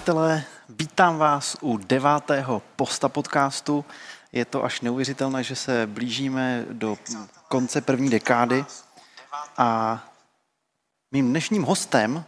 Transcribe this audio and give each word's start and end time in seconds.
Přátelé, 0.00 0.44
vítám 0.68 1.18
vás 1.18 1.56
u 1.60 1.76
devátého 1.76 2.62
posta 2.76 3.08
podcastu. 3.08 3.84
Je 4.32 4.44
to 4.44 4.64
až 4.64 4.80
neuvěřitelné, 4.80 5.42
že 5.42 5.56
se 5.56 5.86
blížíme 5.86 6.64
do 6.72 6.98
konce 7.48 7.80
první 7.80 8.10
dekády 8.10 8.64
a 9.58 10.00
mým 11.12 11.28
dnešním 11.28 11.62
hostem 11.62 12.24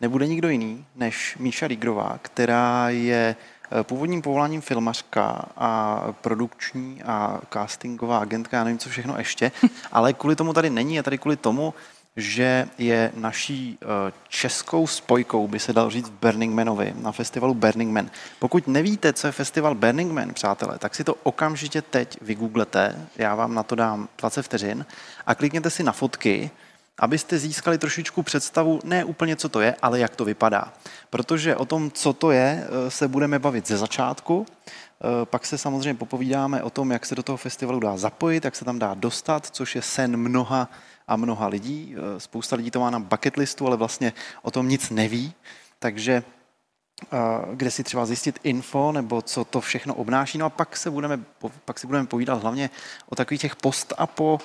nebude 0.00 0.26
nikdo 0.26 0.48
jiný 0.48 0.86
než 0.94 1.36
Míša 1.38 1.68
Rígrová, 1.68 2.18
která 2.22 2.88
je 2.88 3.36
eh, 3.70 3.84
původním 3.84 4.22
povoláním 4.22 4.60
filmařka 4.60 5.44
a 5.56 6.00
produkční 6.20 7.02
a 7.02 7.40
castingová 7.52 8.18
agentka, 8.18 8.56
já 8.56 8.64
nevím, 8.64 8.78
co 8.78 8.90
všechno 8.90 9.18
ještě, 9.18 9.52
ale 9.92 10.12
kvůli 10.12 10.36
tomu 10.36 10.52
tady 10.52 10.70
není, 10.70 10.94
je 10.94 11.02
tady 11.02 11.18
kvůli 11.18 11.36
tomu, 11.36 11.74
že 12.16 12.68
je 12.78 13.12
naší 13.14 13.78
eh, 13.82 14.12
českou 14.28 14.86
spojkou, 14.86 15.48
by 15.48 15.58
se 15.58 15.72
dal 15.72 15.90
říct 15.90 16.08
v 16.08 16.12
Burning 16.12 16.54
Manovi, 16.54 16.94
na 17.02 17.12
festivalu 17.12 17.54
Burning 17.54 17.92
Man. 17.92 18.10
Pokud 18.38 18.68
nevíte, 18.68 19.12
co 19.12 19.26
je 19.26 19.32
festival 19.32 19.74
Burning 19.74 20.12
Man, 20.12 20.34
přátelé, 20.34 20.78
tak 20.78 20.94
si 20.94 21.04
to 21.04 21.14
okamžitě 21.22 21.82
teď 21.82 22.18
vygooglete, 22.20 23.08
já 23.16 23.34
vám 23.34 23.54
na 23.54 23.62
to 23.62 23.74
dám 23.74 24.08
20 24.18 24.42
vteřin 24.42 24.86
a 25.26 25.34
klikněte 25.34 25.70
si 25.70 25.82
na 25.82 25.92
fotky, 25.92 26.50
abyste 26.98 27.38
získali 27.38 27.78
trošičku 27.78 28.22
představu, 28.22 28.80
ne 28.84 29.04
úplně 29.04 29.36
co 29.36 29.48
to 29.48 29.60
je, 29.60 29.76
ale 29.82 29.98
jak 29.98 30.16
to 30.16 30.24
vypadá. 30.24 30.72
Protože 31.10 31.56
o 31.56 31.64
tom, 31.64 31.90
co 31.90 32.12
to 32.12 32.30
je, 32.30 32.66
eh, 32.66 32.90
se 32.90 33.08
budeme 33.08 33.38
bavit 33.38 33.68
ze 33.68 33.76
začátku, 33.76 34.46
eh, 34.46 35.26
pak 35.26 35.46
se 35.46 35.58
samozřejmě 35.58 35.94
popovídáme 35.94 36.62
o 36.62 36.70
tom, 36.70 36.90
jak 36.90 37.06
se 37.06 37.14
do 37.14 37.22
toho 37.22 37.36
festivalu 37.36 37.80
dá 37.80 37.96
zapojit, 37.96 38.44
jak 38.44 38.56
se 38.56 38.64
tam 38.64 38.78
dá 38.78 38.94
dostat, 38.94 39.46
což 39.46 39.76
je 39.76 39.82
sen 39.82 40.16
mnoha 40.16 40.68
a 41.10 41.16
mnoha 41.16 41.46
lidí. 41.46 41.94
Eh, 41.96 42.20
spousta 42.20 42.56
lidí 42.56 42.70
to 42.70 42.80
má 42.80 42.90
na 42.90 42.98
bucket 42.98 43.36
listu, 43.36 43.66
ale 43.66 43.76
vlastně 43.76 44.12
o 44.42 44.50
tom 44.50 44.68
nic 44.68 44.90
neví. 44.90 45.34
Takže 45.78 46.22
eh, 46.22 47.16
kde 47.54 47.70
si 47.70 47.84
třeba 47.84 48.06
zjistit 48.06 48.40
info, 48.42 48.92
nebo 48.92 49.22
co 49.22 49.44
to 49.44 49.60
všechno 49.60 49.94
obnáší. 49.94 50.38
No 50.38 50.46
a 50.46 50.50
pak 50.50 50.76
se 50.76 50.90
budeme, 50.90 51.20
pak 51.64 51.78
si 51.78 51.86
budeme 51.86 52.06
povídat 52.06 52.42
hlavně 52.42 52.70
o 53.08 53.16
takových 53.16 53.40
těch 53.40 53.56
post 53.56 53.92
a 53.98 54.06
po 54.06 54.38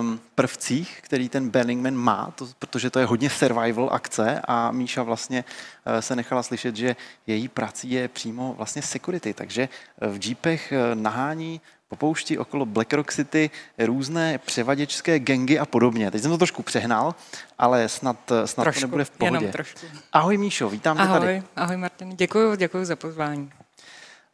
um, 0.00 0.20
prvcích, 0.34 1.00
který 1.02 1.28
ten 1.28 1.50
Burning 1.50 1.82
Man 1.82 1.94
má, 1.94 2.32
to, 2.34 2.48
protože 2.58 2.90
to 2.90 2.98
je 2.98 3.06
hodně 3.06 3.30
survival 3.30 3.88
akce 3.92 4.40
a 4.44 4.70
Míša 4.70 5.02
vlastně 5.02 5.44
uh, 5.44 6.00
se 6.00 6.16
nechala 6.16 6.42
slyšet, 6.42 6.76
že 6.76 6.96
její 7.26 7.48
prací 7.48 7.90
je 7.90 8.08
přímo 8.08 8.54
vlastně 8.54 8.82
security, 8.82 9.34
takže 9.34 9.68
v 10.00 10.26
jeepech 10.28 10.72
nahání 10.94 11.60
po 11.88 11.96
poušti 11.96 12.38
okolo 12.38 12.66
Black 12.66 12.92
Rock 12.92 13.12
City 13.12 13.50
různé 13.78 14.38
převaděčské 14.38 15.18
gengy 15.18 15.58
a 15.58 15.66
podobně. 15.66 16.10
Teď 16.10 16.22
jsem 16.22 16.30
to 16.30 16.38
trošku 16.38 16.62
přehnal, 16.62 17.14
ale 17.58 17.88
snad, 17.88 18.32
snad 18.44 18.64
trošku, 18.64 18.80
to 18.80 18.86
nebude 18.86 19.04
v 19.04 19.10
pohodě. 19.10 19.36
Jenom 19.36 19.52
trošku. 19.52 19.86
Ahoj 20.12 20.36
Míšo, 20.36 20.68
vítám 20.68 20.98
ahoj, 20.98 21.14
tě 21.14 21.20
tady. 21.20 21.42
Ahoj 21.56 21.76
Martin, 21.76 22.16
děkuji, 22.16 22.56
děkuji 22.56 22.84
za 22.84 22.96
pozvání. 22.96 23.50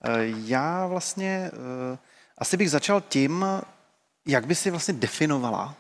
Eh, 0.04 0.10
já 0.44 0.86
vlastně 0.86 1.50
eh, 1.52 1.98
asi 2.38 2.56
bych 2.56 2.70
začal 2.70 3.00
tím, 3.00 3.44
jak 4.26 4.46
by 4.46 4.54
si 4.54 4.70
vlastně 4.70 4.94
definovala, 4.94 5.74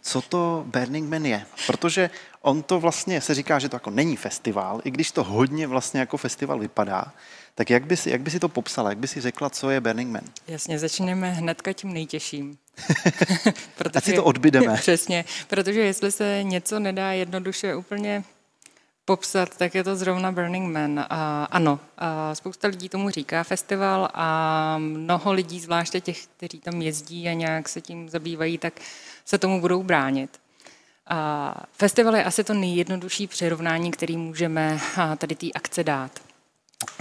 co 0.00 0.22
to 0.22 0.64
Burning 0.66 1.10
Man 1.10 1.26
je? 1.26 1.46
Protože 1.66 2.10
on 2.40 2.62
to 2.62 2.80
vlastně 2.80 3.20
se 3.20 3.34
říká, 3.34 3.58
že 3.58 3.68
to 3.68 3.76
jako 3.76 3.90
není 3.90 4.16
festival, 4.16 4.80
i 4.84 4.90
když 4.90 5.12
to 5.12 5.24
hodně 5.24 5.66
vlastně 5.66 6.00
jako 6.00 6.16
festival 6.16 6.58
vypadá, 6.58 7.12
tak 7.54 7.70
jak 7.70 7.86
by, 7.86 7.96
si, 7.96 8.10
jak 8.10 8.20
by 8.20 8.30
si 8.30 8.40
to 8.40 8.48
popsala, 8.48 8.88
jak 8.88 8.98
by 8.98 9.08
si 9.08 9.20
řekla, 9.20 9.50
co 9.50 9.70
je 9.70 9.80
Burning 9.80 10.12
Man? 10.12 10.24
Jasně, 10.48 10.78
začneme 10.78 11.30
hnedka 11.32 11.72
tím 11.72 11.92
nejtěžším. 11.92 12.58
protože, 13.76 13.92
Ať 13.94 14.04
si 14.04 14.12
to 14.12 14.24
odbydeme. 14.24 14.76
Přesně, 14.80 15.24
protože 15.48 15.80
jestli 15.80 16.12
se 16.12 16.42
něco 16.42 16.78
nedá 16.78 17.12
jednoduše 17.12 17.74
úplně 17.74 18.24
popsat, 19.04 19.56
tak 19.56 19.74
je 19.74 19.84
to 19.84 19.96
zrovna 19.96 20.32
Burning 20.32 20.72
Man. 20.72 21.06
A, 21.10 21.44
ano, 21.50 21.80
a 21.98 22.34
spousta 22.34 22.68
lidí 22.68 22.88
tomu 22.88 23.10
říká 23.10 23.42
festival 23.42 24.08
a 24.14 24.78
mnoho 24.78 25.32
lidí, 25.32 25.60
zvláště 25.60 26.00
těch, 26.00 26.26
kteří 26.26 26.60
tam 26.60 26.82
jezdí 26.82 27.28
a 27.28 27.32
nějak 27.32 27.68
se 27.68 27.80
tím 27.80 28.08
zabývají, 28.08 28.58
tak 28.58 28.80
se 29.24 29.38
tomu 29.38 29.60
budou 29.60 29.82
bránit. 29.82 30.40
A 31.06 31.54
festival 31.72 32.16
je 32.16 32.24
asi 32.24 32.44
to 32.44 32.54
nejjednodušší 32.54 33.26
přirovnání, 33.26 33.90
který 33.90 34.16
můžeme 34.16 34.80
tady 35.18 35.34
té 35.34 35.46
akce 35.54 35.84
dát. 35.84 36.31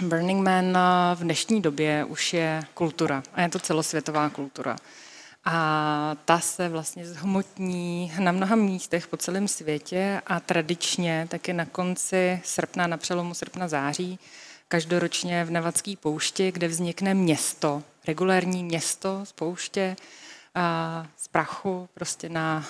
Burning 0.01 0.43
Man 0.43 0.77
v 1.15 1.19
dnešní 1.23 1.61
době 1.61 2.05
už 2.05 2.33
je 2.33 2.63
kultura 2.73 3.23
a 3.33 3.41
je 3.41 3.49
to 3.49 3.59
celosvětová 3.59 4.29
kultura. 4.29 4.75
A 5.45 6.15
ta 6.25 6.39
se 6.39 6.69
vlastně 6.69 7.05
zhmotní 7.05 8.13
na 8.19 8.31
mnoha 8.31 8.55
místech 8.55 9.07
po 9.07 9.17
celém 9.17 9.47
světě 9.47 10.21
a 10.27 10.39
tradičně 10.39 11.27
taky 11.29 11.53
na 11.53 11.65
konci 11.65 12.41
srpna, 12.43 12.87
na 12.87 12.97
přelomu 12.97 13.33
srpna 13.33 13.67
září, 13.67 14.19
každoročně 14.67 15.45
v 15.45 15.51
Nevadské 15.51 15.93
poušti, 15.99 16.51
kde 16.51 16.67
vznikne 16.67 17.13
město, 17.13 17.83
regulární 18.07 18.63
město 18.63 19.21
z 19.23 19.31
pouště, 19.31 19.95
a 20.55 21.07
z 21.17 21.27
prachu 21.27 21.89
prostě 21.93 22.29
na 22.29 22.65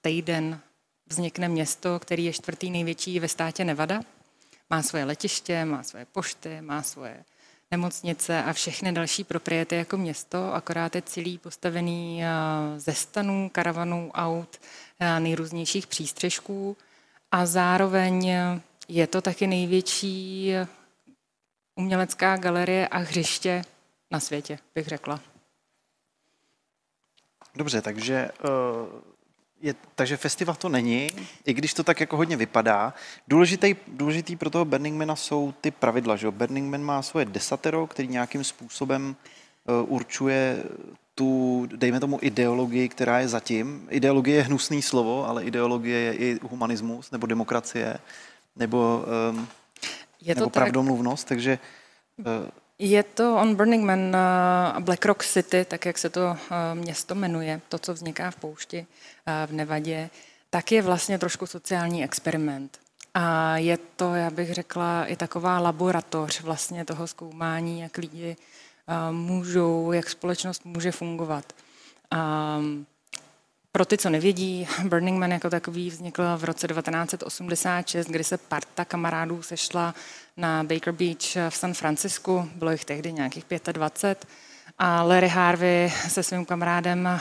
týden 0.00 0.60
vznikne 1.06 1.48
město, 1.48 1.98
který 1.98 2.24
je 2.24 2.32
čtvrtý 2.32 2.70
největší 2.70 3.20
ve 3.20 3.28
státě 3.28 3.64
Nevada. 3.64 4.00
Má 4.74 4.82
svoje 4.82 5.04
letiště, 5.04 5.64
má 5.64 5.82
svoje 5.82 6.04
pošty, 6.04 6.60
má 6.60 6.82
svoje 6.82 7.24
nemocnice 7.70 8.42
a 8.42 8.52
všechny 8.52 8.92
další 8.92 9.24
propriety 9.24 9.76
jako 9.76 9.96
město, 9.96 10.54
akorát 10.54 10.94
je 10.94 11.02
celý 11.02 11.38
postavený 11.38 12.24
eh, 12.24 12.28
ze 12.80 12.94
stanů, 12.94 13.50
karavanů, 13.52 14.10
aut, 14.14 14.60
eh, 15.00 15.20
nejrůznějších 15.20 15.86
přístřežků 15.86 16.76
a 17.30 17.46
zároveň 17.46 18.32
je 18.88 19.06
to 19.06 19.22
taky 19.22 19.46
největší 19.46 20.52
umělecká 21.74 22.36
galerie 22.36 22.88
a 22.88 22.98
hřiště 22.98 23.64
na 24.10 24.20
světě, 24.20 24.58
bych 24.74 24.86
řekla. 24.86 25.20
Dobře, 27.54 27.82
takže 27.82 28.30
uh 28.44 29.13
je, 29.62 29.74
takže 29.94 30.16
festival 30.16 30.56
to 30.56 30.68
není, 30.68 31.12
i 31.44 31.52
když 31.52 31.74
to 31.74 31.84
tak 31.84 32.00
jako 32.00 32.16
hodně 32.16 32.36
vypadá. 32.36 32.94
Důležitý, 33.28 33.76
důležitý 33.88 34.36
pro 34.36 34.50
toho 34.50 34.64
Burning 34.64 34.98
Mana 34.98 35.16
jsou 35.16 35.54
ty 35.60 35.70
pravidla. 35.70 36.16
Že? 36.16 36.30
Burning 36.30 36.70
Man 36.70 36.82
má 36.82 37.02
svoje 37.02 37.24
desatero, 37.24 37.86
který 37.86 38.08
nějakým 38.08 38.44
způsobem 38.44 39.16
uh, 39.64 39.92
určuje 39.94 40.64
tu, 41.14 41.66
dejme 41.76 42.00
tomu, 42.00 42.18
ideologii, 42.22 42.88
která 42.88 43.20
je 43.20 43.28
zatím. 43.28 43.86
Ideologie 43.90 44.36
je 44.36 44.42
hnusný 44.42 44.82
slovo, 44.82 45.28
ale 45.28 45.44
ideologie 45.44 45.98
je 45.98 46.14
i 46.14 46.38
humanismus 46.42 47.10
nebo 47.10 47.26
demokracie 47.26 47.98
nebo, 48.56 49.04
um, 49.30 49.48
je 50.20 50.34
to 50.34 50.40
nebo 50.40 50.50
tak... 50.50 50.62
pravdomluvnost. 50.62 51.28
Takže 51.28 51.58
uh, 52.16 52.24
je 52.84 53.02
to 53.02 53.36
On 53.36 53.54
Burning 53.54 53.84
Man 53.84 54.16
Black 54.80 55.04
Rock 55.04 55.24
City, 55.24 55.64
tak 55.64 55.86
jak 55.86 55.98
se 55.98 56.10
to 56.10 56.36
eh, 56.36 56.74
město 56.74 57.14
jmenuje, 57.14 57.60
to, 57.68 57.78
co 57.78 57.94
vzniká 57.94 58.30
v 58.30 58.36
poušti 58.36 58.86
eh, 59.26 59.46
v 59.46 59.52
Nevadě, 59.52 60.10
tak 60.50 60.72
je 60.72 60.82
vlastně 60.82 61.18
trošku 61.18 61.46
sociální 61.46 62.04
experiment. 62.04 62.78
A 63.14 63.56
je 63.56 63.78
to, 63.96 64.14
já 64.14 64.30
bych 64.30 64.54
řekla, 64.54 65.04
i 65.04 65.16
taková 65.16 65.58
laboratoř 65.58 66.40
vlastně 66.40 66.84
toho 66.84 67.06
zkoumání, 67.06 67.80
jak 67.80 67.98
lidi 67.98 68.36
eh, 68.36 69.12
můžou, 69.12 69.92
jak 69.92 70.10
společnost 70.10 70.64
může 70.64 70.92
fungovat. 70.92 71.44
A 72.10 72.60
pro 73.74 73.84
ty, 73.84 73.98
co 73.98 74.10
nevědí, 74.10 74.68
Burning 74.88 75.18
Man 75.18 75.32
jako 75.32 75.50
takový 75.50 75.90
vznikl 75.90 76.22
v 76.36 76.44
roce 76.44 76.68
1986, 76.68 78.06
kdy 78.06 78.24
se 78.24 78.38
parta 78.38 78.84
kamarádů 78.84 79.42
sešla 79.42 79.94
na 80.36 80.64
Baker 80.64 80.92
Beach 80.92 81.50
v 81.50 81.56
San 81.56 81.74
Francisku, 81.74 82.50
bylo 82.54 82.70
jich 82.70 82.84
tehdy 82.84 83.12
nějakých 83.12 83.44
25, 83.72 84.26
a 84.78 85.02
Larry 85.02 85.28
Harvey 85.28 85.92
se 86.08 86.22
svým 86.22 86.44
kamarádem 86.44 87.20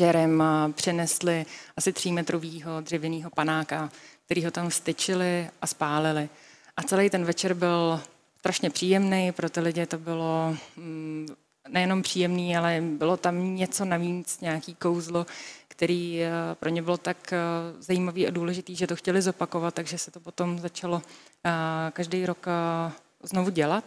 Jerem 0.00 0.42
přinesli 0.72 1.46
asi 1.76 1.92
třímetrovýho 1.92 2.80
dřevěného 2.80 3.30
panáka, 3.30 3.90
který 4.24 4.44
ho 4.44 4.50
tam 4.50 4.70
styčili 4.70 5.48
a 5.62 5.66
spálili. 5.66 6.28
A 6.76 6.82
celý 6.82 7.10
ten 7.10 7.24
večer 7.24 7.54
byl 7.54 8.00
strašně 8.38 8.70
příjemný, 8.70 9.32
pro 9.32 9.50
ty 9.50 9.60
lidi 9.60 9.86
to 9.86 9.98
bylo 9.98 10.56
mm, 10.76 11.28
nejenom 11.68 12.02
příjemný, 12.02 12.56
ale 12.56 12.80
bylo 12.80 13.16
tam 13.16 13.54
něco 13.54 13.84
navíc, 13.84 14.40
nějaký 14.40 14.74
kouzlo, 14.74 15.26
který 15.68 16.22
eh, 16.22 16.30
pro 16.54 16.68
ně 16.68 16.82
bylo 16.82 16.96
tak 16.96 17.32
eh, 17.32 17.38
zajímavý 17.78 18.26
a 18.26 18.30
důležitý, 18.30 18.76
že 18.76 18.86
to 18.86 18.96
chtěli 18.96 19.22
zopakovat, 19.22 19.74
takže 19.74 19.98
se 19.98 20.10
to 20.10 20.20
potom 20.20 20.58
začalo 20.58 21.02
eh, 21.44 21.50
každý 21.90 22.26
rok 22.26 22.46
znovu 23.22 23.50
dělat. 23.50 23.84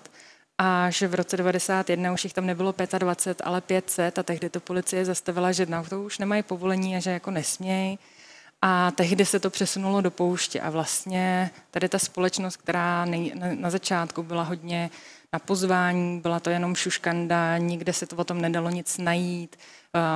A 0.58 0.90
že 0.90 1.08
v 1.08 1.14
roce 1.14 1.38
91 1.38 2.12
už 2.12 2.24
jich 2.24 2.34
tam 2.34 2.46
nebylo 2.46 2.74
25, 2.98 3.42
ale 3.46 3.62
500 3.62 4.20
a 4.20 4.24
tehdy 4.24 4.50
to 4.50 4.60
policie 4.60 5.06
zastavila, 5.06 5.52
že 5.52 5.66
na 5.66 5.84
to 5.84 6.04
už 6.04 6.18
nemají 6.18 6.44
povolení 6.44 6.96
a 6.96 7.00
že 7.00 7.12
jako 7.12 7.32
nesmějí. 7.32 8.00
A 8.62 8.92
tehdy 8.92 9.26
se 9.26 9.40
to 9.40 9.50
přesunulo 9.50 10.02
do 10.02 10.12
pouště 10.12 10.62
a 10.62 10.70
vlastně 10.70 11.52
tady 11.72 11.90
ta 11.90 12.00
společnost, 12.00 12.58
která 12.58 13.06
na, 13.06 13.18
na 13.56 13.70
začátku 13.70 14.24
byla 14.24 14.44
hodně 14.44 14.90
na 15.34 15.40
pozvání, 15.40 16.20
byla 16.20 16.40
to 16.40 16.50
jenom 16.50 16.76
šuškanda, 16.76 17.58
nikde 17.58 17.94
se 17.94 18.06
to 18.06 18.16
o 18.16 18.24
tom 18.24 18.42
nedalo 18.42 18.70
nic 18.70 18.98
najít, 18.98 19.56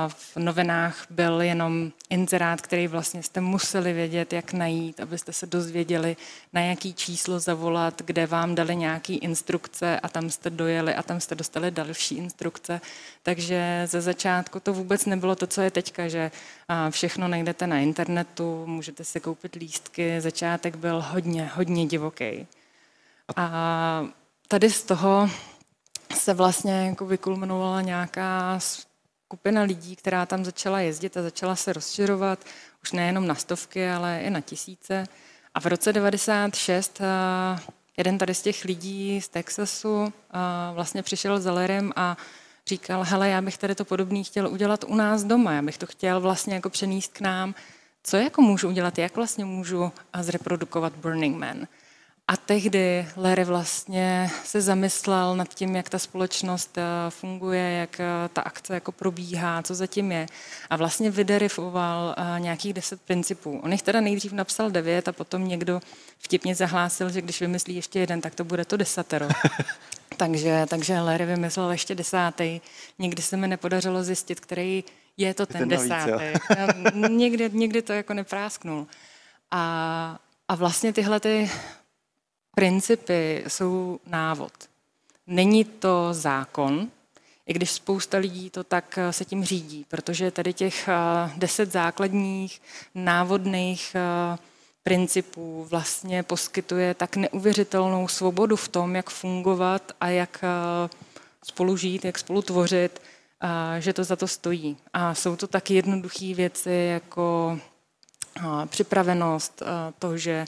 v 0.08 0.36
novinách 0.36 1.06
byl 1.10 1.42
jenom 1.42 1.92
inzerát, 2.10 2.60
který 2.60 2.86
vlastně 2.86 3.22
jste 3.22 3.40
museli 3.40 3.92
vědět, 3.92 4.32
jak 4.32 4.52
najít, 4.52 5.00
abyste 5.00 5.32
se 5.32 5.46
dozvěděli, 5.46 6.16
na 6.52 6.60
jaký 6.60 6.94
číslo 6.94 7.40
zavolat, 7.40 8.02
kde 8.02 8.26
vám 8.26 8.54
dali 8.54 8.76
nějaký 8.76 9.16
instrukce 9.16 10.00
a 10.00 10.08
tam 10.08 10.30
jste 10.30 10.50
dojeli 10.50 10.94
a 10.94 11.02
tam 11.02 11.20
jste 11.20 11.34
dostali 11.34 11.70
další 11.70 12.14
instrukce. 12.14 12.80
Takže 13.22 13.82
ze 13.90 14.00
začátku 14.00 14.60
to 14.60 14.72
vůbec 14.72 15.06
nebylo 15.06 15.36
to, 15.36 15.46
co 15.46 15.60
je 15.60 15.70
teďka, 15.70 16.08
že 16.08 16.30
všechno 16.90 17.28
najdete 17.28 17.66
na 17.66 17.78
internetu, 17.78 18.66
můžete 18.66 19.04
si 19.04 19.20
koupit 19.20 19.54
lístky. 19.54 20.20
Začátek 20.20 20.76
byl 20.76 21.04
hodně, 21.08 21.50
hodně 21.54 21.86
divoký. 21.86 22.46
A 23.36 24.06
tady 24.52 24.70
z 24.70 24.82
toho 24.82 25.30
se 26.14 26.34
vlastně 26.34 26.86
jako 26.86 27.06
vykulminovala 27.06 27.80
nějaká 27.80 28.58
skupina 28.60 29.62
lidí, 29.62 29.96
která 29.96 30.26
tam 30.26 30.44
začala 30.44 30.80
jezdit 30.80 31.16
a 31.16 31.22
začala 31.22 31.56
se 31.56 31.72
rozšiřovat, 31.72 32.44
už 32.82 32.92
nejenom 32.92 33.26
na 33.26 33.34
stovky, 33.34 33.88
ale 33.88 34.20
i 34.20 34.30
na 34.30 34.40
tisíce. 34.40 35.06
A 35.54 35.60
v 35.60 35.66
roce 35.66 35.92
96 35.92 37.00
eh, 37.00 37.60
jeden 37.96 38.18
tady 38.18 38.34
z 38.34 38.42
těch 38.42 38.64
lidí 38.64 39.20
z 39.20 39.28
Texasu 39.28 40.04
eh, 40.04 40.38
vlastně 40.74 41.02
přišel 41.02 41.40
za 41.40 41.52
Lerem 41.52 41.92
a 41.96 42.16
říkal, 42.66 43.04
hele, 43.04 43.28
já 43.28 43.42
bych 43.42 43.58
tady 43.58 43.74
to 43.74 43.84
podobný 43.84 44.24
chtěl 44.24 44.48
udělat 44.48 44.84
u 44.84 44.94
nás 44.94 45.24
doma, 45.24 45.52
já 45.52 45.62
bych 45.62 45.78
to 45.78 45.86
chtěl 45.86 46.20
vlastně 46.20 46.54
jako 46.54 46.70
přenést 46.70 47.12
k 47.12 47.20
nám. 47.20 47.54
Co 48.02 48.16
jako 48.16 48.42
můžu 48.42 48.68
udělat, 48.68 48.98
jak 48.98 49.16
vlastně 49.16 49.44
můžu 49.44 49.92
zreprodukovat 50.20 50.92
Burning 50.96 51.36
Man? 51.36 51.66
A 52.32 52.36
tehdy 52.36 53.08
Larry 53.16 53.44
vlastně 53.44 54.30
se 54.44 54.60
zamyslel 54.60 55.36
nad 55.36 55.54
tím, 55.54 55.76
jak 55.76 55.88
ta 55.88 55.98
společnost 55.98 56.78
eh, 56.78 56.82
funguje, 57.10 57.70
jak 57.70 58.00
eh, 58.00 58.04
ta 58.32 58.42
akce 58.42 58.74
jako 58.74 58.92
probíhá, 58.92 59.62
co 59.62 59.74
zatím 59.74 60.12
je. 60.12 60.26
A 60.70 60.76
vlastně 60.76 61.10
vyderifoval 61.10 62.14
eh, 62.16 62.40
nějakých 62.40 62.72
deset 62.72 63.02
principů. 63.02 63.60
On 63.62 63.72
jich 63.72 63.82
teda 63.82 64.00
nejdřív 64.00 64.32
napsal 64.32 64.70
devět 64.70 65.08
a 65.08 65.12
potom 65.12 65.48
někdo 65.48 65.80
vtipně 66.18 66.54
zahlásil, 66.54 67.10
že 67.10 67.22
když 67.22 67.40
vymyslí 67.40 67.74
ještě 67.74 67.98
jeden, 68.00 68.20
tak 68.20 68.34
to 68.34 68.44
bude 68.44 68.64
to 68.64 68.76
desatero. 68.76 69.28
takže, 70.16 70.66
takže 70.68 71.00
Larry 71.00 71.26
vymyslel 71.26 71.70
ještě 71.70 71.94
desátý. 71.94 72.60
Nikdy 72.98 73.22
se 73.22 73.36
mi 73.36 73.48
nepodařilo 73.48 74.02
zjistit, 74.02 74.40
který 74.40 74.84
je 75.16 75.34
to 75.34 75.46
ten, 75.46 75.58
ten 75.58 75.68
desátý. 75.68 76.24
někdy, 77.08 77.50
někdy 77.52 77.82
to 77.82 77.92
jako 77.92 78.14
neprásknul. 78.14 78.86
A, 79.50 80.18
a 80.48 80.54
vlastně 80.54 80.92
tyhle 80.92 81.20
ty 81.20 81.50
principy 82.54 83.44
jsou 83.48 84.00
návod. 84.06 84.52
Není 85.26 85.64
to 85.64 86.08
zákon, 86.10 86.88
i 87.46 87.52
když 87.52 87.70
spousta 87.70 88.18
lidí 88.18 88.50
to 88.50 88.64
tak 88.64 88.98
eh, 88.98 89.12
se 89.12 89.24
tím 89.24 89.44
řídí, 89.44 89.86
protože 89.88 90.30
tady 90.30 90.52
těch 90.52 90.88
eh, 90.88 90.94
deset 91.36 91.72
základních 91.72 92.62
návodných 92.94 93.94
eh, 93.94 94.38
principů 94.82 95.66
vlastně 95.70 96.22
poskytuje 96.22 96.94
tak 96.94 97.16
neuvěřitelnou 97.16 98.08
svobodu 98.08 98.56
v 98.56 98.68
tom, 98.68 98.96
jak 98.96 99.10
fungovat 99.10 99.92
a 100.00 100.08
jak 100.08 100.44
spolu 101.44 101.76
žít, 101.76 102.04
jak 102.04 102.18
spolu 102.18 102.42
tvořit, 102.42 103.02
že 103.78 103.92
to 103.92 104.04
za 104.04 104.16
to 104.16 104.28
stojí. 104.28 104.76
A 104.92 105.14
jsou 105.14 105.36
to 105.36 105.46
taky 105.46 105.74
jednoduché 105.74 106.34
věci 106.34 106.88
jako 106.92 107.58
připravenost, 108.66 109.62
to, 109.98 110.18
že 110.18 110.44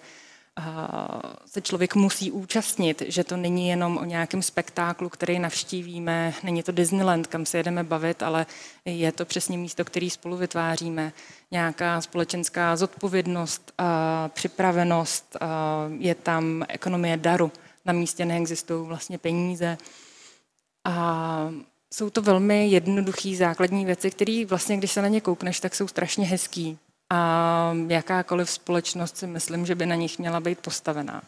se 1.47 1.61
člověk 1.61 1.95
musí 1.95 2.31
účastnit, 2.31 3.03
že 3.07 3.25
to 3.25 3.37
není 3.37 3.69
jenom 3.69 3.97
o 3.97 4.05
nějakém 4.05 4.43
spektáklu, 4.43 5.09
který 5.09 5.39
navštívíme, 5.39 6.35
není 6.43 6.63
to 6.63 6.73
Disneyland, 6.73 7.27
kam 7.27 7.47
se 7.47 7.57
jedeme 7.57 7.85
bavit, 7.85 8.23
ale 8.23 8.47
je 8.85 9.13
to 9.13 9.25
přesně 9.25 9.59
místo, 9.59 9.85
který 9.85 10.11
spolu 10.11 10.37
vytváříme. 10.37 11.13
Nějaká 11.51 12.01
společenská 12.01 12.77
zodpovědnost, 12.77 13.73
připravenost, 14.29 15.37
je 15.99 16.15
tam 16.15 16.65
ekonomie 16.69 17.17
daru. 17.17 17.53
Na 17.85 17.93
místě 17.93 18.25
neexistují 18.25 18.87
vlastně 18.89 19.19
peníze. 19.19 19.79
A 20.85 21.51
jsou 21.95 22.11
to 22.11 22.23
velmi 22.23 22.69
jednoduché 22.69 23.37
základní 23.37 23.85
věci, 23.85 24.11
které 24.11 24.45
vlastně, 24.49 24.77
když 24.77 24.93
se 24.93 25.03
na 25.03 25.09
ně 25.09 25.21
koukneš, 25.21 25.61
tak 25.61 25.75
jsou 25.75 25.89
strašně 25.89 26.27
hezký 26.27 26.79
a 27.11 27.77
jakákoliv 27.89 28.51
společnost 28.51 29.17
si 29.17 29.27
myslím, 29.27 29.67
že 29.67 29.75
by 29.75 29.87
na 29.87 29.95
nich 29.95 30.19
měla 30.19 30.41
být 30.41 30.59
postavená. 30.59 31.23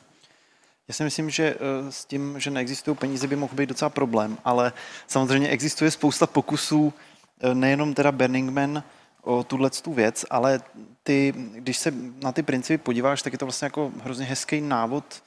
Já 0.88 0.94
si 0.94 1.04
myslím, 1.04 1.30
že 1.30 1.54
eh, 1.54 1.92
s 1.92 2.04
tím, 2.04 2.40
že 2.40 2.50
neexistují 2.50 2.96
peníze, 2.96 3.26
by 3.26 3.36
mohl 3.36 3.54
být 3.54 3.68
docela 3.68 3.88
problém, 3.88 4.38
ale 4.44 4.72
samozřejmě 5.06 5.48
existuje 5.48 5.90
spousta 5.90 6.26
pokusů, 6.26 6.92
eh, 7.40 7.54
nejenom 7.54 7.94
teda 7.94 8.12
Burning 8.12 8.50
Man 8.50 8.82
o 9.22 9.44
tuhle 9.44 9.70
tu 9.70 9.92
věc, 9.92 10.24
ale 10.30 10.60
ty, 11.02 11.34
když 11.52 11.78
se 11.78 11.92
na 12.22 12.32
ty 12.32 12.42
principy 12.42 12.78
podíváš, 12.78 13.22
tak 13.22 13.32
je 13.32 13.38
to 13.38 13.46
vlastně 13.46 13.66
jako 13.66 13.92
hrozně 14.02 14.24
hezký 14.24 14.60
návod, 14.60 15.22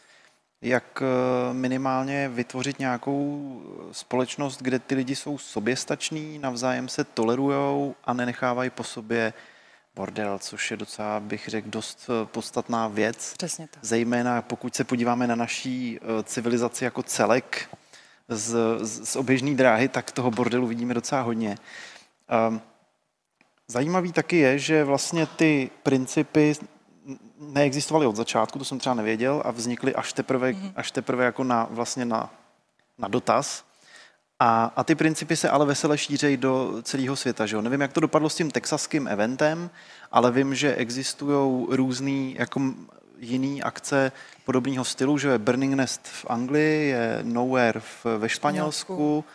jak 0.61 1.01
eh, 1.01 1.53
minimálně 1.53 2.29
vytvořit 2.29 2.79
nějakou 2.79 3.61
společnost, 3.91 4.61
kde 4.61 4.79
ty 4.79 4.95
lidi 4.95 5.15
jsou 5.15 5.37
soběstační, 5.37 6.39
navzájem 6.39 6.89
se 6.89 7.03
tolerujou 7.03 7.95
a 8.03 8.13
nenechávají 8.13 8.69
po 8.69 8.83
sobě 8.83 9.33
bordel, 9.95 10.39
což 10.39 10.71
je 10.71 10.77
docela, 10.77 11.19
bych 11.19 11.47
řekl, 11.47 11.69
dost 11.69 12.09
eh, 12.09 12.25
podstatná 12.25 12.87
věc. 12.87 13.33
Přesně 13.37 13.67
tak. 13.67 13.85
Zejména 13.85 14.41
pokud 14.41 14.75
se 14.75 14.83
podíváme 14.83 15.27
na 15.27 15.35
naší 15.35 15.99
eh, 16.01 16.23
civilizaci 16.23 16.83
jako 16.83 17.03
celek 17.03 17.69
z, 18.27 18.55
z, 18.81 19.09
z 19.09 19.15
oběžné 19.15 19.55
dráhy, 19.55 19.87
tak 19.87 20.11
toho 20.11 20.31
bordelu 20.31 20.67
vidíme 20.67 20.93
docela 20.93 21.21
hodně. 21.21 21.57
Ehm, 22.27 22.61
zajímavý 23.67 24.11
taky 24.11 24.37
je, 24.37 24.59
že 24.59 24.83
vlastně 24.83 25.25
ty 25.25 25.69
principy 25.83 26.55
neexistovaly 27.39 28.05
od 28.05 28.15
začátku, 28.15 28.59
to 28.59 28.65
jsem 28.65 28.79
třeba 28.79 28.93
nevěděl, 28.93 29.41
a 29.45 29.51
vznikly 29.51 29.95
až 29.95 30.13
teprve, 30.13 30.51
mm-hmm. 30.51 30.71
až 30.75 30.91
teprve 30.91 31.25
jako 31.25 31.43
na, 31.43 31.67
vlastně 31.71 32.05
na, 32.05 32.33
na 32.97 33.07
dotaz. 33.07 33.63
A, 34.39 34.71
a 34.75 34.83
ty 34.83 34.95
principy 34.95 35.35
se 35.35 35.49
ale 35.49 35.65
vesele 35.65 35.97
šířejí 35.97 36.37
do 36.37 36.81
celého 36.83 37.15
světa. 37.15 37.45
Že 37.45 37.55
jo? 37.55 37.61
Nevím, 37.61 37.81
jak 37.81 37.93
to 37.93 37.99
dopadlo 37.99 38.29
s 38.29 38.35
tím 38.35 38.51
texaským 38.51 39.07
eventem, 39.07 39.69
ale 40.11 40.31
vím, 40.31 40.55
že 40.55 40.75
existují 40.75 41.67
různé 41.69 42.31
jako 42.31 42.61
jiný 43.19 43.63
akce 43.63 44.11
podobného 44.45 44.85
stylu, 44.85 45.17
že 45.17 45.27
je 45.27 45.37
Burning 45.37 45.73
Nest 45.73 46.07
v 46.07 46.25
Anglii, 46.29 46.89
je 46.89 47.19
Nowhere 47.23 47.79
v, 47.79 48.05
ve 48.17 48.29
Španělsku. 48.29 49.25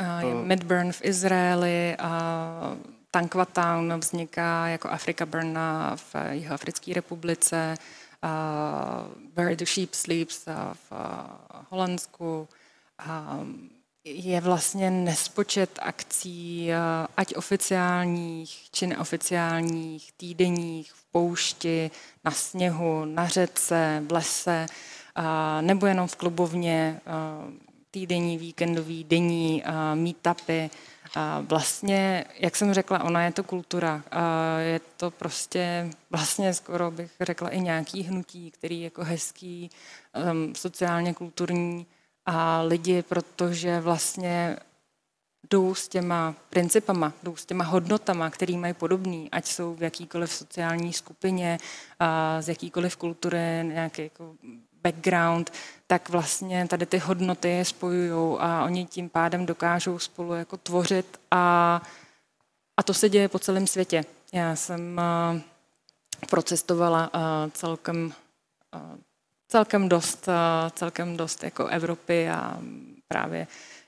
Uh, 0.00 0.28
je 0.28 0.34
Midburn 0.34 0.92
v 0.92 1.04
Izraeli 1.04 1.96
a 1.98 2.76
Tankwa 3.10 3.44
Town 3.44 4.00
vzniká 4.00 4.68
jako 4.68 4.88
Africa 4.88 5.26
Burn 5.26 5.58
v 5.96 6.14
Jihoafrické 6.30 6.94
republice, 6.94 7.74
uh, 8.24 8.30
Where 9.34 9.56
the 9.56 9.64
Sheep 9.64 9.94
Sleeps 9.94 10.46
v 10.90 10.92
Holandsku, 11.70 12.48
um, 13.08 13.70
je 14.06 14.40
vlastně 14.40 14.90
nespočet 14.90 15.78
akcí, 15.82 16.72
eh, 16.72 16.76
ať 17.16 17.36
oficiálních 17.36 18.68
či 18.72 18.86
neoficiálních, 18.86 20.12
týdenních, 20.12 20.92
v 20.92 21.04
poušti, 21.04 21.90
na 22.24 22.30
sněhu, 22.30 23.04
na 23.04 23.28
řece, 23.28 24.02
v 24.06 24.12
lese, 24.12 24.66
nebo 25.60 25.86
jenom 25.86 26.08
v 26.08 26.16
klubovně, 26.16 27.00
eh, 27.06 27.66
týdenní, 27.90 28.38
víkendový, 28.38 29.04
denní 29.04 29.62
meetupy. 29.94 30.70
Vlastně, 31.40 32.24
jak 32.38 32.56
jsem 32.56 32.74
řekla, 32.74 33.04
ona 33.04 33.24
je 33.24 33.32
to 33.32 33.44
kultura. 33.44 34.02
Je 34.58 34.80
to 34.96 35.10
prostě 35.10 35.90
vlastně 36.10 36.54
skoro 36.54 36.90
bych 36.90 37.10
řekla 37.20 37.48
i 37.48 37.60
nějaký 37.60 38.02
hnutí, 38.02 38.50
který 38.50 38.80
je 38.80 38.84
jako 38.84 39.04
hezký, 39.04 39.70
sociálně 40.52 41.14
kulturní 41.14 41.86
a 42.26 42.62
lidi, 42.62 43.02
protože 43.02 43.80
vlastně 43.80 44.56
jdou 45.50 45.74
s 45.74 45.88
těma 45.88 46.34
principama, 46.50 47.12
jdou 47.22 47.36
s 47.36 47.46
těma 47.46 47.64
hodnotama, 47.64 48.30
který 48.30 48.56
mají 48.56 48.74
podobný, 48.74 49.30
ať 49.30 49.46
jsou 49.46 49.74
v 49.74 49.82
jakýkoliv 49.82 50.32
sociální 50.32 50.92
skupině, 50.92 51.58
a 52.00 52.42
z 52.42 52.48
jakýkoliv 52.48 52.96
kultury, 52.96 53.60
nějaký 53.62 54.02
jako 54.02 54.34
background, 54.82 55.52
tak 55.86 56.08
vlastně 56.08 56.68
tady 56.68 56.86
ty 56.86 56.98
hodnoty 56.98 57.48
je 57.48 57.64
spojují 57.64 58.38
a 58.38 58.64
oni 58.64 58.86
tím 58.86 59.08
pádem 59.08 59.46
dokážou 59.46 59.98
spolu 59.98 60.34
jako 60.34 60.56
tvořit 60.56 61.20
a, 61.30 61.82
a 62.76 62.82
to 62.82 62.94
se 62.94 63.08
děje 63.08 63.28
po 63.28 63.38
celém 63.38 63.66
světě. 63.66 64.04
Já 64.32 64.56
jsem 64.56 65.00
procestovala 66.30 67.10
celkem 67.52 68.12
celkem 69.56 69.88
dost, 69.88 70.28
eh, 70.28 70.70
celkem 70.70 71.16
dost 71.16 71.44
jako 71.44 71.66
Evropy 71.66 72.28
a 72.28 72.58
právě 73.08 73.46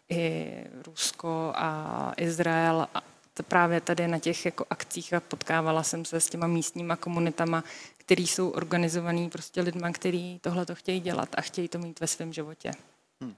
i 0.09 0.55
Rusko 0.87 1.53
a 1.55 2.13
Izrael. 2.17 2.89
A 2.95 3.03
právě 3.49 3.81
tady 3.81 4.09
na 4.09 4.19
těch 4.19 4.45
jako 4.45 4.65
akcích 4.71 5.15
a 5.15 5.21
potkávala 5.21 5.83
jsem 5.83 6.05
se 6.05 6.21
s 6.21 6.31
těma 6.31 6.47
místníma 6.47 6.97
komunitama, 6.97 7.65
který 7.97 8.27
jsou 8.27 8.51
organizovaný 8.51 9.31
prostě 9.31 9.61
lidma, 9.61 9.93
kteří 9.93 10.41
tohle 10.43 10.67
to 10.67 10.75
chtějí 10.75 11.01
dělat 11.01 11.29
a 11.37 11.41
chtějí 11.41 11.69
to 11.69 11.79
mít 11.79 12.01
ve 12.01 12.07
svém 12.07 12.33
životě. 12.33 12.71
Hmm. 13.21 13.35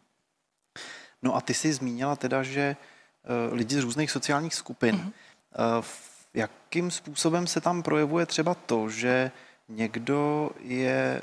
No 1.23 1.37
a 1.37 1.41
ty 1.41 1.55
jsi 1.55 1.73
zmínila 1.73 2.17
teda, 2.17 2.43
že 2.43 2.77
uh, 3.49 3.55
lidi 3.55 3.77
z 3.77 3.85
různých 3.85 4.11
sociálních 4.11 4.55
skupin. 4.55 4.95
Mm-hmm. 4.97 5.85
jakým 6.35 6.91
způsobem 6.91 7.47
se 7.47 7.61
tam 7.61 7.83
projevuje 7.83 8.27
třeba 8.27 8.55
to, 8.55 8.89
že 8.89 9.31
někdo 9.71 10.51
je 10.61 11.23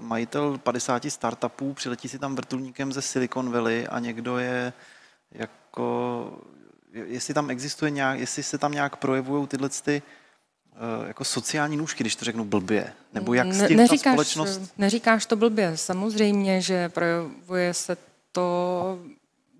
majitel 0.00 0.58
50 0.58 1.04
startupů, 1.04 1.74
přiletí 1.74 2.08
si 2.08 2.18
tam 2.18 2.36
vrtulníkem 2.36 2.92
ze 2.92 3.02
Silicon 3.02 3.52
Valley 3.52 3.86
a 3.90 3.98
někdo 3.98 4.38
je 4.38 4.72
jako, 5.32 6.38
jestli 6.92 7.34
tam 7.34 7.50
existuje 7.50 7.90
nějak, 7.90 8.18
jestli 8.18 8.42
se 8.42 8.58
tam 8.58 8.72
nějak 8.72 8.96
projevují 8.96 9.46
tyhle 9.46 9.68
ty, 9.68 10.02
Eh, 10.76 11.08
jako 11.08 11.24
sociální 11.24 11.76
nůžky, 11.76 12.02
když 12.02 12.16
to 12.16 12.24
řeknu 12.24 12.44
blbě? 12.44 12.92
Nebo 13.12 13.34
jak 13.34 13.52
s 13.52 13.68
tím 13.68 13.76
neříkáš, 13.76 14.02
ta 14.02 14.12
společnost... 14.12 14.60
Neříkáš 14.78 15.26
to 15.26 15.36
blbě. 15.36 15.76
Samozřejmě, 15.76 16.60
že 16.60 16.88
projevuje 16.88 17.74
se 17.74 17.96
to 18.32 18.98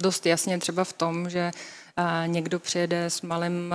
dost 0.03 0.27
jasně 0.27 0.59
třeba 0.59 0.85
v 0.85 0.93
tom, 0.93 1.31
že 1.31 1.51
eh, 1.97 2.29
někdo 2.29 2.59
přijede 2.59 3.05
s 3.05 3.23
malým, 3.23 3.75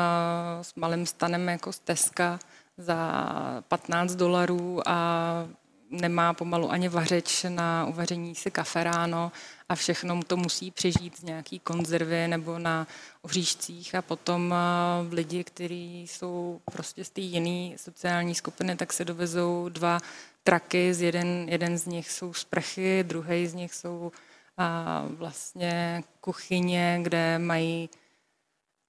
s 0.62 0.76
malým 0.76 1.06
stanem 1.06 1.48
jako 1.48 1.74
z 1.74 1.80
Teska 1.80 2.40
za 2.78 3.24
15 3.68 4.16
dolarů 4.16 4.82
a 4.86 5.48
nemá 5.90 6.34
pomalu 6.34 6.72
ani 6.72 6.90
vařeč 6.90 7.46
na 7.50 7.86
uvaření 7.86 8.36
si 8.36 8.52
kafe 8.52 8.84
ráno 8.84 9.32
a 9.70 9.76
všechno 9.76 10.20
to 10.28 10.38
musí 10.38 10.72
přežít 10.72 11.20
z 11.20 11.24
nějaký 11.24 11.60
konzervy 11.60 12.28
nebo 12.28 12.60
na 12.60 12.88
ohříšcích 13.22 13.96
a 13.96 14.02
potom 14.02 14.54
eh, 14.54 15.16
lidi, 15.16 15.44
kteří 15.44 16.02
jsou 16.02 16.62
prostě 16.72 17.04
z 17.04 17.10
té 17.10 17.22
jiné 17.22 17.78
sociální 17.78 18.36
skupiny, 18.36 18.76
tak 18.76 18.94
se 18.94 19.06
dovezou 19.06 19.70
dva 19.70 20.00
traky, 20.44 20.94
z 20.94 21.02
jeden, 21.02 21.46
jeden 21.50 21.78
z 21.78 21.86
nich 21.86 22.12
jsou 22.12 22.34
sprchy, 22.34 23.04
druhý 23.08 23.48
z 23.48 23.54
nich 23.54 23.74
jsou 23.74 24.12
a 24.58 25.04
eh, 25.06 25.16
vlastně 25.16 26.04
kuchyně, 26.22 27.00
kde 27.02 27.40
mají 27.40 27.90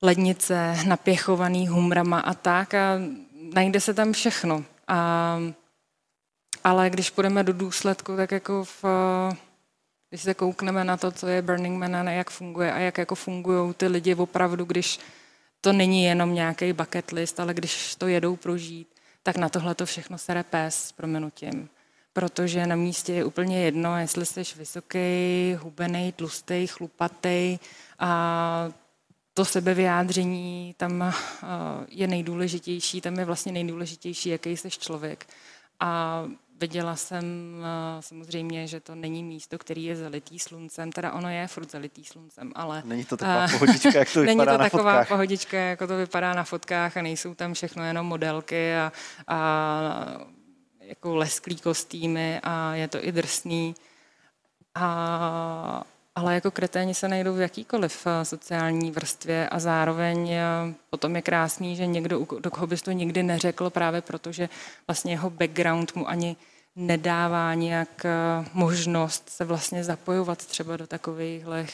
lednice 0.03 0.77
napěchovaný 0.87 1.69
humrama 1.69 2.21
a 2.21 2.35
tak 2.35 2.75
a 2.75 2.99
najde 3.55 3.81
se 3.81 3.95
tam 3.95 4.13
všechno. 4.13 4.65
A, 4.89 5.39
ale 6.65 6.91
když 6.91 7.11
půjdeme 7.11 7.45
do 7.45 7.53
důsledku, 7.53 8.17
tak 8.17 8.33
jako 8.33 8.65
v 8.65 8.85
když 10.11 10.23
se 10.23 10.35
koukneme 10.35 10.85
na 10.85 10.97
to, 10.97 11.13
co 11.13 11.27
je 11.27 11.43
Burning 11.43 11.79
Man 11.79 12.09
a 12.09 12.13
jak 12.13 12.31
funguje 12.31 12.73
a 12.73 12.79
jak 12.79 12.99
jako 12.99 13.15
fungují 13.15 13.75
ty 13.75 13.87
lidi 13.87 14.15
opravdu, 14.15 14.65
když 14.65 14.99
to 15.61 15.73
není 15.73 16.05
jenom 16.05 16.35
nějaký 16.35 16.73
bucket 16.73 17.11
list, 17.11 17.41
ale 17.41 17.55
když 17.55 17.95
to 17.95 18.09
jedou 18.09 18.37
prožít, 18.37 18.89
tak 19.23 19.37
na 19.37 19.49
tohle 19.49 19.75
to 19.75 19.87
všechno 19.87 20.19
se 20.19 20.35
repes 20.35 20.85
s 20.85 20.93
proměnutím. 20.93 21.69
Protože 22.13 22.67
na 22.67 22.77
místě 22.77 23.13
je 23.13 23.25
úplně 23.25 23.65
jedno, 23.65 23.99
jestli 23.99 24.27
jsi 24.27 24.43
vysoký, 24.57 25.55
hubený, 25.61 26.13
tlustý, 26.13 26.67
chlupatý 26.67 27.59
a 27.99 28.73
to 29.39 29.45
sebevyjádření 29.45 30.75
tam 30.77 31.15
je 31.89 32.07
nejdůležitější, 32.07 33.01
tam 33.01 33.19
je 33.19 33.25
vlastně 33.25 33.53
nejdůležitější, 33.53 34.29
jaký 34.29 34.57
jsi 34.57 34.71
člověk. 34.71 35.27
A 35.81 36.25
Viděla 36.61 36.97
jsem 36.97 37.25
eh, 37.63 38.03
samozřejmě, 38.03 38.67
že 38.67 38.81
to 38.81 38.95
není 38.95 39.25
místo, 39.25 39.59
který 39.59 39.85
je 39.85 39.97
zalitý 39.97 40.39
sluncem, 40.39 40.93
teda 40.93 41.13
ono 41.13 41.31
je 41.31 41.47
furt 41.47 41.71
zalitý 41.71 42.05
sluncem, 42.05 42.53
ale... 42.55 42.83
Není 42.85 43.05
to 43.05 43.17
taková 43.17 43.45
uh, 43.45 43.51
pohodička, 43.53 43.99
jak 43.99 44.13
to 44.13 44.21
vypadá 44.21 44.35
Není 44.37 44.47
to 44.47 44.59
na 44.59 44.59
taková 44.59 44.93
fotkách. 44.93 45.09
pohodička, 45.09 45.57
jako 45.59 45.87
to 45.87 45.97
vypadá 45.97 46.35
na 46.35 46.45
fotkách 46.45 46.97
a 46.97 47.03
nejsou 47.03 47.35
tam 47.35 47.55
všechno 47.55 47.85
jenom 47.85 48.07
modelky 48.07 48.75
a, 48.75 48.93
a 49.27 49.39
jako 50.81 51.17
lesklý 51.17 51.57
kostýmy 51.57 52.41
a 52.43 52.75
je 52.75 52.89
to 52.89 53.05
i 53.05 53.13
drsný. 53.13 53.75
A, 54.75 55.85
ale 56.19 56.35
jako 56.35 56.51
kreténi 56.51 56.95
se 56.95 57.09
najdou 57.09 57.35
v 57.35 57.41
jakýkoliv 57.41 58.07
eh, 58.07 58.25
sociální 58.25 58.91
vrstvě 58.91 59.49
a 59.49 59.59
zároveň 59.59 60.31
eh, 60.31 60.43
potom 60.91 61.17
je 61.17 61.23
krásný, 61.23 61.77
že 61.77 61.87
někdo, 61.87 62.27
do 62.41 62.51
koho 62.51 62.67
bys 62.67 62.83
to 62.83 62.91
nikdy 62.91 63.23
neřekl 63.23 63.71
právě 63.71 64.01
protože 64.01 64.49
vlastně 64.87 65.13
jeho 65.13 65.31
background 65.31 65.95
mu 65.95 66.09
ani 66.09 66.37
nedává 66.77 67.55
nějak 67.55 68.05
eh, 68.05 68.11
možnost 68.53 69.31
se 69.31 69.45
vlastně 69.45 69.85
zapojovat 69.85 70.47
třeba 70.47 70.77
do 70.77 70.87
takovýchhle 70.87 71.67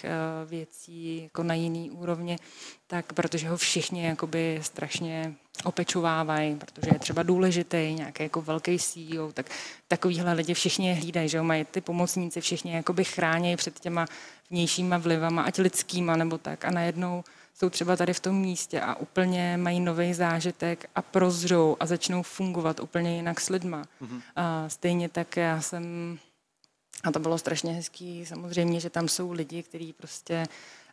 věcí 0.47 1.23
jako 1.23 1.43
na 1.43 1.55
jiný 1.55 1.91
úrovni, 1.91 2.39
tak 2.87 3.13
protože 3.13 3.49
ho 3.49 3.57
všichni 3.57 4.07
jakoby 4.07 4.59
strašně 4.63 5.35
opečovávají, 5.65 6.57
protože 6.57 6.91
je 6.93 6.99
třeba 6.99 7.23
důležitý, 7.23 7.95
nějaký 7.95 8.23
jako 8.23 8.43
velký 8.43 8.79
CEO, 8.79 9.33
tak 9.33 9.47
takovýhle 9.89 10.33
lidi 10.33 10.55
všichni 10.55 10.89
je 10.89 10.95
hlídají, 10.95 11.29
že 11.29 11.37
jo, 11.37 11.45
mají 11.45 11.65
ty 11.65 11.81
pomocníci, 11.81 12.41
všichni 12.41 12.73
jakoby 12.73 13.05
chrání 13.05 13.57
před 13.57 13.81
těma 13.81 14.07
vnějšíma 14.51 14.99
vlivama, 14.99 15.43
ať 15.43 15.59
lidskýma 15.59 16.17
nebo 16.17 16.39
tak 16.39 16.65
a 16.65 16.71
najednou 16.71 17.25
jsou 17.55 17.71
třeba 17.71 17.97
tady 17.97 18.13
v 18.13 18.21
tom 18.21 18.37
místě 18.37 18.81
a 18.81 18.95
úplně 18.95 19.57
mají 19.57 19.81
nový 19.81 20.15
zážitek 20.15 20.91
a 20.95 21.03
prozřou 21.03 21.77
a 21.81 21.87
začnou 21.87 22.23
fungovat 22.23 22.81
úplně 22.81 23.17
jinak 23.17 23.41
s 23.41 23.49
lidma. 23.49 23.83
Mm-hmm. 24.03 24.21
A 24.37 24.69
stejně 24.69 25.09
tak 25.09 25.37
já 25.37 25.61
jsem, 25.61 26.19
a 27.05 27.13
to 27.13 27.19
bylo 27.19 27.39
strašně 27.39 27.73
hezký, 27.73 28.27
samozřejmě, 28.27 28.81
že 28.81 28.91
tam 28.91 29.09
jsou 29.09 29.33
lidi, 29.33 29.63
kteří 29.63 29.93
prostě 29.93 30.47
uh, 30.49 30.84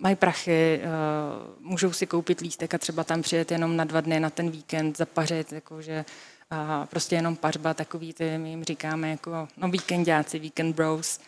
mají 0.00 0.16
prachy, 0.16 0.80
uh, 0.84 1.70
můžou 1.70 1.92
si 1.92 2.06
koupit 2.06 2.40
lístek 2.40 2.74
a 2.74 2.78
třeba 2.78 3.04
tam 3.04 3.22
přijet 3.22 3.50
jenom 3.50 3.76
na 3.76 3.84
dva 3.84 4.00
dny, 4.00 4.20
na 4.20 4.30
ten 4.30 4.50
víkend, 4.50 4.96
zapařit, 4.96 5.52
jakože 5.52 6.04
uh, 6.52 6.86
prostě 6.86 7.16
jenom 7.16 7.36
pařba, 7.36 7.74
takový 7.74 8.12
ty, 8.12 8.38
my 8.38 8.50
jim 8.50 8.64
říkáme 8.64 9.10
jako, 9.10 9.48
no 9.56 9.68
víkendáci, 9.68 10.38
weekend 10.38 10.76
bros, 10.76 11.20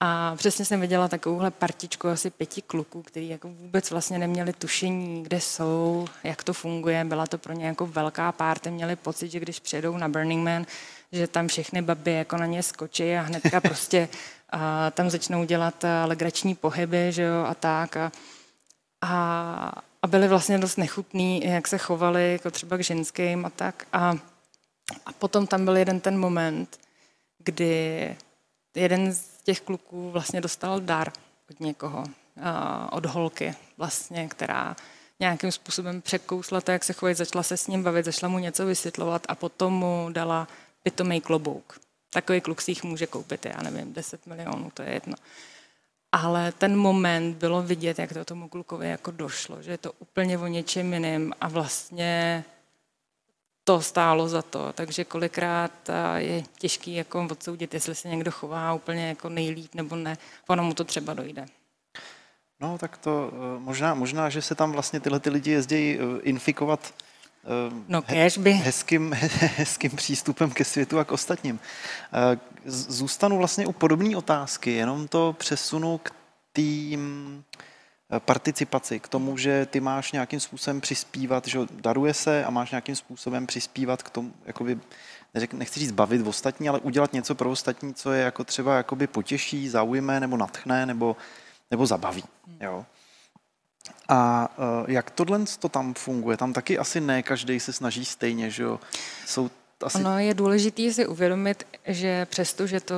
a 0.00 0.36
přesně 0.36 0.64
jsem 0.64 0.80
viděla 0.80 1.08
takovouhle 1.08 1.50
partičku 1.50 2.08
asi 2.08 2.30
pěti 2.30 2.62
kluků, 2.62 3.02
kteří 3.02 3.28
jako 3.28 3.48
vůbec 3.48 3.90
vlastně 3.90 4.18
neměli 4.18 4.52
tušení, 4.52 5.22
kde 5.22 5.40
jsou, 5.40 6.06
jak 6.24 6.44
to 6.44 6.52
funguje. 6.52 7.04
Byla 7.04 7.26
to 7.26 7.38
pro 7.38 7.52
ně 7.52 7.66
jako 7.66 7.86
velká 7.86 8.32
párty, 8.32 8.70
měli 8.70 8.96
pocit, 8.96 9.28
že 9.28 9.40
když 9.40 9.60
přijedou 9.60 9.96
na 9.96 10.08
Burning 10.08 10.44
Man, 10.44 10.66
že 11.12 11.26
tam 11.26 11.48
všechny 11.48 11.82
baby 11.82 12.12
jako 12.12 12.36
na 12.36 12.46
ně 12.46 12.62
skočí 12.62 13.14
a 13.14 13.20
hnedka 13.20 13.60
prostě 13.68 14.08
a 14.50 14.90
tam 14.90 15.10
začnou 15.10 15.44
dělat 15.44 15.84
legrační 16.04 16.54
pohyby, 16.54 17.12
že 17.12 17.22
jo, 17.22 17.44
a 17.44 17.54
tak. 17.54 17.96
A, 17.96 18.12
a, 19.00 19.72
a 20.02 20.06
byli 20.06 20.28
vlastně 20.28 20.58
dost 20.58 20.76
nechutný, 20.76 21.42
jak 21.44 21.68
se 21.68 21.78
chovali, 21.78 22.32
jako 22.32 22.50
třeba 22.50 22.76
k 22.76 22.80
ženským 22.80 23.46
a 23.46 23.50
tak. 23.50 23.86
A, 23.92 24.14
a 25.06 25.12
potom 25.12 25.46
tam 25.46 25.64
byl 25.64 25.76
jeden 25.76 26.00
ten 26.00 26.18
moment, 26.18 26.80
kdy 27.38 28.16
jeden 28.74 29.12
z 29.12 29.42
těch 29.42 29.60
kluků 29.60 30.10
vlastně 30.10 30.40
dostal 30.40 30.80
dar 30.80 31.12
od 31.50 31.60
někoho, 31.60 32.04
od 32.90 33.06
holky 33.06 33.54
vlastně, 33.76 34.28
která 34.28 34.76
nějakým 35.20 35.52
způsobem 35.52 36.02
překousla 36.02 36.60
to, 36.60 36.70
jak 36.70 36.84
se 36.84 36.92
chovají, 36.92 37.14
začala 37.14 37.42
se 37.42 37.56
s 37.56 37.66
ním 37.66 37.82
bavit, 37.82 38.04
začala 38.04 38.30
mu 38.32 38.38
něco 38.38 38.66
vysvětlovat 38.66 39.22
a 39.28 39.34
potom 39.34 39.72
mu 39.72 40.08
dala 40.12 40.48
pitomý 40.82 41.20
klobouk. 41.20 41.80
Takový 42.10 42.40
kluk 42.40 42.60
si 42.60 42.70
jich 42.70 42.84
může 42.84 43.06
koupit, 43.06 43.46
já 43.46 43.62
nevím, 43.62 43.92
10 43.92 44.26
milionů, 44.26 44.70
to 44.74 44.82
je 44.82 44.90
jedno. 44.90 45.14
Ale 46.12 46.52
ten 46.52 46.76
moment 46.76 47.36
bylo 47.36 47.62
vidět, 47.62 47.98
jak 47.98 48.12
to 48.12 48.24
tomu 48.24 48.48
klukovi 48.48 48.88
jako 48.88 49.10
došlo, 49.10 49.62
že 49.62 49.70
je 49.70 49.78
to 49.78 49.92
úplně 49.98 50.38
o 50.38 50.46
něčem 50.46 50.92
jiným 50.92 51.34
a 51.40 51.48
vlastně 51.48 52.44
to 53.64 53.80
stálo 53.80 54.28
za 54.28 54.42
to. 54.42 54.72
Takže 54.72 55.04
kolikrát 55.04 55.72
je 56.16 56.42
těžký 56.58 56.94
jako 56.94 57.26
odsoudit, 57.30 57.74
jestli 57.74 57.94
se 57.94 58.08
někdo 58.08 58.30
chová 58.30 58.72
úplně 58.72 59.08
jako 59.08 59.28
nejlíp 59.28 59.74
nebo 59.74 59.96
ne. 59.96 60.16
Ono 60.48 60.62
mu 60.62 60.74
to 60.74 60.84
třeba 60.84 61.14
dojde. 61.14 61.46
No 62.60 62.78
tak 62.78 62.96
to 62.96 63.30
eh, 63.32 63.60
možná, 63.60 63.94
možná, 63.94 64.28
že 64.28 64.42
se 64.42 64.54
tam 64.54 64.72
vlastně 64.72 65.00
tyhle 65.00 65.20
ty 65.20 65.30
lidi 65.30 65.50
jezdí 65.50 65.98
eh, 65.98 66.20
infikovat 66.22 66.94
eh, 67.48 67.84
no, 67.88 68.02
by. 68.38 68.52
hezkým, 68.52 69.12
hezkým 69.56 69.90
přístupem 69.90 70.50
ke 70.50 70.64
světu 70.64 70.98
a 70.98 71.04
k 71.04 71.12
ostatním. 71.12 71.60
Zůstanu 72.64 73.38
vlastně 73.38 73.66
u 73.66 73.72
podobné 73.72 74.16
otázky, 74.16 74.70
jenom 74.72 75.08
to 75.08 75.36
přesunu 75.38 75.98
k 75.98 76.10
tým 76.52 77.44
participaci, 78.18 79.00
k 79.00 79.08
tomu, 79.08 79.36
že 79.36 79.66
ty 79.66 79.80
máš 79.80 80.12
nějakým 80.12 80.40
způsobem 80.40 80.80
přispívat, 80.80 81.46
že 81.46 81.58
daruje 81.70 82.14
se 82.14 82.44
a 82.44 82.50
máš 82.50 82.70
nějakým 82.70 82.96
způsobem 82.96 83.46
přispívat 83.46 84.02
k 84.02 84.10
tomu, 84.10 84.32
jakoby, 84.46 84.78
nechci 85.52 85.80
říct 85.80 85.92
bavit 85.92 86.26
ostatní, 86.26 86.68
ale 86.68 86.78
udělat 86.78 87.12
něco 87.12 87.34
pro 87.34 87.50
ostatní, 87.50 87.94
co 87.94 88.12
je 88.12 88.22
jako 88.22 88.44
třeba 88.44 88.76
jakoby 88.76 89.06
potěší, 89.06 89.68
zaujme 89.68 90.20
nebo 90.20 90.36
natchne 90.36 90.86
nebo, 90.86 91.16
nebo 91.70 91.86
zabaví. 91.86 92.24
Jo. 92.60 92.86
A 94.08 94.50
uh, 94.58 94.90
jak 94.90 95.10
tohle 95.10 95.40
to 95.58 95.68
tam 95.68 95.94
funguje? 95.94 96.36
Tam 96.36 96.52
taky 96.52 96.78
asi 96.78 97.00
ne 97.00 97.22
každý 97.22 97.60
se 97.60 97.72
snaží 97.72 98.04
stejně, 98.04 98.50
že 98.50 98.62
jo? 98.62 98.80
Jsou 99.26 99.50
asi... 99.82 99.98
Ono 99.98 100.18
je 100.18 100.34
důležité 100.34 100.92
si 100.92 101.06
uvědomit, 101.06 101.66
že 101.86 102.26
přesto, 102.26 102.66
že 102.66 102.80
to 102.80 102.94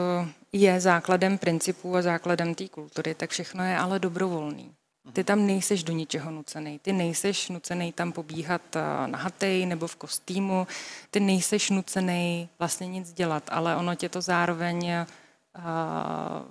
je 0.52 0.80
základem 0.80 1.38
principů 1.38 1.97
a 1.97 2.02
základem 2.02 2.54
té 2.54 2.68
kultury, 2.68 3.14
tak 3.14 3.30
všechno 3.30 3.64
je 3.64 3.78
ale 3.78 3.99
dobrovolný. 3.99 4.75
Ty 5.12 5.25
tam 5.25 5.47
nejseš 5.47 5.82
do 5.82 5.92
ničeho 5.92 6.30
nucený. 6.30 6.78
Ty 6.78 6.92
nejseš 6.92 7.49
nucený 7.49 7.92
tam 7.92 8.12
pobíhat 8.12 8.62
eh, 8.76 9.06
na 9.06 9.18
hatej 9.18 9.66
nebo 9.66 9.87
v 9.87 9.97
kostýmu. 9.97 10.66
Ty 11.11 11.20
nejseš 11.20 11.70
nucený 11.70 12.49
vlastně 12.59 12.87
nic 12.87 13.12
dělat, 13.12 13.42
ale 13.49 13.76
ono 13.76 13.94
tě 13.94 14.09
to 14.09 14.20
zároveň, 14.20 14.88
eh, 14.88 15.06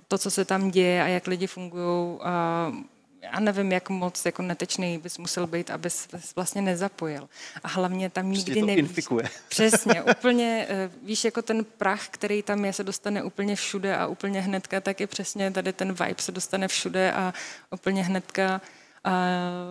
to, 0.08 0.18
co 0.18 0.30
se 0.30 0.44
tam 0.44 0.70
děje 0.70 1.02
a 1.02 1.06
jak 1.06 1.26
lidi 1.26 1.46
fungují, 1.46 2.18
eh, 2.20 2.99
já 3.22 3.40
nevím, 3.40 3.72
jak 3.72 3.90
moc 3.90 4.24
jako 4.26 4.42
netečný 4.42 4.98
bys 4.98 5.18
musel 5.18 5.46
být, 5.46 5.70
abys 5.70 6.08
vlastně 6.36 6.62
nezapojil. 6.62 7.28
A 7.62 7.68
hlavně 7.68 8.10
tam 8.10 8.30
Prostě 8.30 8.50
nikdy 8.50 8.60
to 8.60 8.66
nevíš. 8.66 8.80
infikuje. 8.88 9.24
Přesně, 9.48 10.02
úplně, 10.02 10.66
eh, 10.68 10.90
víš, 11.02 11.24
jako 11.24 11.42
ten 11.42 11.64
prach, 11.64 12.08
který 12.08 12.42
tam 12.42 12.64
je, 12.64 12.72
se 12.72 12.84
dostane 12.84 13.22
úplně 13.22 13.56
všude 13.56 13.96
a 13.96 14.06
úplně 14.06 14.40
hnedka, 14.40 14.80
tak 14.80 15.00
je 15.00 15.06
přesně 15.06 15.50
tady 15.50 15.72
ten 15.72 15.88
vibe 15.92 16.14
se 16.22 16.32
dostane 16.32 16.68
všude 16.68 17.12
a 17.12 17.34
úplně 17.70 18.04
hnedka 18.04 18.60
a 19.04 19.10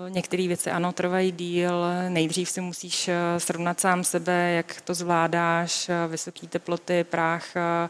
některé 0.09 0.47
věci 0.47 0.71
ano, 0.71 0.91
trvají 0.91 1.31
díl, 1.31 1.85
nejdřív 2.09 2.49
si 2.49 2.61
musíš 2.61 3.07
eh, 3.07 3.39
srovnat 3.39 3.79
sám 3.79 4.03
sebe, 4.03 4.51
jak 4.51 4.81
to 4.81 4.93
zvládáš, 4.93 5.89
eh, 5.89 6.07
vysoké 6.07 6.47
teploty, 6.47 7.03
prach, 7.03 7.55
eh, 7.55 7.89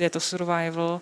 je 0.00 0.10
to 0.10 0.20
survival, 0.20 1.00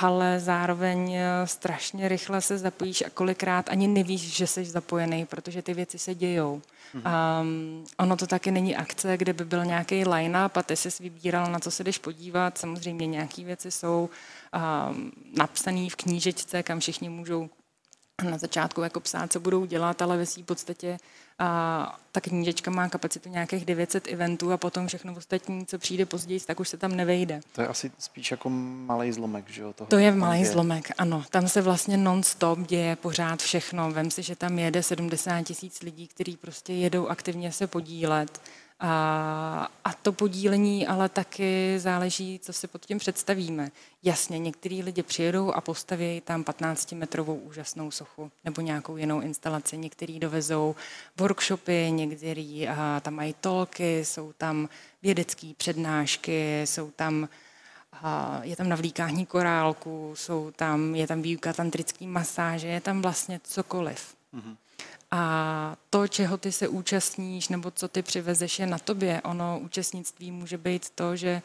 ale 0.00 0.40
zároveň 0.40 1.16
strašně 1.44 2.08
rychle 2.08 2.40
se 2.40 2.58
zapojíš 2.58 3.02
a 3.02 3.10
kolikrát 3.10 3.68
ani 3.68 3.88
nevíš, 3.88 4.36
že 4.36 4.46
jsi 4.46 4.64
zapojený, 4.64 5.26
protože 5.26 5.62
ty 5.62 5.74
věci 5.74 5.98
se 5.98 6.14
dějou. 6.14 6.62
Mm-hmm. 6.94 7.40
Um, 7.40 7.84
ono 7.98 8.16
to 8.16 8.26
taky 8.26 8.50
není 8.50 8.76
akce, 8.76 9.16
kde 9.16 9.32
by 9.32 9.44
byl 9.44 9.64
nějaký 9.64 10.04
line-up 10.08 10.56
a 10.56 10.62
ty 10.62 10.76
jsi 10.76 10.88
vybíral, 11.00 11.52
na 11.52 11.58
co 11.58 11.70
se 11.70 11.84
jdeš 11.84 11.98
podívat. 11.98 12.58
Samozřejmě 12.58 13.06
nějaké 13.06 13.44
věci 13.44 13.70
jsou 13.70 14.10
um, 14.90 15.12
napsané 15.36 15.90
v 15.90 15.96
knížečce, 15.96 16.62
kam 16.62 16.80
všichni 16.80 17.08
můžou 17.08 17.50
na 18.30 18.38
začátku 18.38 18.82
jako 18.82 19.00
psát, 19.00 19.32
co 19.32 19.40
budou 19.40 19.64
dělat, 19.64 20.02
ale 20.02 20.16
ve 20.16 20.26
v 20.26 20.42
podstatě 20.42 20.98
a 21.38 21.98
ta 22.12 22.20
knížečka 22.20 22.70
má 22.70 22.88
kapacitu 22.88 23.28
nějakých 23.28 23.64
900 23.64 24.08
eventů 24.08 24.52
a 24.52 24.56
potom 24.56 24.86
všechno 24.86 25.14
ostatní, 25.16 25.66
co 25.66 25.78
přijde 25.78 26.06
později, 26.06 26.40
tak 26.40 26.60
už 26.60 26.68
se 26.68 26.76
tam 26.76 26.96
nevejde. 26.96 27.40
To 27.52 27.60
je 27.60 27.68
asi 27.68 27.92
spíš 27.98 28.30
jako 28.30 28.50
malý 28.50 29.12
zlomek, 29.12 29.50
že 29.50 29.62
jo? 29.62 29.72
Toho, 29.72 29.88
to 29.88 29.98
je 29.98 30.12
malý 30.12 30.44
zlomek, 30.44 30.90
ano. 30.98 31.24
Tam 31.30 31.48
se 31.48 31.62
vlastně 31.62 31.96
non-stop 31.96 32.58
děje 32.58 32.96
pořád 32.96 33.42
všechno. 33.42 33.90
Vem 33.90 34.10
si, 34.10 34.22
že 34.22 34.36
tam 34.36 34.58
jede 34.58 34.82
70 34.82 35.42
tisíc 35.42 35.82
lidí, 35.82 36.06
kteří 36.06 36.36
prostě 36.36 36.72
jedou 36.72 37.08
aktivně 37.08 37.52
se 37.52 37.66
podílet 37.66 38.40
a, 38.80 39.68
a 39.84 39.92
to 39.92 40.12
podílení 40.12 40.86
ale 40.86 41.08
taky 41.08 41.78
záleží, 41.78 42.38
co 42.42 42.52
si 42.52 42.66
pod 42.66 42.86
tím 42.86 42.98
představíme. 42.98 43.70
Jasně, 44.02 44.38
některý 44.38 44.82
lidi 44.82 45.02
přijedou 45.02 45.52
a 45.52 45.60
postaví 45.60 46.22
tam 46.24 46.42
15-metrovou 46.44 47.40
úžasnou 47.42 47.90
sochu 47.90 48.30
nebo 48.44 48.60
nějakou 48.60 48.96
jinou 48.96 49.20
instalaci. 49.20 49.78
Některý 49.78 50.18
dovezou 50.18 50.76
workshopy, 51.16 51.90
některý 51.90 52.68
a 52.68 53.00
tam 53.04 53.14
mají 53.14 53.34
tolky, 53.40 54.04
jsou 54.04 54.32
tam 54.32 54.68
vědecké 55.02 55.52
přednášky, 55.56 56.62
jsou 56.62 56.90
tam 56.90 57.28
a 57.92 58.40
je 58.42 58.56
tam 58.56 58.68
navlíkání 58.68 59.26
korálku, 59.26 60.12
jsou 60.16 60.50
tam, 60.50 60.94
je 60.94 61.06
tam 61.06 61.22
výuka 61.22 61.52
tantrický 61.52 62.06
masáže, 62.06 62.68
je 62.68 62.80
tam 62.80 63.02
vlastně 63.02 63.40
cokoliv. 63.44 64.14
Mm-hmm. 64.34 64.56
A 65.10 65.76
to, 65.90 66.08
čeho 66.08 66.38
ty 66.38 66.52
se 66.52 66.68
účastníš, 66.68 67.48
nebo 67.48 67.70
co 67.70 67.88
ty 67.88 68.02
přivezeš, 68.02 68.58
je 68.58 68.66
na 68.66 68.78
tobě. 68.78 69.22
Ono 69.22 69.58
účastnictví 69.62 70.30
může 70.30 70.58
být 70.58 70.90
to, 70.90 71.16
že 71.16 71.42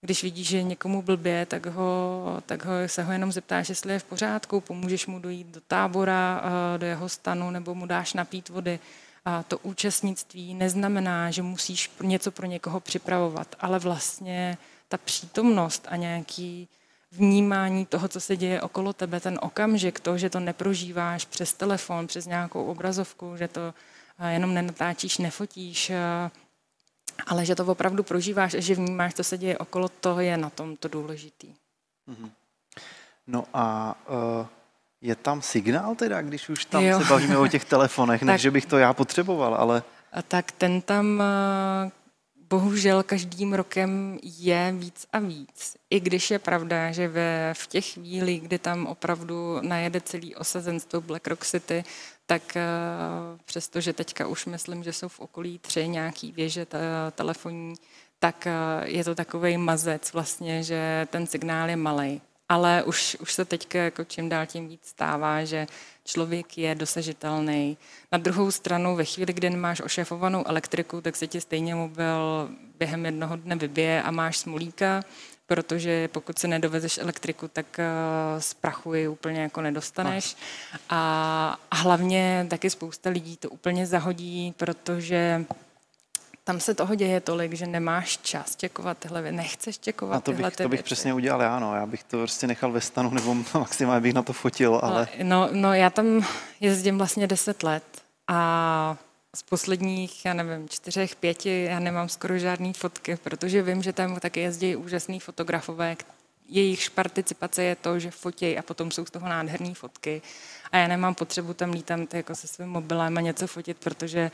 když 0.00 0.22
vidíš, 0.22 0.48
že 0.48 0.62
někomu 0.62 1.02
blbě, 1.02 1.46
tak, 1.46 1.66
ho, 1.66 2.42
tak 2.46 2.64
ho, 2.64 2.72
se 2.86 3.02
ho 3.02 3.12
jenom 3.12 3.32
zeptáš, 3.32 3.68
jestli 3.68 3.92
je 3.92 3.98
v 3.98 4.04
pořádku, 4.04 4.60
pomůžeš 4.60 5.06
mu 5.06 5.18
dojít 5.18 5.46
do 5.46 5.60
tábora, 5.60 6.44
eh, 6.44 6.78
do 6.78 6.86
jeho 6.86 7.08
stanu, 7.08 7.50
nebo 7.50 7.74
mu 7.74 7.86
dáš 7.86 8.12
napít 8.12 8.48
vody. 8.48 8.78
A 9.24 9.42
to 9.42 9.58
účastnictví 9.58 10.54
neznamená, 10.54 11.30
že 11.30 11.42
musíš 11.42 11.90
něco 12.02 12.30
pro 12.30 12.46
někoho 12.46 12.80
připravovat, 12.80 13.56
ale 13.60 13.78
vlastně 13.78 14.58
ta 14.88 14.98
přítomnost 14.98 15.86
a 15.90 15.96
nějaký 15.96 16.68
vnímání 17.16 17.86
toho, 17.86 18.08
co 18.08 18.20
se 18.20 18.36
děje 18.36 18.62
okolo 18.62 18.92
tebe, 18.92 19.20
ten 19.20 19.38
okamžik, 19.42 20.00
to, 20.00 20.18
že 20.18 20.30
to 20.30 20.40
neprožíváš 20.40 21.24
přes 21.24 21.52
telefon, 21.52 22.06
přes 22.06 22.26
nějakou 22.26 22.64
obrazovku, 22.64 23.36
že 23.36 23.48
to 23.48 23.74
eh, 24.18 24.32
jenom 24.32 24.54
nenatáčíš, 24.54 25.18
nefotíš, 25.18 25.90
eh, 25.90 26.30
ale 27.26 27.44
že 27.44 27.54
to 27.54 27.66
opravdu 27.66 28.02
prožíváš 28.02 28.54
a 28.54 28.60
že 28.60 28.74
vnímáš, 28.74 29.14
co 29.14 29.24
se 29.24 29.38
děje 29.38 29.58
okolo, 29.58 29.88
toho 29.88 30.20
je 30.20 30.36
na 30.36 30.50
tom 30.50 30.76
to 30.76 30.88
důležitý. 30.88 31.54
Mhm. 32.06 32.30
No 33.26 33.44
a 33.54 33.94
uh, 34.08 34.46
je 35.00 35.16
tam 35.16 35.42
signál 35.42 35.94
teda, 35.94 36.22
když 36.22 36.48
už 36.48 36.64
tam 36.64 36.84
jo. 36.84 36.98
se 36.98 37.04
bavíme 37.04 37.38
o 37.38 37.46
těch 37.46 37.64
telefonech, 37.64 38.22
než 38.28 38.40
že 38.40 38.50
bych 38.50 38.66
to 38.66 38.78
já 38.78 38.92
potřeboval, 38.92 39.54
ale... 39.54 39.82
A 40.12 40.22
tak 40.22 40.52
ten 40.52 40.80
tam 40.80 41.22
bohužel 42.54 43.02
každým 43.02 43.54
rokem 43.54 44.18
je 44.22 44.74
víc 44.78 45.06
a 45.12 45.18
víc. 45.18 45.76
I 45.90 46.00
když 46.00 46.30
je 46.30 46.38
pravda, 46.38 46.92
že 46.92 47.08
ve, 47.08 47.54
v 47.54 47.66
těch 47.66 47.86
chvíli, 47.92 48.38
kdy 48.38 48.58
tam 48.58 48.86
opravdu 48.86 49.58
najede 49.60 50.00
celý 50.00 50.36
osazenstvo 50.36 51.00
Black 51.00 51.26
Rock 51.26 51.44
City, 51.46 51.84
tak 52.26 52.42
uh, 52.56 53.38
přestože 53.44 53.92
teďka 53.92 54.26
už 54.26 54.46
myslím, 54.46 54.84
že 54.84 54.92
jsou 54.92 55.08
v 55.08 55.20
okolí 55.20 55.58
tři 55.58 55.88
nějaký 55.88 56.32
věže 56.32 56.66
telefonní, 57.14 57.74
tak 58.18 58.46
uh, 58.46 58.86
je 58.86 59.04
to 59.04 59.14
takový 59.14 59.56
mazec 59.56 60.12
vlastně, 60.12 60.62
že 60.62 61.06
ten 61.10 61.26
signál 61.26 61.70
je 61.70 61.76
malý. 61.76 62.20
Ale 62.48 62.82
už, 62.82 63.16
už 63.20 63.32
se 63.32 63.44
teďka 63.44 63.78
jako 63.78 64.04
čím 64.04 64.28
dál 64.28 64.46
tím 64.46 64.68
víc 64.68 64.86
stává, 64.86 65.44
že 65.44 65.66
člověk 66.04 66.58
je 66.58 66.74
dosažitelný. 66.74 67.78
Na 68.12 68.18
druhou 68.18 68.50
stranu, 68.50 68.96
ve 68.96 69.04
chvíli, 69.04 69.32
kdy 69.32 69.50
máš 69.50 69.80
ošéfovanou 69.80 70.46
elektriku, 70.46 71.00
tak 71.00 71.16
se 71.16 71.26
ti 71.26 71.40
stejně 71.40 71.74
mobil 71.74 72.50
během 72.78 73.04
jednoho 73.04 73.36
dne 73.36 73.56
vybije 73.56 74.02
a 74.02 74.10
máš 74.10 74.38
smolíka, 74.38 75.02
protože 75.46 76.08
pokud 76.08 76.38
se 76.38 76.48
nedovezeš 76.48 76.98
elektriku, 76.98 77.48
tak 77.48 77.78
eh, 77.78 77.84
z 78.40 78.54
prachu 78.54 78.94
ji 78.94 79.08
úplně 79.08 79.42
jako 79.42 79.60
nedostaneš. 79.60 80.36
A, 80.88 81.58
a 81.70 81.76
hlavně 81.76 82.46
taky 82.50 82.70
spousta 82.70 83.10
lidí 83.10 83.36
to 83.36 83.50
úplně 83.50 83.86
zahodí, 83.86 84.54
protože 84.56 85.44
tam 86.44 86.60
se 86.60 86.74
toho 86.74 86.94
děje 86.94 87.20
tolik, 87.20 87.52
že 87.52 87.66
nemáš 87.66 88.18
čas 88.18 88.56
čekovat 88.56 88.98
tyhle 88.98 89.22
věci, 89.22 89.36
nechceš 89.36 89.78
čekovat 89.78 90.16
a 90.16 90.20
to 90.20 90.32
tyhle 90.32 90.48
bych, 90.48 90.56
to 90.56 90.62
bych 90.62 90.70
věci. 90.70 90.82
přesně 90.82 91.14
udělal 91.14 91.42
já, 91.42 91.58
no. 91.58 91.74
Já 91.74 91.86
bych 91.86 92.04
to 92.04 92.18
prostě 92.18 92.46
nechal 92.46 92.72
ve 92.72 92.80
stanu, 92.80 93.10
nebo 93.10 93.34
maximálně 93.54 94.00
bych 94.00 94.14
na 94.14 94.22
to 94.22 94.32
fotil, 94.32 94.80
ale... 94.82 95.08
No, 95.22 95.48
no 95.52 95.74
já 95.74 95.90
tam 95.90 96.26
jezdím 96.60 96.98
vlastně 96.98 97.26
deset 97.26 97.62
let 97.62 97.84
a 98.28 98.96
z 99.36 99.42
posledních, 99.42 100.24
já 100.24 100.34
nevím, 100.34 100.68
čtyřech, 100.68 101.16
pěti, 101.16 101.64
já 101.70 101.78
nemám 101.78 102.08
skoro 102.08 102.38
žádný 102.38 102.72
fotky, 102.72 103.16
protože 103.16 103.62
vím, 103.62 103.82
že 103.82 103.92
tam 103.92 104.20
taky 104.20 104.40
jezdí 104.40 104.76
úžasný 104.76 105.20
fotografové, 105.20 105.96
jejich 106.48 106.90
participace 106.90 107.62
je 107.62 107.76
to, 107.76 107.98
že 107.98 108.10
fotějí 108.10 108.58
a 108.58 108.62
potom 108.62 108.90
jsou 108.90 109.06
z 109.06 109.10
toho 109.10 109.28
nádherné 109.28 109.74
fotky. 109.74 110.22
A 110.72 110.76
já 110.76 110.88
nemám 110.88 111.14
potřebu 111.14 111.54
tam 111.54 111.70
lítat 111.70 112.14
jako 112.14 112.34
se 112.34 112.46
svým 112.46 112.68
mobilem 112.68 113.18
a 113.18 113.20
něco 113.20 113.46
fotit, 113.46 113.76
protože 113.78 114.30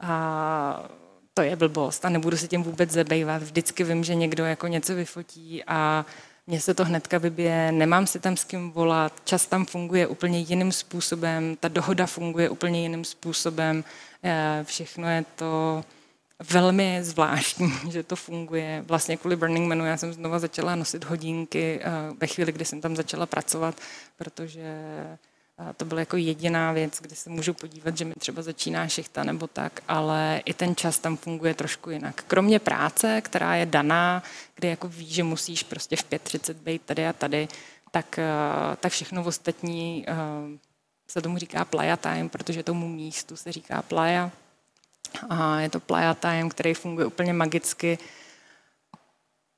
a, 0.00 0.88
to 1.34 1.42
je 1.42 1.56
blbost 1.56 2.04
a 2.04 2.08
nebudu 2.08 2.36
se 2.36 2.48
tím 2.48 2.62
vůbec 2.62 2.90
zabývat. 2.90 3.42
Vždycky 3.42 3.84
vím, 3.84 4.04
že 4.04 4.14
někdo 4.14 4.44
jako 4.44 4.66
něco 4.66 4.94
vyfotí 4.94 5.64
a 5.66 6.06
mně 6.46 6.60
se 6.60 6.74
to 6.74 6.84
hnedka 6.84 7.18
vybije, 7.18 7.72
nemám 7.72 8.06
si 8.06 8.20
tam 8.20 8.36
s 8.36 8.44
kým 8.44 8.70
volat, 8.70 9.12
čas 9.24 9.46
tam 9.46 9.66
funguje 9.66 10.06
úplně 10.06 10.38
jiným 10.38 10.72
způsobem, 10.72 11.56
ta 11.60 11.68
dohoda 11.68 12.06
funguje 12.06 12.50
úplně 12.50 12.82
jiným 12.82 13.04
způsobem, 13.04 13.84
eh, 14.22 14.64
všechno 14.64 15.08
je 15.08 15.24
to 15.36 15.84
velmi 16.50 16.98
zvláštní, 17.02 17.72
že 17.90 18.02
to 18.02 18.16
funguje. 18.16 18.84
Vlastně 18.86 19.16
kvůli 19.16 19.36
Burning 19.36 19.68
Manu 19.68 19.86
já 19.86 19.96
jsem 19.96 20.12
znova 20.12 20.38
začala 20.38 20.74
nosit 20.74 21.04
hodinky 21.04 21.80
eh, 21.82 21.90
ve 22.20 22.26
chvíli, 22.26 22.52
kdy 22.52 22.64
jsem 22.64 22.80
tam 22.80 22.96
začala 22.96 23.26
pracovat, 23.26 23.80
protože 24.16 24.62
a 25.58 25.72
to 25.72 25.84
byla 25.84 26.00
jako 26.00 26.16
jediná 26.16 26.72
věc, 26.72 27.00
kde 27.00 27.16
se 27.16 27.30
můžu 27.30 27.54
podívat, 27.54 27.96
že 27.96 28.04
mi 28.04 28.14
třeba 28.14 28.42
začíná 28.42 28.88
šichta 28.88 29.24
nebo 29.24 29.46
tak, 29.46 29.80
ale 29.88 30.42
i 30.44 30.54
ten 30.54 30.76
čas 30.76 30.98
tam 30.98 31.16
funguje 31.16 31.54
trošku 31.54 31.90
jinak. 31.90 32.24
Kromě 32.26 32.58
práce, 32.58 33.20
která 33.20 33.54
je 33.54 33.66
daná, 33.66 34.22
kde 34.54 34.68
jako 34.68 34.88
víš, 34.88 35.08
že 35.08 35.22
musíš 35.22 35.62
prostě 35.62 35.96
v 35.96 36.04
5.30 36.04 36.54
být 36.54 36.82
tady 36.82 37.06
a 37.06 37.12
tady, 37.12 37.48
tak, 37.90 38.18
eh, 38.18 38.76
tak 38.80 38.92
všechno 38.92 39.24
ostatní 39.24 40.04
eh, 40.08 40.14
se 41.08 41.22
tomu 41.22 41.38
říká 41.38 41.64
playa 41.64 41.96
time, 41.96 42.28
protože 42.28 42.62
tomu 42.62 42.88
místu 42.88 43.36
se 43.36 43.52
říká 43.52 43.82
playa. 43.82 44.30
A 45.28 45.60
je 45.60 45.70
to 45.70 45.80
playa 45.80 46.14
time, 46.14 46.48
který 46.48 46.74
funguje 46.74 47.06
úplně 47.06 47.32
magicky. 47.32 47.98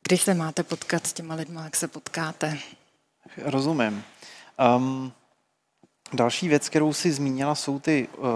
Když 0.09 0.23
se 0.23 0.35
máte 0.35 0.63
potkat 0.63 1.07
s 1.07 1.13
těma 1.13 1.35
lidma, 1.35 1.65
jak 1.65 1.77
se 1.77 1.89
potkáte. 1.89 2.59
Rozumím. 3.37 4.05
Um, 4.77 5.13
Další 6.13 6.49
věc, 6.49 6.69
kterou 6.69 6.93
si 6.93 7.13
zmínila, 7.13 7.55
jsou 7.55 7.79
ty 7.79 8.09
uh, 8.19 8.27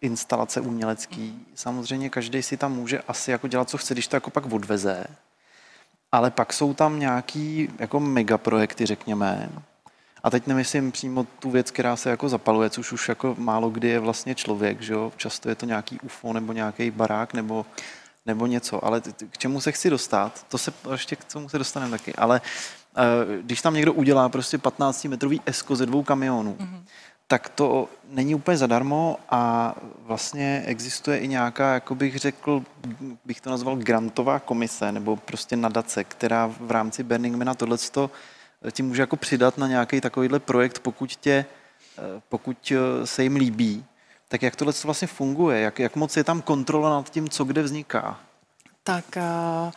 instalace 0.00 0.60
umělecké. 0.60 1.30
Samozřejmě 1.54 2.10
každý 2.10 2.42
si 2.42 2.56
tam 2.56 2.72
může 2.72 3.00
asi 3.08 3.30
jako 3.30 3.48
dělat, 3.48 3.70
co 3.70 3.78
chce, 3.78 3.94
když 3.94 4.06
to 4.06 4.16
jako 4.16 4.30
pak 4.30 4.52
odveze. 4.52 5.04
Ale 6.12 6.30
pak 6.30 6.52
jsou 6.52 6.74
tam 6.74 7.00
nějaký 7.00 7.68
jako 7.78 8.00
megaprojekty, 8.00 8.86
řekněme. 8.86 9.50
A 10.22 10.30
teď 10.30 10.46
nemyslím 10.46 10.92
přímo 10.92 11.24
tu 11.24 11.50
věc, 11.50 11.70
která 11.70 11.96
se 11.96 12.10
jako 12.10 12.28
zapaluje, 12.28 12.70
což 12.70 12.92
už 12.92 13.08
jako 13.08 13.34
málo 13.38 13.70
kdy 13.70 13.88
je 13.88 14.00
vlastně 14.00 14.34
člověk, 14.34 14.80
že 14.80 14.92
jo? 14.92 15.12
Často 15.16 15.48
je 15.48 15.54
to 15.54 15.66
nějaký 15.66 16.00
UFO 16.00 16.32
nebo 16.32 16.52
nějaký 16.52 16.90
barák 16.90 17.34
nebo, 17.34 17.66
nebo 18.26 18.46
něco. 18.46 18.84
Ale 18.84 19.02
k 19.30 19.38
čemu 19.38 19.60
se 19.60 19.72
chci 19.72 19.90
dostat, 19.90 20.46
to 20.48 20.58
se 20.58 20.72
ještě 20.92 21.16
k 21.16 21.24
tomu 21.24 21.48
se 21.48 21.58
dostaneme 21.58 21.98
taky. 21.98 22.14
Ale 22.14 22.40
uh, 22.40 23.02
když 23.42 23.62
tam 23.62 23.74
někdo 23.74 23.92
udělá 23.92 24.28
prostě 24.28 24.56
15-metrový 24.58 25.40
esko 25.46 25.76
ze 25.76 25.86
dvou 25.86 26.02
kamionů, 26.02 26.56
mm-hmm 26.60 26.82
tak 27.26 27.48
to 27.48 27.88
není 28.08 28.34
úplně 28.34 28.56
zadarmo 28.56 29.16
a 29.30 29.74
vlastně 29.98 30.62
existuje 30.66 31.18
i 31.18 31.28
nějaká, 31.28 31.74
jako 31.74 31.94
bych 31.94 32.18
řekl, 32.18 32.62
bych 33.24 33.40
to 33.40 33.50
nazval 33.50 33.76
grantová 33.76 34.38
komise 34.38 34.92
nebo 34.92 35.16
prostě 35.16 35.56
nadace, 35.56 36.04
která 36.04 36.46
v 36.60 36.70
rámci 36.70 37.02
Burning 37.02 37.36
Mana 37.36 37.54
tohleto 37.54 38.10
ti 38.70 38.82
může 38.82 39.02
jako 39.02 39.16
přidat 39.16 39.58
na 39.58 39.68
nějaký 39.68 40.00
takovýhle 40.00 40.38
projekt, 40.38 40.78
pokud, 40.78 41.10
tě, 41.10 41.44
pokud 42.28 42.72
se 43.04 43.22
jim 43.22 43.36
líbí. 43.36 43.84
Tak 44.28 44.42
jak 44.42 44.56
tohle 44.56 44.74
vlastně 44.84 45.08
funguje? 45.08 45.60
Jak, 45.60 45.78
jak 45.78 45.96
moc 45.96 46.16
je 46.16 46.24
tam 46.24 46.42
kontrola 46.42 46.90
nad 46.90 47.10
tím, 47.10 47.28
co 47.28 47.44
kde 47.44 47.62
vzniká? 47.62 48.20
Tak 48.82 49.04
uh 49.16 49.72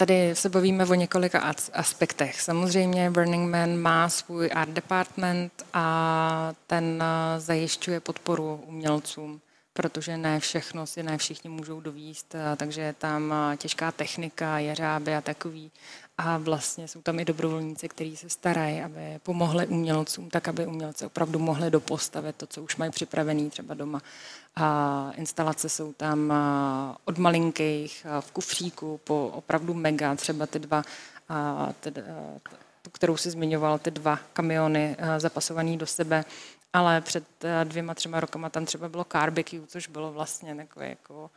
Tady 0.00 0.36
se 0.36 0.48
bavíme 0.48 0.86
o 0.86 0.94
několika 0.94 1.52
aspektech. 1.72 2.40
Samozřejmě 2.40 3.10
Burning 3.10 3.50
Man 3.50 3.76
má 3.76 4.08
svůj 4.08 4.50
art 4.54 4.70
department 4.70 5.52
a 5.72 6.52
ten 6.66 7.02
eh, 7.02 7.40
zajišťuje 7.40 8.00
podporu 8.00 8.64
umělcům, 8.66 9.40
protože 9.72 10.16
ne 10.16 10.40
všechno 10.40 10.86
si 10.86 11.02
ne 11.02 11.18
všichni 11.18 11.50
můžou 11.50 11.80
dovíst, 11.80 12.34
eh, 12.34 12.56
takže 12.56 12.80
je 12.80 12.92
tam 12.92 13.34
eh, 13.52 13.56
těžká 13.56 13.92
technika, 13.92 14.58
jeřáby 14.58 15.14
a 15.14 15.20
takový. 15.20 15.70
A 16.22 16.38
vlastně 16.38 16.88
jsou 16.88 17.02
tam 17.02 17.20
i 17.20 17.24
dobrovolníci, 17.24 17.88
kteří 17.88 18.16
se 18.16 18.30
starají, 18.30 18.80
aby 18.82 19.20
pomohli 19.22 19.66
umělcům, 19.66 20.30
tak 20.30 20.48
aby 20.48 20.66
umělci 20.66 21.06
opravdu 21.06 21.38
mohli 21.38 21.70
dopostavit 21.70 22.36
to, 22.36 22.46
co 22.46 22.62
už 22.62 22.76
mají 22.76 22.90
připravený 22.90 23.50
třeba 23.50 23.74
doma. 23.74 24.02
A 24.56 25.10
instalace 25.14 25.68
jsou 25.68 25.92
tam 25.92 26.32
od 27.04 27.18
malinkých 27.18 28.06
v 28.20 28.30
kufříku 28.32 29.00
po 29.04 29.28
opravdu 29.34 29.74
mega, 29.74 30.14
třeba 30.14 30.46
ty 30.46 30.58
dva, 30.58 30.82
ty, 31.80 31.92
tu, 32.82 32.90
kterou 32.92 33.16
si 33.16 33.30
zmiňoval, 33.30 33.78
ty 33.78 33.90
dva 33.90 34.18
kamiony 34.32 34.96
zapasované 35.18 35.76
do 35.76 35.86
sebe, 35.86 36.24
ale 36.72 37.00
před 37.00 37.24
dvěma, 37.64 37.94
třema 37.94 38.20
rokama 38.20 38.50
tam 38.50 38.64
třeba 38.64 38.88
bylo 38.88 39.06
barbecue, 39.14 39.66
což 39.66 39.88
bylo 39.88 40.12
vlastně 40.12 40.54
takové 40.54 40.88
jako 40.88 41.30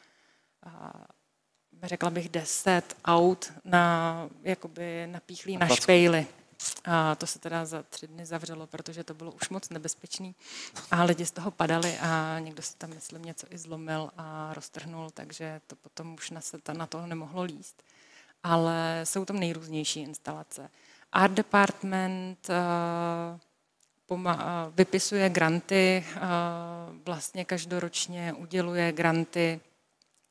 řekla 1.84 2.10
bych, 2.10 2.30
deset 2.30 2.98
aut 3.06 3.54
na, 3.66 4.30
jakoby 4.44 5.08
napíchlý 5.08 5.58
na 5.58 5.68
špejly. 5.68 6.28
A 6.86 7.16
to 7.16 7.28
se 7.28 7.40
teda 7.40 7.66
za 7.66 7.84
tři 7.84 8.08
dny 8.08 8.26
zavřelo, 8.26 8.68
protože 8.68 9.04
to 9.04 9.14
bylo 9.14 9.32
už 9.32 9.50
moc 9.50 9.70
nebezpečný. 9.70 10.36
A 10.92 11.04
lidi 11.04 11.26
z 11.26 11.32
toho 11.32 11.52
padali 11.52 11.98
a 11.98 12.40
někdo 12.40 12.62
si 12.62 12.78
tam, 12.78 12.90
myslím, 12.90 13.22
něco 13.22 13.48
i 13.50 13.58
zlomil 13.58 14.12
a 14.18 14.54
roztrhnul, 14.54 15.10
takže 15.10 15.62
to 15.68 15.76
potom 15.76 16.14
už 16.14 16.32
na, 16.32 16.42
se 16.42 16.58
na 16.74 16.88
to 16.88 17.08
nemohlo 17.08 17.44
líst. 17.44 17.84
Ale 18.44 19.02
jsou 19.04 19.26
tam 19.26 19.40
nejrůznější 19.40 20.02
instalace. 20.02 20.70
Art 21.12 21.34
Department 21.34 22.50
uh, 24.08 24.18
uh, 24.18 24.32
vypisuje 24.76 25.30
granty, 25.30 26.06
uh, 26.16 26.22
vlastně 27.06 27.46
každoročně 27.46 28.34
uděluje 28.34 28.92
granty, 28.92 29.60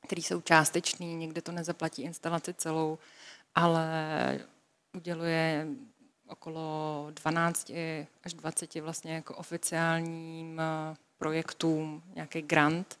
které 0.05 0.21
jsou 0.21 0.41
částečné, 0.41 1.05
někde 1.05 1.41
to 1.41 1.51
nezaplatí 1.51 2.01
instalaci 2.01 2.53
celou, 2.53 2.97
ale 3.55 4.39
uděluje 4.93 5.67
okolo 6.27 7.07
12 7.11 7.71
až 8.23 8.33
20 8.33 8.75
vlastně 8.75 9.13
jako 9.13 9.35
oficiálním 9.35 10.59
eh, 10.59 10.95
projektům 11.17 12.03
nějaký 12.15 12.41
grant. 12.41 12.99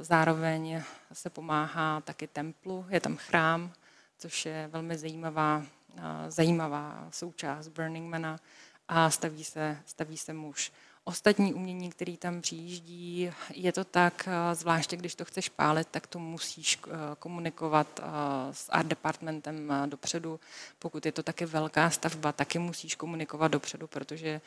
Zároveň 0.00 0.82
se 1.12 1.30
pomáhá 1.30 2.00
taky 2.00 2.26
templu, 2.26 2.86
je 2.88 3.00
tam 3.00 3.16
chrám, 3.16 3.72
což 4.18 4.46
je 4.46 4.68
velmi 4.72 4.98
zajímavá, 4.98 5.62
eh, 5.96 6.30
zajímavá 6.30 7.08
součást 7.10 7.68
Burning 7.68 8.10
Mana 8.10 8.38
a 8.88 9.10
staví 9.10 9.44
se, 9.44 9.78
staví 9.86 10.16
se 10.16 10.32
muž 10.32 10.72
ostatní 11.04 11.54
umění, 11.54 11.90
který 11.90 12.16
tam 12.16 12.40
přijíždí, 12.40 13.30
je 13.54 13.72
to 13.72 13.84
tak, 13.84 14.28
eh, 14.28 14.54
zvláště 14.54 14.96
když 14.96 15.14
to 15.14 15.24
chceš 15.24 15.48
pálit, 15.48 15.88
tak 15.90 16.06
to 16.06 16.18
musíš 16.18 16.78
eh, 16.86 16.90
komunikovat 17.18 18.00
eh, 18.02 18.04
s 18.52 18.68
art 18.68 18.86
departmentem 18.86 19.72
dopředu. 19.86 20.40
Pokud 20.78 21.06
je 21.06 21.12
to 21.12 21.22
taky 21.22 21.46
velká 21.46 21.90
stavba, 21.90 22.32
taky 22.32 22.58
musíš 22.58 22.94
komunikovat 22.94 23.48
dopředu, 23.48 23.86
protože 23.86 24.40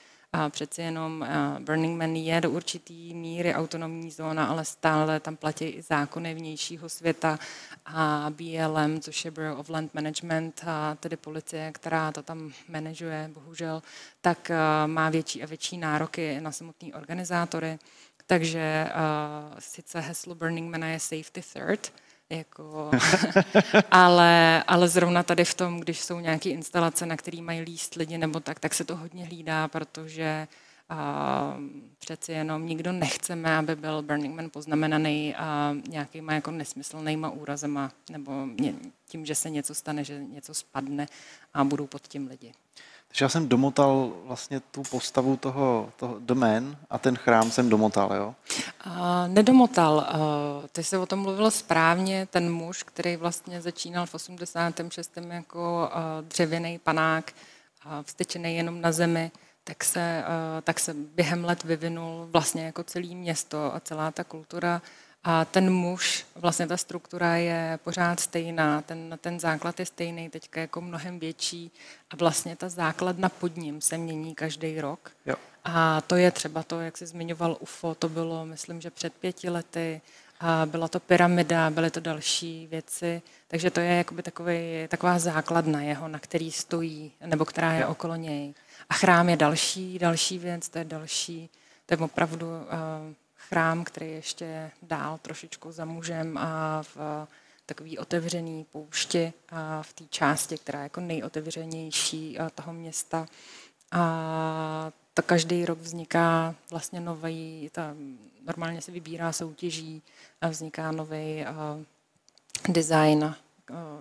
přeci 0.49 0.81
jenom 0.81 1.27
Burning 1.59 1.99
Man 1.99 2.15
je 2.15 2.41
do 2.41 2.51
určitý 2.51 3.13
míry 3.13 3.55
autonomní 3.55 4.11
zóna, 4.11 4.45
ale 4.45 4.65
stále 4.65 5.19
tam 5.19 5.35
platí 5.35 5.65
i 5.65 5.81
zákony 5.81 6.33
vnějšího 6.33 6.89
světa 6.89 7.39
a 7.85 8.27
BLM, 8.29 8.99
což 8.99 9.25
je 9.25 9.31
Bureau 9.31 9.59
of 9.59 9.69
Land 9.69 9.93
Management, 9.93 10.63
a 10.67 10.95
tedy 10.99 11.17
policie, 11.17 11.71
která 11.71 12.11
to 12.11 12.23
tam 12.23 12.51
manažuje, 12.69 13.29
bohužel, 13.33 13.83
tak 14.21 14.51
má 14.85 15.09
větší 15.09 15.43
a 15.43 15.45
větší 15.45 15.77
nároky 15.77 16.41
na 16.41 16.51
samotné 16.51 16.93
organizátory. 16.93 17.79
Takže 18.27 18.89
uh, 18.89 19.59
sice 19.59 19.99
heslo 19.99 20.35
Burning 20.35 20.71
Man 20.71 20.83
je 20.83 20.99
Safety 20.99 21.41
Third, 21.53 21.93
jako, 22.29 22.91
ale, 23.91 24.63
ale 24.63 24.87
zrovna 24.87 25.23
tady 25.23 25.45
v 25.45 25.53
tom, 25.53 25.79
když 25.79 25.99
jsou 25.99 26.19
nějaké 26.19 26.49
instalace, 26.49 27.05
na 27.05 27.17
které 27.17 27.41
mají 27.41 27.61
líst 27.61 27.95
lidi 27.95 28.17
nebo 28.17 28.39
tak, 28.39 28.59
tak 28.59 28.73
se 28.73 28.83
to 28.83 28.95
hodně 28.95 29.25
hlídá, 29.25 29.67
protože 29.67 30.47
a 30.89 31.57
přeci 31.99 32.31
jenom 32.31 32.65
nikdo 32.65 32.91
nechceme, 32.91 33.57
aby 33.57 33.75
byl 33.75 34.01
Burning 34.01 34.35
Man 34.35 34.49
poznamenaný 34.49 35.35
a 35.35 35.75
nějakýma 35.87 36.33
jako 36.33 36.51
nesmyslnýma 36.51 37.29
úrazema 37.29 37.91
nebo 38.09 38.47
tím, 39.07 39.25
že 39.25 39.35
se 39.35 39.49
něco 39.49 39.75
stane, 39.75 40.03
že 40.03 40.23
něco 40.23 40.53
spadne 40.53 41.07
a 41.53 41.63
budou 41.63 41.87
pod 41.87 42.07
tím 42.07 42.27
lidi. 42.27 42.53
Takže 43.15 43.25
já 43.25 43.29
jsem 43.29 43.47
domotal 43.47 44.13
vlastně 44.25 44.59
tu 44.59 44.83
postavu 44.83 45.37
toho, 45.37 45.89
toho 45.95 46.15
domén 46.19 46.77
a 46.89 46.97
ten 46.97 47.15
chrám 47.15 47.51
jsem 47.51 47.69
domotal, 47.69 48.13
jo? 48.13 48.35
Uh, 48.85 48.93
nedomotal. 49.27 50.07
Ty 50.71 50.83
se 50.83 50.97
o 50.97 51.05
tom 51.05 51.19
mluvil 51.19 51.51
správně. 51.51 52.27
Ten 52.31 52.53
muž, 52.53 52.83
který 52.83 53.15
vlastně 53.15 53.61
začínal 53.61 54.05
v 54.05 54.13
86. 54.13 55.11
jako 55.29 55.89
dřevěný 56.21 56.79
panák, 56.79 57.33
uh, 57.85 58.45
jenom 58.45 58.81
na 58.81 58.91
zemi, 58.91 59.31
tak 59.63 59.83
se, 59.83 60.23
tak 60.63 60.79
se 60.79 60.93
během 60.93 61.45
let 61.45 61.63
vyvinul 61.63 62.27
vlastně 62.31 62.65
jako 62.65 62.83
celé 62.83 63.07
město 63.07 63.75
a 63.75 63.79
celá 63.79 64.11
ta 64.11 64.23
kultura 64.23 64.81
a 65.27 65.45
ten 65.45 65.73
muž, 65.73 66.25
vlastně 66.35 66.67
ta 66.67 66.77
struktura 66.77 67.35
je 67.35 67.79
pořád 67.83 68.19
stejná, 68.19 68.81
ten, 68.81 69.17
ten 69.21 69.39
základ 69.39 69.79
je 69.79 69.85
stejný, 69.85 70.29
teďka 70.29 70.61
jako 70.61 70.81
mnohem 70.81 71.19
větší 71.19 71.71
a 72.09 72.15
vlastně 72.15 72.55
ta 72.55 72.69
základna 72.69 73.29
pod 73.29 73.57
ním 73.57 73.81
se 73.81 73.97
mění 73.97 74.35
každý 74.35 74.81
rok. 74.81 75.11
Jo. 75.25 75.35
A 75.63 76.01
to 76.01 76.15
je 76.15 76.31
třeba 76.31 76.63
to, 76.63 76.81
jak 76.81 76.97
jsi 76.97 77.05
zmiňoval 77.05 77.57
UFO, 77.59 77.95
to 77.95 78.09
bylo, 78.09 78.45
myslím, 78.45 78.81
že 78.81 78.89
před 78.89 79.13
pěti 79.13 79.49
lety, 79.49 80.01
a 80.39 80.65
byla 80.65 80.87
to 80.87 80.99
pyramida, 80.99 81.69
byly 81.69 81.91
to 81.91 81.99
další 81.99 82.67
věci, 82.67 83.21
takže 83.47 83.71
to 83.71 83.79
je 83.79 83.95
jakoby 83.95 84.23
takový, 84.23 84.87
taková 84.87 85.19
základna 85.19 85.81
jeho, 85.81 86.07
na 86.07 86.19
který 86.19 86.51
stojí, 86.51 87.11
nebo 87.25 87.45
která 87.45 87.73
je 87.73 87.81
jo. 87.81 87.87
okolo 87.87 88.15
něj. 88.15 88.53
A 88.89 88.93
chrám 88.93 89.29
je 89.29 89.37
další, 89.37 89.99
další 89.99 90.39
věc, 90.39 90.69
to 90.69 90.77
je 90.77 90.85
další, 90.85 91.49
to 91.85 91.93
je 91.93 91.97
opravdu 91.97 92.47
uh, 92.47 93.13
chrám, 93.49 93.83
který 93.83 94.11
ještě 94.11 94.71
dál 94.81 95.17
trošičku 95.21 95.71
za 95.71 95.85
mužem 95.85 96.37
a 96.37 96.83
v 96.83 97.27
takový 97.65 97.97
otevřený 97.97 98.65
poušti 98.71 99.33
a 99.49 99.83
v 99.83 99.93
té 99.93 100.03
části, 100.09 100.57
která 100.57 100.79
je 100.79 100.83
jako 100.83 101.01
nejotevřenější 101.01 102.37
toho 102.55 102.73
města. 102.73 103.25
A 103.91 104.91
to 105.13 105.21
každý 105.21 105.65
rok 105.65 105.79
vzniká 105.79 106.55
vlastně 106.71 107.01
nový, 107.01 107.69
ta, 107.71 107.95
normálně 108.45 108.81
se 108.81 108.91
vybírá 108.91 109.31
soutěží 109.31 110.01
a 110.41 110.47
vzniká 110.47 110.91
nový 110.91 111.45
design, 112.69 113.35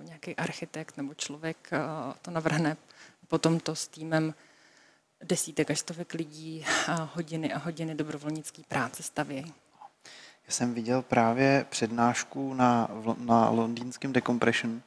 nějaký 0.02 0.36
architekt 0.36 0.96
nebo 0.96 1.14
člověk 1.14 1.70
to 2.22 2.30
navrhne. 2.30 2.76
Potom 3.28 3.60
to 3.60 3.74
s 3.74 3.88
týmem 3.88 4.34
desítek 5.24 5.70
až 5.70 5.78
stovek 5.78 6.14
lidí 6.14 6.64
a 6.88 7.10
hodiny 7.14 7.52
a 7.52 7.58
hodiny 7.58 7.94
dobrovolnické 7.94 8.62
práce 8.68 9.02
stavějí. 9.02 9.54
Já 10.46 10.52
jsem 10.52 10.74
viděl 10.74 11.02
právě 11.02 11.66
přednášku 11.68 12.54
na, 12.54 12.88
na 13.18 13.50
londýnském 13.50 14.12
Decompression, 14.12 14.82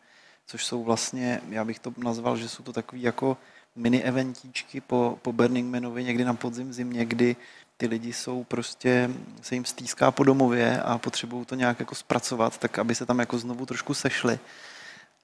což 0.45 0.65
jsou 0.65 0.83
vlastně, 0.83 1.41
já 1.49 1.65
bych 1.65 1.79
to 1.79 1.93
nazval, 1.97 2.37
že 2.37 2.49
jsou 2.49 2.63
to 2.63 2.73
takový 2.73 3.01
jako 3.01 3.37
mini 3.75 4.03
eventíčky 4.03 4.81
po, 4.81 5.19
po 5.21 5.33
Burning 5.33 5.71
Manovi 5.71 6.03
někdy 6.03 6.25
na 6.25 6.33
podzim 6.33 6.73
zimě, 6.73 7.05
kdy 7.05 7.35
ty 7.77 7.87
lidi 7.87 8.13
jsou 8.13 8.43
prostě, 8.43 9.09
se 9.41 9.55
jim 9.55 9.65
stýská 9.65 10.11
po 10.11 10.23
domově 10.23 10.81
a 10.81 10.97
potřebují 10.97 11.45
to 11.45 11.55
nějak 11.55 11.79
jako 11.79 11.95
zpracovat, 11.95 12.57
tak 12.57 12.79
aby 12.79 12.95
se 12.95 13.05
tam 13.05 13.19
jako 13.19 13.37
znovu 13.37 13.65
trošku 13.65 13.93
sešli. 13.93 14.39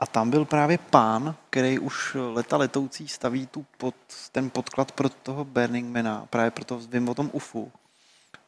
A 0.04 0.06
tam 0.06 0.30
byl 0.30 0.46
právě 0.46 0.78
pán, 0.78 1.36
který 1.50 1.80
už 1.80 2.18
leta 2.34 2.58
letoucí 2.58 3.08
staví 3.08 3.48
tu 3.48 3.66
pod, 3.78 3.96
ten 4.32 4.50
podklad 4.50 4.92
pro 4.92 5.10
toho 5.10 5.46
Burning 5.46 5.96
Mana, 5.96 6.26
právě 6.30 6.52
proto 6.52 6.80
vím 6.80 7.10
o 7.10 7.13
tom 7.13 7.30
UFU. 7.34 7.72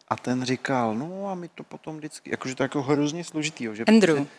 A 0.07 0.15
ten 0.15 0.43
říkal, 0.43 0.95
no 0.95 1.29
a 1.29 1.35
my 1.35 1.47
to 1.47 1.63
potom 1.63 1.97
vždycky, 1.97 2.29
jakože 2.29 2.55
to 2.55 2.63
je 2.63 2.65
jako 2.65 2.81
hrozně 2.81 3.23
složitý. 3.23 3.67
Že 3.73 3.83
Andrew. 3.83 4.15
Prostě, 4.15 4.33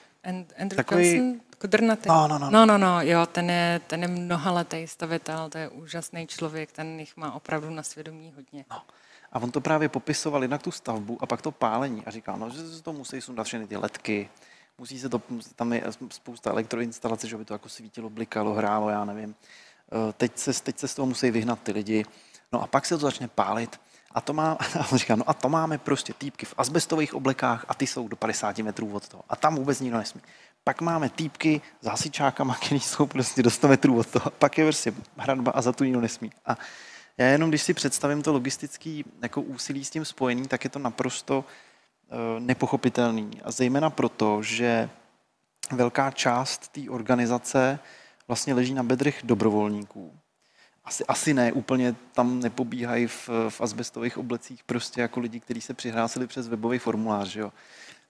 Andrew 0.59 0.77
Takový... 0.77 1.15
Johnson, 1.15 1.41
Kudrnatý. 1.59 2.09
No, 2.09 2.29
no, 2.29 2.39
no. 2.39 2.51
no, 2.51 2.67
no, 2.67 2.79
no, 2.79 3.03
jo, 3.03 3.27
ten 3.27 3.51
je, 3.51 3.81
ten 3.87 4.03
je 4.03 4.09
mnohaletý 4.09 4.87
stavitel, 4.87 5.49
to 5.49 5.59
je 5.59 5.69
úžasný 5.69 6.27
člověk, 6.27 6.73
ten 6.73 7.01
jich 7.01 7.17
má 7.17 7.33
opravdu 7.33 7.71
na 7.71 7.83
svědomí 7.83 8.33
hodně. 8.37 8.65
No. 8.71 8.83
A 9.33 9.39
on 9.39 9.51
to 9.51 9.61
právě 9.61 9.89
popisoval 9.89 10.43
jednak 10.43 10.63
tu 10.63 10.71
stavbu 10.71 11.19
a 11.21 11.27
pak 11.27 11.43
to 11.43 11.51
pálení 11.51 12.03
a 12.07 12.11
říkal, 12.11 12.37
no, 12.37 12.51
že 12.51 12.69
se 12.69 12.83
to 12.83 12.93
musí 12.93 13.21
sundat 13.21 13.45
všechny 13.45 13.67
ty 13.67 13.77
letky, 13.77 14.29
musí 14.79 14.99
se 14.99 15.09
to, 15.09 15.23
tam 15.57 15.73
je 15.73 15.83
spousta 16.11 16.51
elektroinstalace, 16.51 17.29
že 17.29 17.37
by 17.37 17.45
to 17.45 17.55
jako 17.55 17.69
svítilo, 17.69 18.11
blikalo, 18.11 18.55
hrálo, 18.55 18.89
já 18.89 19.05
nevím. 19.05 19.35
Eh, 19.93 20.13
teď 20.13 20.39
se, 20.39 20.63
teď 20.63 20.79
se 20.79 20.89
z 20.89 20.95
toho 20.95 21.07
musí 21.07 21.31
vyhnat 21.31 21.63
ty 21.63 21.73
lidi. 21.73 22.05
No 22.53 22.63
a 22.63 22.67
pak 22.67 22.87
se 22.87 22.95
to 22.95 23.01
začne 23.01 23.29
pálit. 23.29 23.81
A 24.11 24.21
to 24.21 24.33
má, 24.33 24.53
a 24.53 24.87
on 24.93 24.99
říká, 24.99 25.17
no 25.17 25.31
a 25.31 25.35
to 25.35 25.49
máme 25.49 25.79
prostě 25.79 26.13
týpky 26.13 26.47
v 26.47 26.55
asbestových 26.57 27.15
oblekách 27.15 27.65
a 27.69 27.75
ty 27.75 27.87
jsou 27.87 28.09
do 28.09 28.17
50 28.17 28.59
metrů 28.59 28.95
od 28.95 29.09
toho. 29.09 29.23
A 29.29 29.37
tam 29.37 29.57
vůbec 29.57 29.81
nikdo 29.81 29.99
nesmí. 29.99 30.21
Pak 30.65 30.81
máme 30.81 31.09
týpky 31.09 31.61
s 31.81 31.87
hasičákama, 31.87 32.55
který 32.67 32.81
jsou 32.81 33.07
prostě 33.07 33.43
do 33.43 33.51
100 33.51 33.69
metrů 33.69 33.99
od 33.99 34.07
toho. 34.07 34.31
Pak 34.31 34.59
je 34.59 34.65
prostě 34.65 34.93
hradba 35.17 35.53
a 35.53 35.63
za 35.63 35.73
tu 35.73 35.85
nikdo 35.85 36.01
nesmí. 36.01 36.33
A 36.47 36.59
já 37.19 37.27
jenom, 37.27 37.49
když 37.49 37.63
si 37.63 37.75
představím 37.75 38.23
to 38.23 38.33
logistické 38.33 39.03
jako 39.23 39.41
úsilí 39.41 39.85
s 39.85 39.91
tím 39.91 40.05
spojený, 40.05 40.49
tak 40.49 40.65
je 40.65 40.71
to 40.71 40.79
naprosto 40.79 41.45
nepochopitelný. 42.39 43.31
A 43.45 43.51
zejména 43.51 43.91
proto, 43.91 44.43
že 44.43 44.91
velká 45.73 46.11
část 46.11 46.69
té 46.69 46.81
organizace 46.91 47.79
vlastně 48.29 48.55
leží 48.55 48.75
na 48.75 48.83
bedrech 48.83 49.21
dobrovolníků. 49.25 50.19
Asi, 50.85 51.05
asi 51.07 51.35
ne, 51.35 51.53
úplně 51.53 51.95
tam 52.13 52.41
nepobíhají 52.41 53.07
v, 53.07 53.29
v 53.49 53.61
asbestových 53.61 54.19
oblecích 54.19 54.65
prostě 54.65 55.01
jako 55.01 55.21
lidi, 55.21 55.41
kteří 55.41 55.61
se 55.61 55.75
přihlásili 55.75 56.27
přes 56.27 56.49
webový 56.49 56.79
formulář. 56.79 57.37
Jo. 57.37 57.53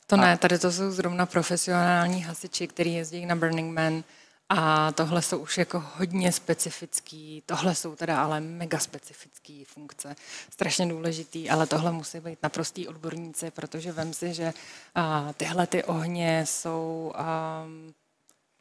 To 0.06 0.14
a... 0.16 0.20
ne, 0.20 0.36
tady 0.36 0.58
to 0.58 0.72
jsou 0.72 0.90
zrovna 0.90 1.26
profesionální 1.26 2.22
hasiči, 2.22 2.66
kteří 2.66 2.94
jezdí 2.94 3.26
na 3.26 3.36
Burning 3.36 3.74
Man 3.74 4.04
a 4.48 4.92
tohle 4.92 5.22
jsou 5.22 5.38
už 5.38 5.58
jako 5.58 5.84
hodně 5.96 6.32
specifický, 6.32 7.42
tohle 7.46 7.74
jsou 7.74 7.96
teda 7.96 8.22
ale 8.22 8.40
mega 8.40 8.78
specifický 8.78 9.64
funkce, 9.64 10.16
strašně 10.50 10.86
důležitý, 10.86 11.50
ale 11.50 11.66
tohle 11.66 11.92
musí 11.92 12.20
být 12.20 12.38
naprostý 12.42 12.88
odborníci, 12.88 13.50
protože 13.50 13.92
vem 13.92 14.14
si, 14.14 14.34
že 14.34 14.52
a, 14.94 15.32
tyhle 15.32 15.66
ty 15.66 15.84
ohně 15.84 16.46
jsou, 16.46 17.12
a, 17.14 17.64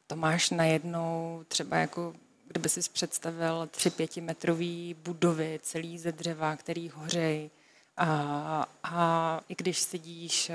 to 0.07 0.15
máš 0.15 0.49
najednou 0.49 1.43
třeba 1.47 1.77
jako 1.77 2.13
kdyby 2.47 2.69
si 2.69 2.89
představil 2.93 3.67
tři 3.71 3.89
pětimetrový 3.89 4.95
budovy 5.03 5.59
celý 5.63 5.97
ze 5.99 6.11
dřeva, 6.11 6.55
který 6.55 6.89
hořej, 6.89 7.49
a, 7.97 8.65
a 8.83 9.39
i 9.49 9.55
když 9.55 9.79
sedíš 9.79 10.51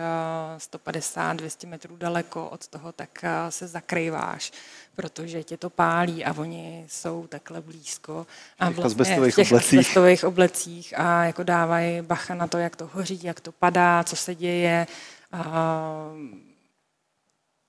150-200 0.58 1.68
metrů 1.68 1.96
daleko 1.96 2.48
od 2.48 2.68
toho, 2.68 2.92
tak 2.92 3.24
se 3.48 3.68
zakrýváš, 3.68 4.52
protože 4.96 5.44
tě 5.44 5.56
to 5.56 5.70
pálí 5.70 6.24
a 6.24 6.32
oni 6.32 6.86
jsou 6.88 7.26
takhle 7.26 7.60
blízko. 7.60 8.26
A 8.58 8.70
vlastně 8.70 9.30
v 9.30 9.34
těch 9.34 9.52
oblecích. 9.52 10.24
oblecích 10.24 10.98
a 10.98 11.24
jako 11.24 11.42
dávají 11.42 12.02
bacha 12.02 12.34
na 12.34 12.46
to, 12.46 12.58
jak 12.58 12.76
to 12.76 12.90
hoří, 12.92 13.20
jak 13.22 13.40
to 13.40 13.52
padá, 13.52 14.04
co 14.04 14.16
se 14.16 14.34
děje. 14.34 14.86
A, 15.32 15.44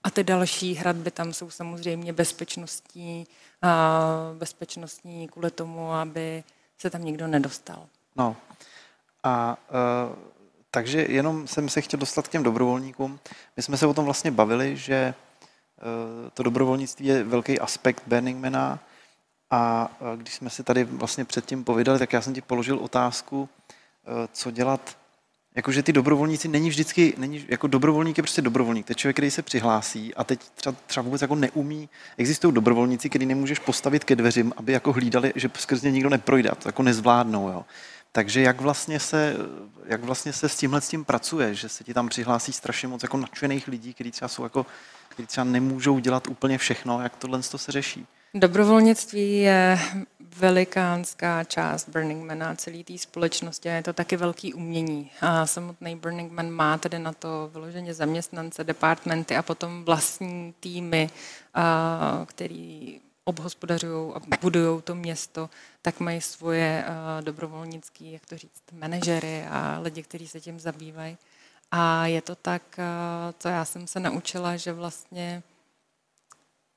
a 0.03 0.09
ty 0.09 0.23
další 0.23 0.73
hradby 0.73 1.11
tam 1.11 1.33
jsou 1.33 1.49
samozřejmě 1.49 2.13
bezpečnostní, 2.13 3.27
a 3.61 3.99
bezpečnostní 4.33 5.27
kvůli 5.27 5.51
tomu, 5.51 5.93
aby 5.93 6.43
se 6.77 6.89
tam 6.89 7.03
nikdo 7.03 7.27
nedostal. 7.27 7.87
No, 8.15 8.35
a 9.23 9.57
uh, 9.69 10.15
takže 10.71 11.05
jenom 11.09 11.47
jsem 11.47 11.69
se 11.69 11.81
chtěl 11.81 11.99
dostat 11.99 12.27
k 12.27 12.31
těm 12.31 12.43
dobrovolníkům. 12.43 13.19
My 13.57 13.63
jsme 13.63 13.77
se 13.77 13.85
o 13.85 13.93
tom 13.93 14.05
vlastně 14.05 14.31
bavili, 14.31 14.77
že 14.77 15.13
uh, 15.13 16.29
to 16.29 16.43
dobrovolnictví 16.43 17.05
je 17.05 17.23
velký 17.23 17.59
aspekt 17.59 18.03
Burning 18.07 18.43
Mana 18.43 18.79
a 19.49 19.91
uh, 19.99 20.17
když 20.17 20.33
jsme 20.33 20.49
si 20.49 20.63
tady 20.63 20.83
vlastně 20.83 21.25
předtím 21.25 21.63
povídali, 21.63 21.99
tak 21.99 22.13
já 22.13 22.21
jsem 22.21 22.33
ti 22.33 22.41
položil 22.41 22.77
otázku, 22.77 23.49
co 24.33 24.51
dělat 24.51 24.97
Jakože 25.55 25.83
ty 25.83 25.93
dobrovolníci 25.93 26.47
není 26.47 26.69
vždycky, 26.69 27.13
není, 27.17 27.45
jako 27.47 27.67
dobrovolník 27.67 28.17
je 28.17 28.23
prostě 28.23 28.41
dobrovolník. 28.41 28.85
To 28.85 28.91
je 28.91 28.95
člověk, 28.95 29.15
který 29.15 29.31
se 29.31 29.41
přihlásí 29.41 30.15
a 30.15 30.23
teď 30.23 30.39
třeba, 30.55 30.75
třeba 30.87 31.03
vůbec 31.03 31.21
jako 31.21 31.35
neumí. 31.35 31.89
Existují 32.17 32.53
dobrovolníci, 32.53 33.09
který 33.09 33.25
nemůžeš 33.25 33.59
postavit 33.59 34.03
ke 34.03 34.15
dveřím, 34.15 34.53
aby 34.57 34.73
jako 34.73 34.93
hlídali, 34.93 35.33
že 35.35 35.49
skrz 35.57 35.81
ně 35.81 35.91
nikdo 35.91 36.09
neprojde. 36.09 36.51
To 36.57 36.69
jako 36.69 36.83
nezvládnou. 36.83 37.49
Jo. 37.49 37.65
Takže 38.11 38.41
jak 38.41 38.61
vlastně, 38.61 38.99
se, 38.99 39.35
jak 39.85 40.03
vlastně 40.03 40.33
se 40.33 40.49
s 40.49 40.57
tímhle 40.57 40.81
s 40.81 40.89
tím 40.89 41.05
pracuje, 41.05 41.55
že 41.55 41.69
se 41.69 41.83
ti 41.83 41.93
tam 41.93 42.09
přihlásí 42.09 42.53
strašně 42.53 42.87
moc 42.87 43.03
jako 43.03 43.17
nadšených 43.17 43.67
lidí, 43.67 43.93
kteří 43.93 44.11
třeba 44.11 44.29
jsou 44.29 44.43
jako, 44.43 44.65
kteří 45.09 45.27
třeba 45.27 45.43
nemůžou 45.43 45.99
dělat 45.99 46.27
úplně 46.27 46.57
všechno, 46.57 47.01
jak 47.01 47.15
tohle 47.15 47.41
to 47.41 47.57
se 47.57 47.71
řeší? 47.71 48.07
Dobrovolnictví 48.33 49.37
je 49.37 49.79
velikánská 50.37 51.43
část 51.43 51.89
Burning 51.89 52.27
Mana, 52.27 52.55
celé 52.55 52.83
té 52.83 52.97
společnosti 52.97 53.69
a 53.69 53.73
je 53.73 53.83
to 53.83 53.93
taky 53.93 54.17
velký 54.17 54.53
umění. 54.53 55.11
A 55.21 55.45
samotný 55.45 55.95
Burning 55.95 56.31
Man 56.31 56.51
má 56.51 56.77
tedy 56.77 56.99
na 56.99 57.13
to 57.13 57.49
vyloženě 57.53 57.93
zaměstnance, 57.93 58.63
departmenty 58.63 59.35
a 59.35 59.41
potom 59.41 59.83
vlastní 59.83 60.53
týmy, 60.59 61.09
který 62.25 62.99
obhospodařují 63.31 64.13
a 64.13 64.19
budují 64.41 64.81
to 64.81 64.95
město, 64.95 65.49
tak 65.81 65.99
mají 65.99 66.21
svoje 66.21 66.85
uh, 66.87 67.25
dobrovolnické, 67.25 68.05
jak 68.05 68.25
to 68.25 68.37
říct, 68.37 68.63
manažery 68.71 69.45
a 69.49 69.79
lidi, 69.81 70.03
kteří 70.03 70.27
se 70.27 70.39
tím 70.39 70.59
zabývají. 70.59 71.17
A 71.71 72.05
je 72.07 72.21
to 72.21 72.35
tak, 72.35 72.61
uh, 72.77 72.83
co 73.39 73.47
já 73.47 73.65
jsem 73.65 73.87
se 73.87 73.99
naučila, 73.99 74.57
že 74.57 74.73
vlastně 74.73 75.43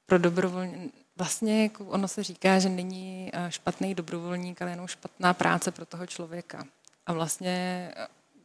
pro 0.07 0.19
dobrovolní, 0.19 0.93
vlastně 1.17 1.63
jako 1.63 1.85
ono 1.85 2.09
se 2.09 2.23
říká, 2.23 2.59
že 2.59 2.69
není 2.69 3.33
špatný 3.49 3.95
dobrovolník, 3.95 4.63
ale 4.63 4.71
jenom 4.71 4.87
špatná 4.87 5.35
práce 5.35 5.71
pro 5.71 5.87
toho 5.87 6.07
člověka. 6.07 6.65
A 7.07 7.13
vlastně 7.13 7.91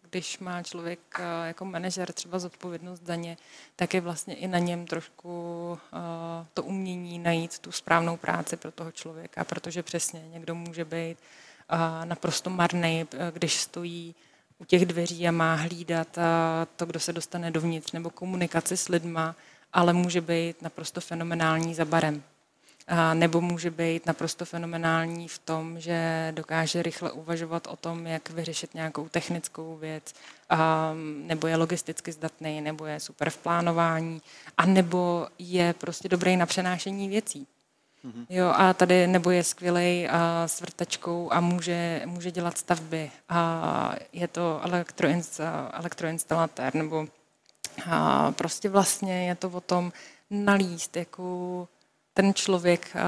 když 0.10 0.40
má 0.40 0.64
člověk 0.64 1.00
eh, 1.20 1.48
jako 1.48 1.66
manažer 1.66 2.14
třeba 2.14 2.40
zodpovědnost 2.40 3.06
za 3.06 3.16
ně, 3.16 3.38
tak 3.76 3.94
je 3.94 4.02
vlastně 4.02 4.36
i 4.36 4.48
na 4.48 4.60
něm 4.60 4.86
trošku 4.86 5.78
eh, 5.94 6.46
to 6.54 6.64
umění 6.64 7.20
najít 7.20 7.60
tu 7.60 7.72
správnou 7.72 8.18
práci 8.18 8.58
pro 8.58 8.72
toho 8.72 8.92
člověka, 8.92 9.44
protože 9.44 9.84
přesně 9.84 10.24
někdo 10.34 10.56
může 10.56 10.86
být 10.86 11.18
eh, 11.18 12.06
naprosto 12.06 12.50
marný, 12.50 13.08
když 13.32 13.56
stojí 13.56 14.16
u 14.58 14.66
těch 14.66 14.86
dveří 14.86 15.28
a 15.28 15.32
má 15.32 15.56
hlídat 15.56 16.18
to, 16.76 16.86
kdo 16.86 17.00
se 17.00 17.14
dostane 17.14 17.52
dovnitř, 17.52 17.92
nebo 17.92 18.10
komunikaci 18.10 18.78
s 18.78 18.88
lidma, 18.88 19.36
ale 19.74 19.94
může 19.94 20.22
být 20.22 20.62
naprosto 20.62 21.02
fenomenální 21.02 21.76
za 21.76 21.86
barem 21.86 22.24
nebo 23.14 23.42
může 23.42 23.72
být 23.72 24.06
naprosto 24.06 24.46
fenomenální 24.46 25.28
v 25.28 25.40
tom, 25.40 25.80
že 25.80 26.32
dokáže 26.36 26.84
rychle 26.84 27.12
uvažovat 27.12 27.68
o 27.68 27.76
tom, 27.76 28.08
jak 28.08 28.30
vyřešit 28.30 28.74
nějakou 28.74 29.10
technickou 29.10 29.78
věc, 29.78 30.14
nebo 31.04 31.48
je 31.48 31.56
logisticky 31.56 32.12
zdatný, 32.12 32.62
nebo 32.62 32.86
je 32.86 33.00
super 33.00 33.30
v 33.30 33.38
plánování, 33.38 34.22
a 34.58 34.66
nebo 34.66 35.28
je 35.40 35.74
prostě 35.74 36.10
dobrý 36.10 36.38
na 36.38 36.46
přenášení 36.46 37.10
věcí. 37.10 37.48
Mm-hmm. 38.06 38.26
Jo, 38.30 38.54
a 38.56 38.74
tady 38.74 39.08
nebo 39.08 39.32
je 39.32 39.44
skvělý 39.44 40.08
s 40.46 40.62
vrtačkou 40.62 41.34
a 41.34 41.40
může, 41.40 42.02
může 42.06 42.32
dělat 42.32 42.58
stavby. 42.58 43.12
A 43.30 43.96
je 44.14 44.28
to 44.28 44.62
elektroinst, 44.64 45.42
elektroinstalatér, 45.72 46.76
nebo 46.76 47.08
a 47.92 48.32
prostě 48.32 48.70
vlastně 48.70 49.28
je 49.28 49.36
to 49.36 49.50
o 49.50 49.62
tom 49.62 49.94
nalíst 50.30 50.96
jako 50.96 51.68
ten 52.20 52.34
člověk, 52.34 52.92
eh, 52.96 53.00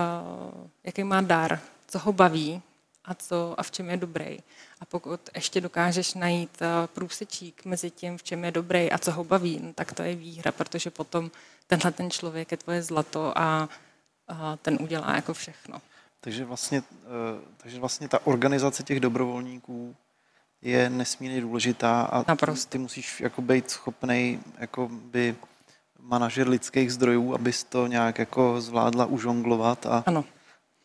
jaký 0.84 1.04
má 1.04 1.22
dar, 1.22 1.60
co 1.88 2.00
ho 2.00 2.14
baví 2.14 2.62
a, 3.06 3.14
co, 3.14 3.56
a 3.58 3.64
v 3.64 3.72
čem 3.72 3.90
je 3.90 3.98
dobrý. 3.98 4.40
A 4.80 4.86
pokud 4.86 5.30
ještě 5.36 5.62
dokážeš 5.62 6.14
najít 6.14 6.62
eh, 6.62 6.88
průsečík 6.88 7.66
mezi 7.66 7.92
tím, 7.92 8.18
v 8.18 8.24
čem 8.24 8.46
je 8.46 8.52
dobrý 8.52 8.92
a 8.92 8.98
co 8.98 9.12
ho 9.12 9.24
baví, 9.24 9.60
no, 9.64 9.74
tak 9.74 9.94
to 9.94 10.04
je 10.04 10.16
výhra, 10.16 10.52
protože 10.52 10.90
potom 10.90 11.32
tenhle 11.68 11.92
ten 11.92 12.12
člověk 12.12 12.52
je 12.52 12.58
tvoje 12.58 12.84
zlato 12.84 13.38
a, 13.38 13.70
a 14.28 14.58
ten 14.58 14.78
udělá 14.82 15.16
jako 15.16 15.34
všechno. 15.34 15.82
Takže 16.22 16.46
vlastně, 16.46 16.84
eh, 17.04 17.42
takže 17.58 17.80
vlastně 17.80 18.08
ta 18.08 18.28
organizace 18.28 18.84
těch 18.84 19.00
dobrovolníků 19.00 19.96
je 20.62 20.90
nesmírně 20.90 21.42
důležitá 21.42 22.02
a 22.02 22.24
Naprosto. 22.28 22.70
ty 22.70 22.78
musíš 22.78 23.22
jako 23.22 23.42
být 23.42 23.70
schopný 23.72 24.40
jako 24.58 24.88
by 24.88 25.36
manažer 26.02 26.50
lidských 26.50 26.94
zdrojů, 26.94 27.34
abys 27.34 27.64
to 27.64 27.88
nějak 27.88 28.20
jako 28.20 28.62
zvládla 28.62 29.06
užonglovat 29.06 29.86
a, 29.86 30.04
ano. 30.06 30.26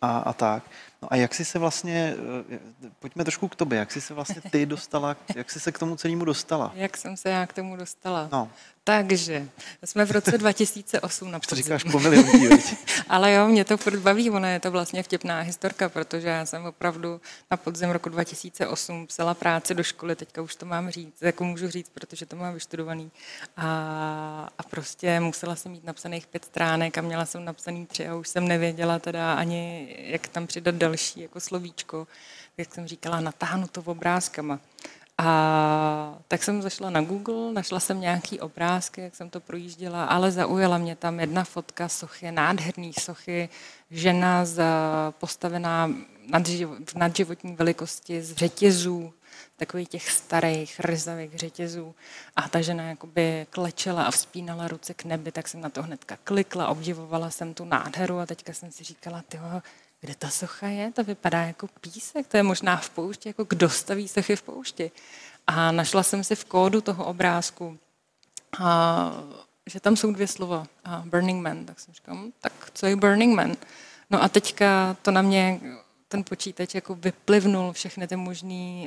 a, 0.00 0.18
a 0.18 0.32
tak. 0.32 0.62
No 1.02 1.12
a 1.12 1.16
jak 1.16 1.34
jsi 1.34 1.44
se 1.44 1.58
vlastně, 1.58 2.14
eh, 2.50 2.58
pojďme 3.00 3.24
trošku 3.24 3.48
k 3.48 3.56
tobě, 3.56 3.78
jak 3.78 3.92
jsi 3.92 4.00
se 4.00 4.14
vlastně 4.14 4.42
ty 4.50 4.66
dostala, 4.66 5.16
jak 5.34 5.50
jsi 5.50 5.60
se 5.60 5.72
k 5.72 5.78
tomu 5.78 5.96
celému 5.96 6.24
dostala? 6.24 6.72
Jak 6.74 6.96
jsem 6.96 7.16
se 7.16 7.30
já 7.30 7.46
k 7.46 7.52
tomu 7.52 7.76
dostala? 7.76 8.28
No. 8.32 8.50
Takže, 8.88 9.48
jsme 9.84 10.04
v 10.04 10.10
roce 10.10 10.38
2008 10.38 11.30
na 11.30 11.38
podzim. 11.38 11.48
To 11.48 11.54
říkáš 11.54 11.84
po 11.84 12.00
milionitý, 12.00 12.76
Ale 13.08 13.32
jo, 13.32 13.48
mě 13.48 13.64
to 13.64 13.76
furt 13.76 13.98
baví, 13.98 14.30
ono 14.30 14.46
je 14.46 14.60
to 14.60 14.70
vlastně 14.70 15.02
vtipná 15.02 15.40
historka, 15.40 15.88
protože 15.88 16.28
já 16.28 16.46
jsem 16.46 16.64
opravdu 16.64 17.20
na 17.50 17.56
podzim 17.56 17.90
roku 17.90 18.08
2008 18.08 19.06
psala 19.06 19.34
práci 19.34 19.74
do 19.74 19.82
školy, 19.82 20.16
teďka 20.16 20.42
už 20.42 20.56
to 20.56 20.66
mám 20.66 20.90
říct, 20.90 21.22
jako 21.22 21.44
můžu 21.44 21.68
říct, 21.70 21.90
protože 21.94 22.26
to 22.26 22.36
mám 22.36 22.54
vyštudovaný. 22.54 23.10
A, 23.56 23.68
a 24.58 24.62
prostě 24.62 25.20
musela 25.20 25.56
jsem 25.56 25.72
mít 25.72 25.84
napsaných 25.84 26.26
pět 26.26 26.44
stránek 26.44 26.98
a 26.98 27.00
měla 27.00 27.26
jsem 27.26 27.44
napsaný 27.44 27.86
tři 27.86 28.08
a 28.08 28.14
už 28.14 28.28
jsem 28.28 28.48
nevěděla 28.48 28.98
teda 28.98 29.34
ani, 29.34 29.94
jak 29.98 30.28
tam 30.28 30.46
přidat 30.46 30.74
další 30.88 31.20
jako 31.20 31.40
slovíčko, 31.40 32.06
jak 32.56 32.74
jsem 32.74 32.86
říkala, 32.86 33.20
natáhnu 33.20 33.66
to 33.66 33.82
obrázkama. 33.82 34.60
A 35.18 36.18
tak 36.28 36.42
jsem 36.42 36.62
zašla 36.62 36.90
na 36.90 37.00
Google, 37.00 37.52
našla 37.52 37.80
jsem 37.80 38.00
nějaký 38.00 38.40
obrázky, 38.40 39.00
jak 39.00 39.14
jsem 39.16 39.30
to 39.30 39.40
projížděla, 39.40 40.04
ale 40.04 40.32
zaujala 40.32 40.78
mě 40.78 40.96
tam 40.96 41.20
jedna 41.20 41.44
fotka 41.44 41.88
sochy, 41.88 42.32
nádherný 42.32 42.92
sochy, 42.92 43.48
žena 43.90 44.44
z, 44.44 44.62
postavená 45.10 45.90
v 46.84 46.94
nadživotní 46.94 47.54
velikosti 47.54 48.22
z 48.22 48.32
řetězů, 48.32 49.12
takových 49.56 49.88
těch 49.88 50.10
starých, 50.10 50.80
ryzavých 50.80 51.38
řetězů. 51.38 51.94
A 52.36 52.48
ta 52.48 52.60
žena 52.60 52.84
jakoby 52.84 53.46
klečela 53.50 54.02
a 54.04 54.10
vzpínala 54.10 54.68
ruce 54.68 54.94
k 54.94 55.04
nebi, 55.04 55.32
tak 55.32 55.48
jsem 55.48 55.60
na 55.60 55.68
to 55.68 55.82
hnedka 55.82 56.18
klikla, 56.24 56.68
obdivovala 56.68 57.30
jsem 57.30 57.54
tu 57.54 57.64
nádheru 57.64 58.18
a 58.18 58.26
teďka 58.26 58.52
jsem 58.52 58.70
si 58.70 58.84
říkala, 58.84 59.22
tyho, 59.28 59.62
kde 60.00 60.14
ta 60.14 60.30
socha 60.30 60.66
je? 60.66 60.92
To 60.92 61.04
vypadá 61.04 61.42
jako 61.42 61.68
písek, 61.80 62.26
to 62.26 62.36
je 62.36 62.42
možná 62.42 62.76
v 62.76 62.90
poušti, 62.90 63.28
jako 63.28 63.44
kdo 63.44 63.70
staví 63.70 64.08
sochy 64.08 64.36
v 64.36 64.42
poušti. 64.42 64.90
A 65.46 65.72
našla 65.72 66.02
jsem 66.02 66.24
si 66.24 66.34
v 66.34 66.44
kódu 66.44 66.80
toho 66.80 67.04
obrázku, 67.04 67.78
a, 68.58 69.12
že 69.66 69.80
tam 69.80 69.96
jsou 69.96 70.12
dvě 70.12 70.26
slova, 70.26 70.66
a 70.84 71.02
Burning 71.06 71.42
Man. 71.42 71.64
Tak 71.64 71.80
jsem 71.80 71.94
říkala, 71.94 72.18
hm, 72.18 72.32
tak 72.40 72.52
co 72.74 72.86
je 72.86 72.96
Burning 72.96 73.36
Man? 73.36 73.56
No 74.10 74.22
a 74.22 74.28
teďka 74.28 74.96
to 75.02 75.10
na 75.10 75.22
mě 75.22 75.60
ten 76.08 76.24
počítač 76.24 76.74
jako 76.74 76.94
vyplivnul 76.94 77.72
všechny 77.72 78.06
ty 78.08 78.16
možné 78.16 78.86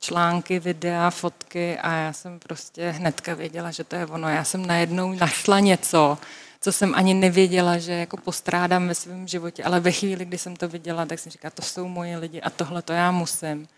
články, 0.00 0.58
videa, 0.58 1.10
fotky 1.10 1.78
a 1.78 1.92
já 1.92 2.12
jsem 2.12 2.38
prostě 2.38 2.90
hnedka 2.90 3.34
věděla, 3.34 3.70
že 3.70 3.84
to 3.84 3.96
je 3.96 4.06
ono. 4.06 4.28
Já 4.28 4.44
jsem 4.44 4.66
najednou 4.66 5.12
našla 5.12 5.60
něco, 5.60 6.18
co 6.60 6.72
jsem 6.72 6.94
ani 6.94 7.14
nevěděla, 7.14 7.78
že 7.78 7.92
jako 7.92 8.16
postrádám 8.16 8.88
ve 8.88 8.94
svém 8.94 9.28
životě, 9.28 9.64
ale 9.64 9.80
ve 9.80 9.92
chvíli, 9.92 10.24
kdy 10.24 10.38
jsem 10.38 10.56
to 10.56 10.68
viděla, 10.68 11.06
tak 11.06 11.18
jsem 11.18 11.32
říkala, 11.32 11.50
to 11.50 11.62
jsou 11.62 11.88
moje 11.88 12.16
lidi 12.16 12.40
a 12.40 12.50
tohle 12.50 12.82
to 12.82 12.92
já 12.92 13.10
musím. 13.10 13.68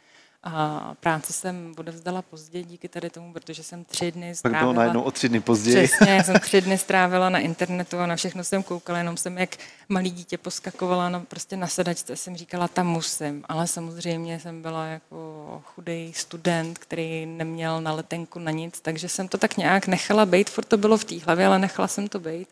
A 0.43 0.95
práci 1.01 1.33
jsem 1.33 1.75
odevzdala 1.79 2.23
později 2.23 2.65
díky 2.65 2.89
tady 2.89 3.11
tomu, 3.11 3.33
protože 3.33 3.63
jsem 3.63 3.85
tři 3.85 4.13
dny 4.13 4.35
strávila... 4.35 4.61
Tak 4.61 4.65
bylo 4.65 4.73
najednou 4.73 5.03
o 5.03 5.11
tři 5.11 5.29
dny 5.29 5.41
později. 5.41 5.89
Přesně, 5.89 6.25
jsem 6.25 6.41
tři 6.41 6.61
dny 6.61 6.79
strávila 6.79 7.29
na 7.29 7.39
internetu 7.39 7.99
a 7.99 8.07
na 8.07 8.17
všechno 8.17 8.45
jsem 8.45 8.63
koukala, 8.63 8.99
jenom 8.99 9.17
jsem 9.17 9.39
jak 9.39 9.57
malý 9.89 10.11
dítě 10.11 10.39
poskakovala 10.39 11.09
na, 11.09 11.21
prostě 11.21 11.57
na 11.57 11.67
sedačce, 11.67 12.17
jsem 12.17 12.37
říkala, 12.37 12.69
tam 12.69 12.87
musím. 12.87 13.45
Ale 13.49 13.67
samozřejmě 13.67 14.41
jsem 14.41 14.63
byla 14.63 14.87
jako 14.87 15.63
chudý 15.65 16.13
student, 16.13 16.79
který 16.79 17.27
neměl 17.27 17.81
na 17.81 17.93
letenku 17.93 18.39
na 18.39 18.51
nic, 18.51 18.81
takže 18.81 19.09
jsem 19.09 19.29
to 19.29 19.39
tak 19.39 19.57
nějak 19.57 19.87
nechala 19.87 20.27
být, 20.27 20.51
furt 20.51 20.65
to 20.65 20.77
bylo 20.77 20.99
v 20.99 21.05
té 21.05 21.19
hlavě, 21.19 21.47
ale 21.47 21.59
nechala 21.59 21.89
jsem 21.89 22.09
to 22.09 22.21
být. 22.21 22.49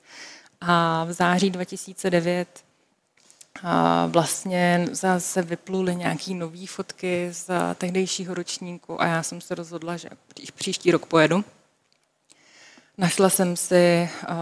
A 0.60 1.04
v 1.04 1.12
září 1.12 1.50
2009 1.50 2.48
a 3.62 4.06
vlastně 4.06 4.88
zase 4.92 5.42
vypluly 5.42 5.96
nějaký 5.96 6.34
nové 6.34 6.66
fotky 6.66 7.28
z 7.32 7.50
tehdejšího 7.74 8.34
ročníku 8.34 9.02
a 9.02 9.06
já 9.06 9.22
jsem 9.22 9.40
se 9.40 9.54
rozhodla, 9.54 9.96
že 9.96 10.08
příští 10.54 10.90
rok 10.90 11.06
pojedu. 11.06 11.44
Našla 12.98 13.30
jsem 13.30 13.56
si 13.56 14.08
uh, 14.30 14.36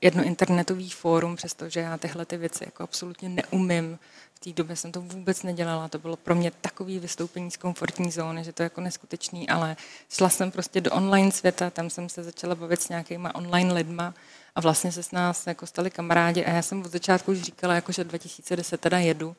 jedno 0.00 0.22
internetový 0.24 0.90
fórum, 0.90 1.36
přestože 1.36 1.80
já 1.80 1.98
tyhle 1.98 2.24
ty 2.24 2.36
věci 2.36 2.64
jako 2.64 2.82
absolutně 2.82 3.28
neumím. 3.28 3.98
V 4.34 4.40
té 4.40 4.52
době 4.52 4.76
jsem 4.76 4.92
to 4.92 5.00
vůbec 5.00 5.42
nedělala, 5.42 5.88
to 5.88 5.98
bylo 5.98 6.16
pro 6.16 6.34
mě 6.34 6.50
takový 6.50 6.98
vystoupení 6.98 7.50
z 7.50 7.56
komfortní 7.56 8.10
zóny, 8.10 8.44
že 8.44 8.52
to 8.52 8.62
je 8.62 8.64
jako 8.64 8.80
neskutečný, 8.80 9.48
ale 9.48 9.76
šla 10.10 10.28
jsem 10.28 10.50
prostě 10.50 10.80
do 10.80 10.90
online 10.90 11.32
světa, 11.32 11.70
tam 11.70 11.90
jsem 11.90 12.08
se 12.08 12.22
začala 12.22 12.54
bavit 12.54 12.82
s 12.82 12.88
nějakýma 12.88 13.34
online 13.34 13.72
lidma, 13.72 14.14
a 14.54 14.60
vlastně 14.60 14.92
se 14.92 15.02
s 15.02 15.10
nás 15.10 15.46
jako 15.46 15.66
stali 15.66 15.90
kamarádi 15.90 16.44
a 16.44 16.50
já 16.50 16.62
jsem 16.62 16.80
od 16.80 16.92
začátku 16.92 17.32
už 17.32 17.42
říkala, 17.42 17.74
jako, 17.74 17.92
že 17.92 18.04
2010 18.04 18.80
teda 18.80 18.98
jedu. 18.98 19.36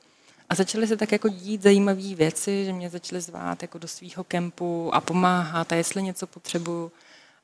A 0.49 0.55
začaly 0.55 0.87
se 0.87 0.97
tak 0.97 1.11
jako 1.11 1.29
dít 1.29 1.61
zajímavé 1.61 2.15
věci, 2.15 2.65
že 2.65 2.73
mě 2.73 2.89
začaly 2.89 3.21
zvát 3.21 3.61
jako 3.61 3.77
do 3.77 3.87
svého 3.87 4.23
kempu 4.23 4.95
a 4.95 5.01
pomáhat 5.01 5.71
a 5.71 5.75
jestli 5.75 6.03
něco 6.03 6.27
potřebuju. 6.27 6.91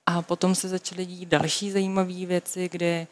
A 0.06 0.22
potom 0.22 0.56
se 0.56 0.70
začaly 0.70 1.06
dít 1.06 1.30
další 1.30 1.72
zajímavé 1.72 2.26
věci, 2.26 2.70
kde 2.72 3.08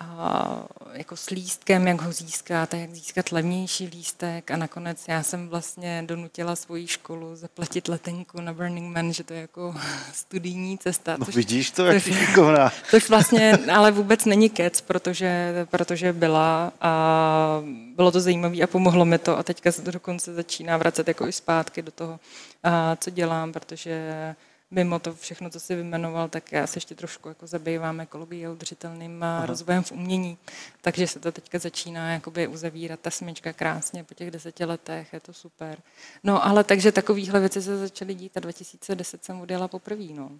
a 0.00 0.64
jako 0.92 1.16
s 1.16 1.30
lístkem, 1.30 1.86
jak 1.86 2.02
ho 2.02 2.12
získat 2.12 2.74
a 2.74 2.76
jak 2.76 2.94
získat 2.94 3.32
levnější 3.32 3.86
lístek 3.86 4.50
a 4.50 4.56
nakonec 4.56 5.08
já 5.08 5.22
jsem 5.22 5.48
vlastně 5.48 6.02
donutila 6.06 6.56
svoji 6.56 6.86
školu 6.86 7.36
zaplatit 7.36 7.88
letenku 7.88 8.40
na 8.40 8.52
Burning 8.52 8.94
Man, 8.96 9.12
že 9.12 9.24
to 9.24 9.32
je 9.32 9.40
jako 9.40 9.74
studijní 10.12 10.78
cesta. 10.78 11.16
No 11.18 11.24
což, 11.24 11.36
vidíš 11.36 11.70
to, 11.70 11.86
jak 11.86 12.02
šikovná. 12.02 12.72
Což 12.90 13.08
vlastně 13.08 13.58
ale 13.72 13.90
vůbec 13.90 14.24
není 14.24 14.50
kec, 14.50 14.80
protože, 14.80 15.54
protože 15.70 16.12
byla 16.12 16.72
a 16.80 17.62
bylo 17.96 18.10
to 18.10 18.20
zajímavé 18.20 18.62
a 18.62 18.66
pomohlo 18.66 19.04
mi 19.04 19.18
to 19.18 19.38
a 19.38 19.42
teďka 19.42 19.72
se 19.72 19.82
to 19.82 19.90
dokonce 19.90 20.34
začíná 20.34 20.76
vracet 20.76 21.08
jako 21.08 21.26
i 21.26 21.32
zpátky 21.32 21.82
do 21.82 21.90
toho, 21.90 22.20
a 22.62 22.96
co 22.96 23.10
dělám, 23.10 23.52
protože 23.52 24.34
mimo 24.70 24.98
to 24.98 25.14
všechno, 25.14 25.50
co 25.50 25.60
si 25.60 25.74
vymenoval, 25.74 26.28
tak 26.28 26.52
já 26.52 26.66
se 26.66 26.76
ještě 26.76 26.94
trošku 26.94 27.28
jako 27.28 27.46
zabývám 27.46 28.00
ekologií 28.00 28.46
a 28.46 28.50
udržitelným 28.50 29.22
Aha. 29.22 29.46
rozvojem 29.46 29.82
v 29.82 29.92
umění. 29.92 30.38
Takže 30.80 31.06
se 31.06 31.20
to 31.20 31.32
teďka 31.32 31.58
začíná 31.58 32.12
jakoby 32.12 32.46
uzavírat 32.46 33.00
ta 33.00 33.10
smyčka 33.10 33.52
krásně 33.52 34.04
po 34.04 34.14
těch 34.14 34.30
deseti 34.30 34.64
letech, 34.64 35.12
je 35.12 35.20
to 35.20 35.32
super. 35.32 35.78
No 36.24 36.46
ale 36.46 36.64
takže 36.64 36.92
takovéhle 36.92 37.40
věci 37.40 37.62
se 37.62 37.78
začaly 37.78 38.14
dít 38.14 38.36
a 38.36 38.40
2010 38.40 39.24
jsem 39.24 39.40
odjela 39.40 39.68
poprvé. 39.68 40.04
No. 40.14 40.30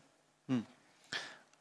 Hmm. 0.48 0.64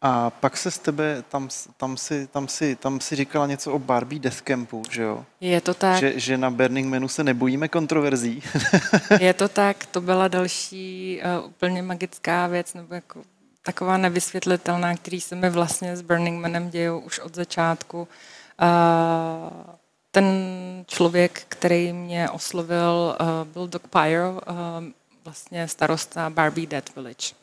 A 0.02 0.30
pak 0.30 0.58
se 0.58 0.72
z 0.72 0.80
tebe, 0.80 1.24
tam, 1.30 1.50
tam, 1.78 1.98
si, 1.98 2.28
tam, 2.28 2.48
si, 2.48 2.76
tam 2.76 3.00
si 3.00 3.16
říkala 3.16 3.48
něco 3.48 3.74
o 3.74 3.80
Barbie 3.80 4.20
Death 4.20 4.42
Campu, 4.42 4.84
že 4.90 5.04
jo? 5.04 5.26
Je 5.42 5.62
to 5.62 5.74
tak. 5.74 6.00
Že, 6.00 6.20
že 6.20 6.38
na 6.38 6.50
Burning 6.50 6.88
Manu 6.88 7.08
se 7.08 7.24
nebojíme 7.24 7.68
kontroverzí. 7.68 8.44
Je 9.20 9.34
to 9.34 9.48
tak, 9.50 9.86
to 9.86 10.02
byla 10.02 10.28
další 10.28 11.22
uh, 11.40 11.46
úplně 11.46 11.82
magická 11.82 12.48
věc, 12.48 12.74
nebo 12.74 12.96
jako 12.96 13.22
taková 13.64 13.98
nevysvětlitelná, 13.98 14.96
který 14.96 15.22
se 15.22 15.36
mi 15.36 15.50
vlastně 15.50 15.98
s 15.98 16.02
Burning 16.02 16.42
Manem 16.42 16.70
dějou 16.70 17.00
už 17.00 17.20
od 17.20 17.36
začátku. 17.36 18.08
Uh, 18.62 18.68
ten 20.12 20.26
člověk, 20.88 21.44
který 21.50 21.94
mě 21.94 22.30
oslovil, 22.30 23.18
uh, 23.22 23.28
byl 23.54 23.68
Doc 23.68 23.82
Pyro, 23.90 24.32
uh, 24.32 24.56
vlastně 25.24 25.68
starosta 25.68 26.30
Barbie 26.30 26.68
Dead 26.68 26.96
Village. 26.96 27.36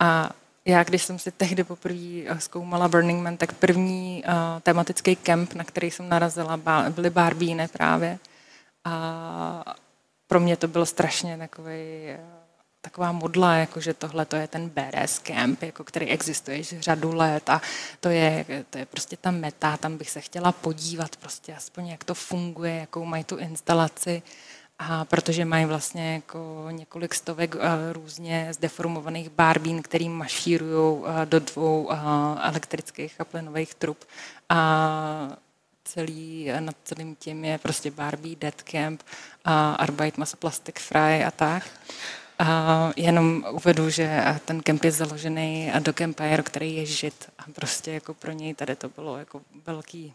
A 0.00 0.30
já, 0.68 0.84
když 0.84 1.02
jsem 1.02 1.18
si 1.18 1.30
tehdy 1.30 1.64
poprvé 1.64 2.22
eh, 2.26 2.40
zkoumala 2.40 2.88
Burning 2.88 3.22
Man, 3.22 3.36
tak 3.36 3.52
první 3.52 4.24
uh, 4.28 4.60
tematický 4.60 5.16
kemp, 5.16 5.54
na 5.54 5.64
který 5.64 5.90
jsem 5.90 6.08
narazila, 6.08 6.60
byly 6.90 7.10
Barbíny 7.10 7.68
právě. 7.68 8.18
A 8.84 9.74
pro 10.26 10.40
mě 10.40 10.56
to 10.56 10.68
byl 10.68 10.86
strašně 10.86 11.38
takový 11.38 11.72
eh, 12.06 12.20
taková 12.80 13.12
modla, 13.12 13.54
jako 13.54 13.80
že 13.80 13.94
tohle 13.94 14.24
to 14.24 14.36
je 14.36 14.48
ten 14.48 14.68
BRS 14.68 15.18
camp, 15.18 15.62
jako 15.62 15.84
který 15.84 16.06
existuje 16.06 16.56
již 16.56 16.80
řadu 16.80 17.14
let 17.14 17.48
a 17.48 17.62
to 18.00 18.08
je, 18.08 18.44
to 18.70 18.78
je 18.78 18.86
prostě 18.86 19.16
ta 19.16 19.30
meta, 19.30 19.76
tam 19.76 19.96
bych 19.96 20.10
se 20.10 20.20
chtěla 20.20 20.52
podívat 20.52 21.16
prostě 21.16 21.54
aspoň, 21.54 21.86
jak 21.86 22.04
to 22.04 22.14
funguje, 22.14 22.74
jakou 22.74 23.04
mají 23.04 23.24
tu 23.24 23.36
instalaci. 23.36 24.22
A 24.78 25.04
protože 25.04 25.44
mají 25.44 25.64
vlastně 25.64 26.14
jako 26.14 26.66
několik 26.70 27.14
stovek 27.14 27.54
uh, 27.54 27.62
různě 27.92 28.48
zdeformovaných 28.50 29.30
barbín, 29.30 29.82
který 29.82 30.08
mašírují 30.08 30.98
uh, 30.98 31.06
do 31.24 31.40
dvou 31.40 31.84
uh, 31.84 31.94
elektrických 32.40 33.20
a 33.20 33.24
plynových 33.24 33.74
trub. 33.74 34.04
A 34.48 35.36
celý, 35.84 36.50
nad 36.60 36.76
celým 36.84 37.16
tím 37.16 37.44
je 37.44 37.58
prostě 37.58 37.90
Barbie, 37.90 38.36
Dead 38.36 38.62
Camp, 38.62 39.02
a 39.44 39.72
Arbeit 39.72 40.18
mas 40.18 40.34
Plastic 40.34 40.76
Fry 40.78 41.24
a 41.24 41.30
tak. 41.30 41.66
A 42.38 42.90
jenom 42.96 43.44
uvedu, 43.50 43.90
že 43.90 44.24
ten 44.44 44.60
kemp 44.60 44.84
je 44.84 44.92
založený 44.92 45.72
do 45.78 45.92
Campire, 45.92 46.42
který 46.42 46.76
je 46.76 46.86
žid. 46.86 47.30
A 47.38 47.42
prostě 47.54 47.92
jako 47.92 48.14
pro 48.14 48.32
něj 48.32 48.54
tady 48.54 48.76
to 48.76 48.88
bylo 48.88 49.18
jako 49.18 49.40
velký 49.66 50.14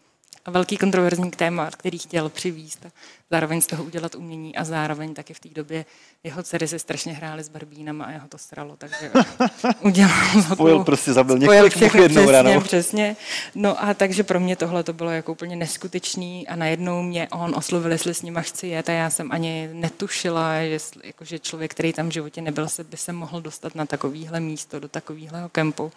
velký 0.51 0.77
kontroverzní 0.77 1.31
téma, 1.31 1.71
který 1.71 1.97
chtěl 1.97 2.29
přivíst 2.29 2.85
a 2.85 2.89
zároveň 3.31 3.61
z 3.61 3.67
toho 3.67 3.83
udělat 3.83 4.15
umění 4.15 4.55
a 4.55 4.63
zároveň 4.63 5.13
taky 5.13 5.33
v 5.33 5.39
té 5.39 5.49
době 5.49 5.85
jeho 6.23 6.43
dcery 6.43 6.67
se 6.67 6.79
strašně 6.79 7.13
hrály 7.13 7.43
s 7.43 7.49
barbínama 7.49 8.05
a 8.05 8.11
jeho 8.11 8.27
to 8.27 8.37
sralo, 8.37 8.75
takže 8.77 9.11
udělal 9.81 10.41
Spojil 10.53 10.83
prostě, 10.83 11.13
zabil 11.13 11.37
několik 11.37 11.75
všechno, 11.75 12.03
jednou 12.03 12.21
přesně, 12.21 12.31
ranou. 12.31 12.61
přesně. 12.61 13.15
No 13.55 13.83
a 13.83 13.93
takže 13.93 14.23
pro 14.23 14.39
mě 14.39 14.55
tohle 14.55 14.83
to 14.83 14.93
bylo 14.93 15.11
jako 15.11 15.31
úplně 15.31 15.55
neskutečný 15.55 16.47
a 16.47 16.55
najednou 16.55 17.01
mě 17.01 17.27
on 17.31 17.55
oslovil, 17.55 17.91
jestli 17.91 18.13
s 18.13 18.21
nima 18.21 18.41
chci 18.41 18.67
jet 18.67 18.89
a 18.89 18.91
já 18.91 19.09
jsem 19.09 19.31
ani 19.31 19.69
netušila, 19.73 20.65
že, 20.65 20.77
jako, 21.03 21.25
že 21.25 21.39
člověk, 21.39 21.71
který 21.71 21.93
tam 21.93 22.09
v 22.09 22.13
životě 22.13 22.41
nebyl, 22.41 22.67
se 22.67 22.83
by 22.83 22.97
se 22.97 23.13
mohl 23.13 23.41
dostat 23.41 23.75
na 23.75 23.85
takovýhle 23.85 24.39
místo, 24.39 24.79
do 24.79 24.87
takového 24.87 25.49
kempu. 25.49 25.91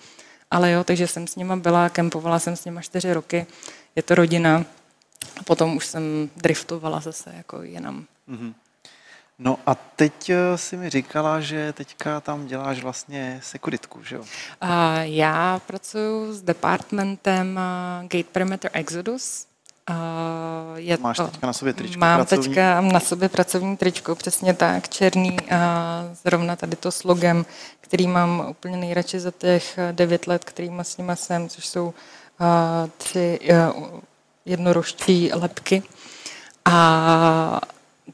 Ale 0.50 0.70
jo, 0.70 0.84
takže 0.84 1.06
jsem 1.06 1.26
s 1.26 1.36
nima 1.36 1.56
byla, 1.56 1.88
kempovala 1.88 2.38
jsem 2.38 2.56
s 2.56 2.64
nima 2.64 2.82
čtyři 2.82 3.12
roky, 3.12 3.46
je 3.96 4.02
to 4.02 4.14
rodina. 4.14 4.64
A 5.40 5.42
potom 5.42 5.76
už 5.76 5.86
jsem 5.86 6.30
driftovala 6.36 7.00
zase 7.00 7.32
jako 7.36 7.62
jinam. 7.62 8.06
Mm-hmm. 8.28 8.54
No 9.38 9.58
a 9.66 9.74
teď 9.74 10.30
eh, 10.30 10.58
si 10.58 10.76
mi 10.76 10.90
říkala, 10.90 11.40
že 11.40 11.72
teďka 11.72 12.20
tam 12.20 12.46
děláš 12.46 12.82
vlastně 12.82 13.40
sekuritku, 13.42 14.04
že 14.04 14.16
jo? 14.16 14.24
A 14.60 15.02
já 15.02 15.60
pracuji 15.66 16.34
s 16.34 16.42
departmentem 16.42 17.58
eh, 17.58 18.02
Gate 18.02 18.30
Perimeter 18.32 18.70
Exodus. 18.74 19.46
Uh, 19.90 20.76
je 20.76 20.98
Máš 21.00 21.16
to, 21.16 21.26
teďka 21.26 21.46
na 21.46 21.52
sobě 21.52 21.72
tričko 21.72 21.98
Mám 22.00 22.18
pracovní? 22.18 22.44
teďka 22.44 22.80
na 22.80 23.00
sobě 23.00 23.28
pracovní 23.28 23.76
tričko, 23.76 24.14
přesně 24.14 24.54
tak, 24.54 24.88
černý 24.88 25.36
a 25.50 26.04
zrovna 26.24 26.56
tady 26.56 26.76
to 26.76 26.92
s 26.92 27.04
logem, 27.04 27.46
který 27.80 28.06
mám 28.06 28.46
úplně 28.50 28.76
nejradši 28.76 29.20
za 29.20 29.30
těch 29.30 29.78
devět 29.92 30.26
let, 30.26 30.44
kterýma 30.44 30.84
s 30.84 30.96
nima 30.96 31.16
jsem, 31.16 31.48
což 31.48 31.66
jsou 31.66 31.84
uh, 31.86 31.94
tři 32.96 33.38
uh, 33.50 34.00
jednorožčí 34.44 35.30
lepky. 35.34 35.82
A 36.64 37.60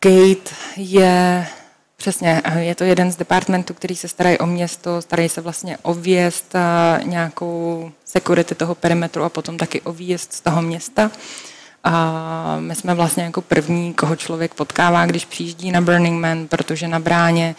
Gate 0.01 0.55
je 0.77 1.47
Přesně, 1.97 2.43
je 2.59 2.75
to 2.75 2.85
jeden 2.85 3.13
z 3.13 3.17
departmentů, 3.17 3.75
který 3.75 3.97
se 3.97 4.09
starají 4.09 4.39
o 4.39 4.47
město, 4.47 5.03
starají 5.03 5.29
se 5.29 5.41
vlastně 5.41 5.79
o 5.83 5.95
výjezd, 5.95 6.55
nějakou 7.03 7.91
security 8.05 8.55
toho 8.55 8.75
perimetru 8.75 9.23
a 9.23 9.29
potom 9.29 9.59
taky 9.59 9.81
o 9.81 9.93
výjezd 9.93 10.33
z 10.33 10.41
toho 10.41 10.63
města. 10.63 11.11
A 11.85 12.57
my 12.61 12.75
jsme 12.75 12.95
vlastně 12.95 13.23
jako 13.23 13.41
první, 13.41 13.95
koho 13.95 14.17
člověk 14.17 14.55
potkává, 14.55 15.07
když 15.07 15.25
přijíždí 15.25 15.73
na 15.73 15.81
Burning 15.81 16.21
Man, 16.21 16.49
protože 16.49 16.89
na 16.89 16.99
bráně 17.01 17.55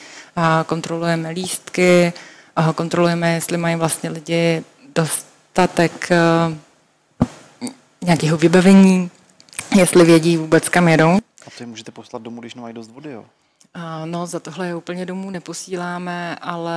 kontrolujeme 0.66 1.30
lístky, 1.30 2.14
kontrolujeme, 2.76 3.34
jestli 3.34 3.58
mají 3.58 3.76
vlastně 3.76 4.10
lidi 4.10 4.64
dostatek 4.96 6.10
nějakého 8.02 8.38
vybavení, 8.38 9.12
jestli 9.76 10.06
vědí 10.06 10.38
vůbec, 10.38 10.70
kam 10.70 10.88
jedou. 10.88 11.18
A 11.48 11.50
to 11.58 11.64
je 11.64 11.68
můžete 11.68 11.92
poslat 11.92 12.22
domů, 12.22 12.42
když 12.42 12.56
nemají 12.56 12.74
dost 12.74 12.92
vody, 12.92 13.12
jo? 13.12 13.26
No, 14.06 14.26
za 14.28 14.40
tohle 14.40 14.68
je 14.68 14.76
úplně 14.76 15.06
domů 15.06 15.30
neposíláme, 15.30 16.36
ale, 16.42 16.76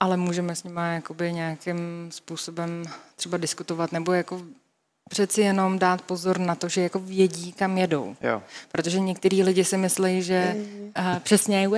ale 0.00 0.16
můžeme 0.16 0.54
s 0.54 0.64
nimi 0.64 0.80
jakoby 0.94 1.32
nějakým 1.32 2.08
způsobem 2.10 2.84
třeba 3.16 3.38
diskutovat, 3.38 3.92
nebo 3.92 4.12
jako 4.12 4.42
přeci 5.08 5.40
jenom 5.40 5.78
dát 5.78 6.02
pozor 6.02 6.38
na 6.38 6.54
to, 6.54 6.68
že 6.68 6.80
jako 6.80 6.98
vědí, 6.98 7.52
kam 7.52 7.78
jedou. 7.78 8.16
Jo. 8.20 8.42
Protože 8.72 9.00
některý 9.00 9.42
lidi 9.42 9.64
si 9.64 9.76
myslí, 9.76 10.22
že 10.22 10.56
uh, 10.98 11.18
přesně, 11.18 11.68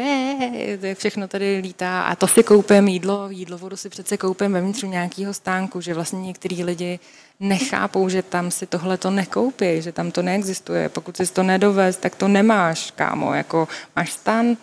je 0.83 0.95
všechno 0.95 1.29
tady 1.29 1.59
lítá 1.59 2.03
a 2.03 2.15
to 2.17 2.27
si 2.27 2.43
koupím 2.43 2.89
jídlo, 2.89 3.31
jídlo 3.31 3.59
vodu 3.59 3.77
si 3.77 3.89
přece 3.89 4.17
koupím 4.17 4.53
vevnitř 4.53 4.83
nějakého 4.83 5.35
stánku, 5.35 5.81
že 5.81 5.95
vlastně 5.95 6.21
některý 6.21 6.65
lidi 6.65 6.99
nechápou, 7.41 8.09
že 8.09 8.23
tam 8.23 8.51
si 8.51 8.67
tohle 8.67 8.99
to 8.99 9.11
nekoupí, 9.11 9.83
že 9.83 9.93
tam 9.93 10.11
to 10.11 10.23
neexistuje. 10.23 10.89
Pokud 10.89 11.17
si 11.17 11.27
to 11.27 11.43
nedovez, 11.43 11.97
tak 11.97 12.15
to 12.15 12.29
nemáš, 12.29 12.91
kámo. 12.91 13.35
Jako 13.35 13.69
máš 13.97 14.13
stan, 14.13 14.57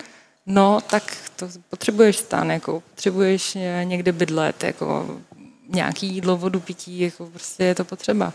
no, 0.46 0.82
tak 0.82 1.18
to 1.36 1.48
potřebuješ 1.70 2.18
stan, 2.18 2.52
jako 2.52 2.84
potřebuješ 2.90 3.58
někde 3.84 4.12
bydlet, 4.12 4.64
jako 4.64 5.18
nějaký 5.70 6.08
jídlo, 6.08 6.38
vodu, 6.38 6.60
pití, 6.60 7.00
jako 7.00 7.26
prostě 7.26 7.64
je 7.64 7.76
to 7.76 7.86
potřeba. 7.86 8.34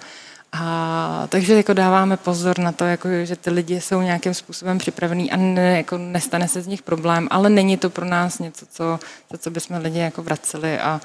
A, 0.53 1.27
takže 1.29 1.55
jako 1.55 1.73
dáváme 1.73 2.17
pozor 2.17 2.59
na 2.59 2.73
to, 2.73 2.85
jako, 2.85 3.09
že 3.25 3.37
ty 3.37 3.51
lidi 3.51 3.81
jsou 3.81 4.01
nějakým 4.01 4.35
způsobem 4.35 4.79
připravení 4.79 5.33
a 5.33 5.37
ne, 5.37 5.77
jako 5.77 5.99
nestane 5.99 6.49
se 6.49 6.63
z 6.63 6.67
nich 6.67 6.83
problém, 6.83 7.29
ale 7.31 7.51
není 7.51 7.77
to 7.77 7.91
pro 7.91 8.05
nás 8.05 8.39
něco, 8.39 8.67
co, 8.67 9.01
to, 9.29 9.39
co 9.39 9.51
bychom 9.51 9.77
lidi 9.77 9.99
jako 9.99 10.23
vraceli 10.23 10.79
a, 10.79 11.01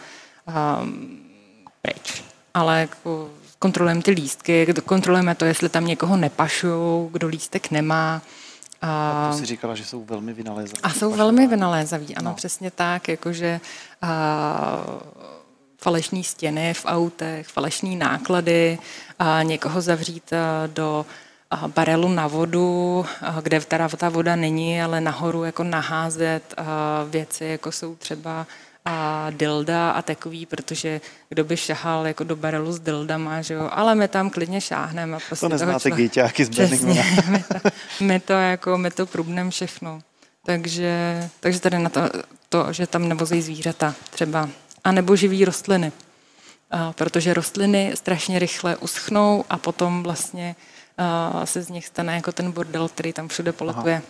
a 0.47 0.81
pryč. 1.81 2.23
Ale 2.53 2.79
jako 2.79 3.29
kontrolujeme 3.59 4.01
ty 4.01 4.11
lístky, 4.11 4.73
kontrolujeme 4.85 5.35
to, 5.35 5.45
jestli 5.45 5.69
tam 5.69 5.85
někoho 5.85 6.17
nepašují, 6.17 7.09
kdo 7.11 7.27
lístek 7.27 7.71
nemá. 7.71 8.21
A, 8.81 9.11
a 9.11 9.31
to 9.31 9.37
si 9.37 9.45
říkala, 9.45 9.75
že 9.75 9.85
jsou 9.85 10.05
velmi 10.05 10.33
vynalézaví. 10.33 10.81
A 10.83 10.89
jsou 10.89 11.11
velmi 11.11 11.47
vynalézaví, 11.47 12.15
ano, 12.15 12.29
no. 12.29 12.35
přesně 12.35 12.71
tak, 12.71 13.07
jakože 13.07 13.59
a, 14.01 14.83
falešní 15.85 16.23
stěny 16.23 16.73
v 16.73 16.85
autech, 16.85 17.47
falešní 17.47 17.95
náklady, 17.95 18.77
a 19.19 19.43
někoho 19.43 19.81
zavřít 19.81 20.33
do 20.67 21.05
barelu 21.67 22.09
na 22.09 22.27
vodu, 22.27 23.05
kde 23.41 23.59
teda 23.59 23.89
ta 23.89 24.09
voda 24.09 24.35
není, 24.35 24.81
ale 24.81 25.01
nahoru 25.01 25.43
jako 25.43 25.63
naházet 25.63 26.55
věci, 27.09 27.45
jako 27.45 27.71
jsou 27.71 27.95
třeba 27.95 28.47
a 28.85 29.27
dilda 29.29 29.91
a 29.91 30.01
takový, 30.01 30.45
protože 30.45 31.01
kdo 31.29 31.43
by 31.43 31.57
šahal 31.57 32.07
jako 32.07 32.23
do 32.23 32.35
barelu 32.35 32.71
s 32.71 32.79
dildama, 32.79 33.41
že 33.41 33.53
jo, 33.53 33.69
ale 33.71 33.95
my 33.95 34.07
tam 34.07 34.29
klidně 34.29 34.61
šáhneme. 34.61 35.17
Prostě 35.27 35.45
to 35.45 35.49
neznáte 35.49 35.91
gejťáky 35.91 36.45
z 36.45 36.49
Přesně, 36.49 37.05
my 37.29 37.43
to, 37.43 37.69
my 38.01 38.19
to, 38.19 38.33
jako, 38.33 38.77
my 38.77 38.91
to 38.91 39.05
průbneme 39.05 39.51
všechno. 39.51 40.01
Takže, 40.45 41.29
takže 41.39 41.59
tady 41.59 41.79
na 41.79 41.89
to, 41.89 42.01
to, 42.49 42.73
že 42.73 42.87
tam 42.87 43.07
nevozí 43.07 43.41
zvířata 43.41 43.95
třeba 44.09 44.49
anebo 44.85 45.15
živý 45.15 45.45
rostliny. 45.45 45.91
A 46.71 46.93
protože 46.93 47.33
rostliny 47.33 47.91
strašně 47.95 48.39
rychle 48.39 48.77
uschnou 48.77 49.45
a 49.49 49.57
potom 49.57 50.03
vlastně 50.03 50.55
se 51.43 51.61
z 51.61 51.69
nich 51.69 51.87
stane 51.87 52.15
jako 52.15 52.31
ten 52.31 52.51
bordel, 52.51 52.89
který 52.89 53.13
tam 53.13 53.27
všude 53.27 53.51
poletuje, 53.51 53.95
Aha. 53.95 54.05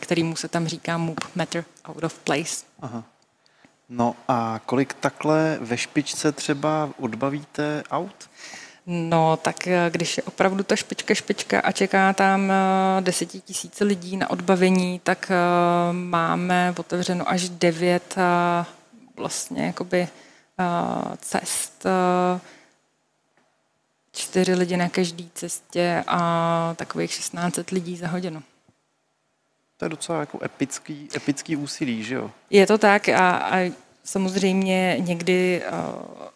kterýmu 0.00 0.36
se 0.36 0.48
tam 0.48 0.66
říká 0.66 0.98
move 0.98 1.16
matter 1.34 1.64
out 1.88 2.04
of 2.04 2.18
place. 2.18 2.64
Aha. 2.82 3.02
No 3.88 4.14
a 4.28 4.60
kolik 4.66 4.94
takhle 4.94 5.58
ve 5.60 5.76
špičce 5.76 6.32
třeba 6.32 6.90
odbavíte 7.00 7.82
aut? 7.90 8.30
No, 8.86 9.36
tak 9.42 9.56
když 9.90 10.16
je 10.16 10.22
opravdu 10.22 10.62
ta 10.62 10.76
špička 10.76 11.14
špička 11.14 11.60
a 11.60 11.72
čeká 11.72 12.12
tam 12.12 12.52
desetitisíce 13.00 13.84
lidí 13.84 14.16
na 14.16 14.30
odbavení, 14.30 15.00
tak 15.04 15.32
máme 15.92 16.74
otevřeno 16.78 17.28
až 17.30 17.48
devět 17.48 18.14
vlastně 19.16 19.66
jakoby 19.66 20.08
uh, 20.58 21.14
cest, 21.16 21.84
uh, 21.84 22.40
čtyři 24.12 24.54
lidi 24.54 24.76
na 24.76 24.88
každé 24.88 25.24
cestě 25.34 26.04
a 26.06 26.74
takových 26.76 27.12
16 27.12 27.58
lidí 27.72 27.96
za 27.96 28.08
hodinu. 28.08 28.42
To 29.76 29.84
je 29.84 29.88
docela 29.88 30.20
jako 30.20 30.38
epický, 30.44 31.08
epický 31.16 31.56
úsilí, 31.56 32.04
že 32.04 32.14
jo? 32.14 32.30
Je 32.50 32.66
to 32.66 32.78
tak 32.78 33.08
a, 33.08 33.30
a 33.36 33.72
samozřejmě 34.04 34.96
někdy 35.00 35.62
uh, 35.72 35.78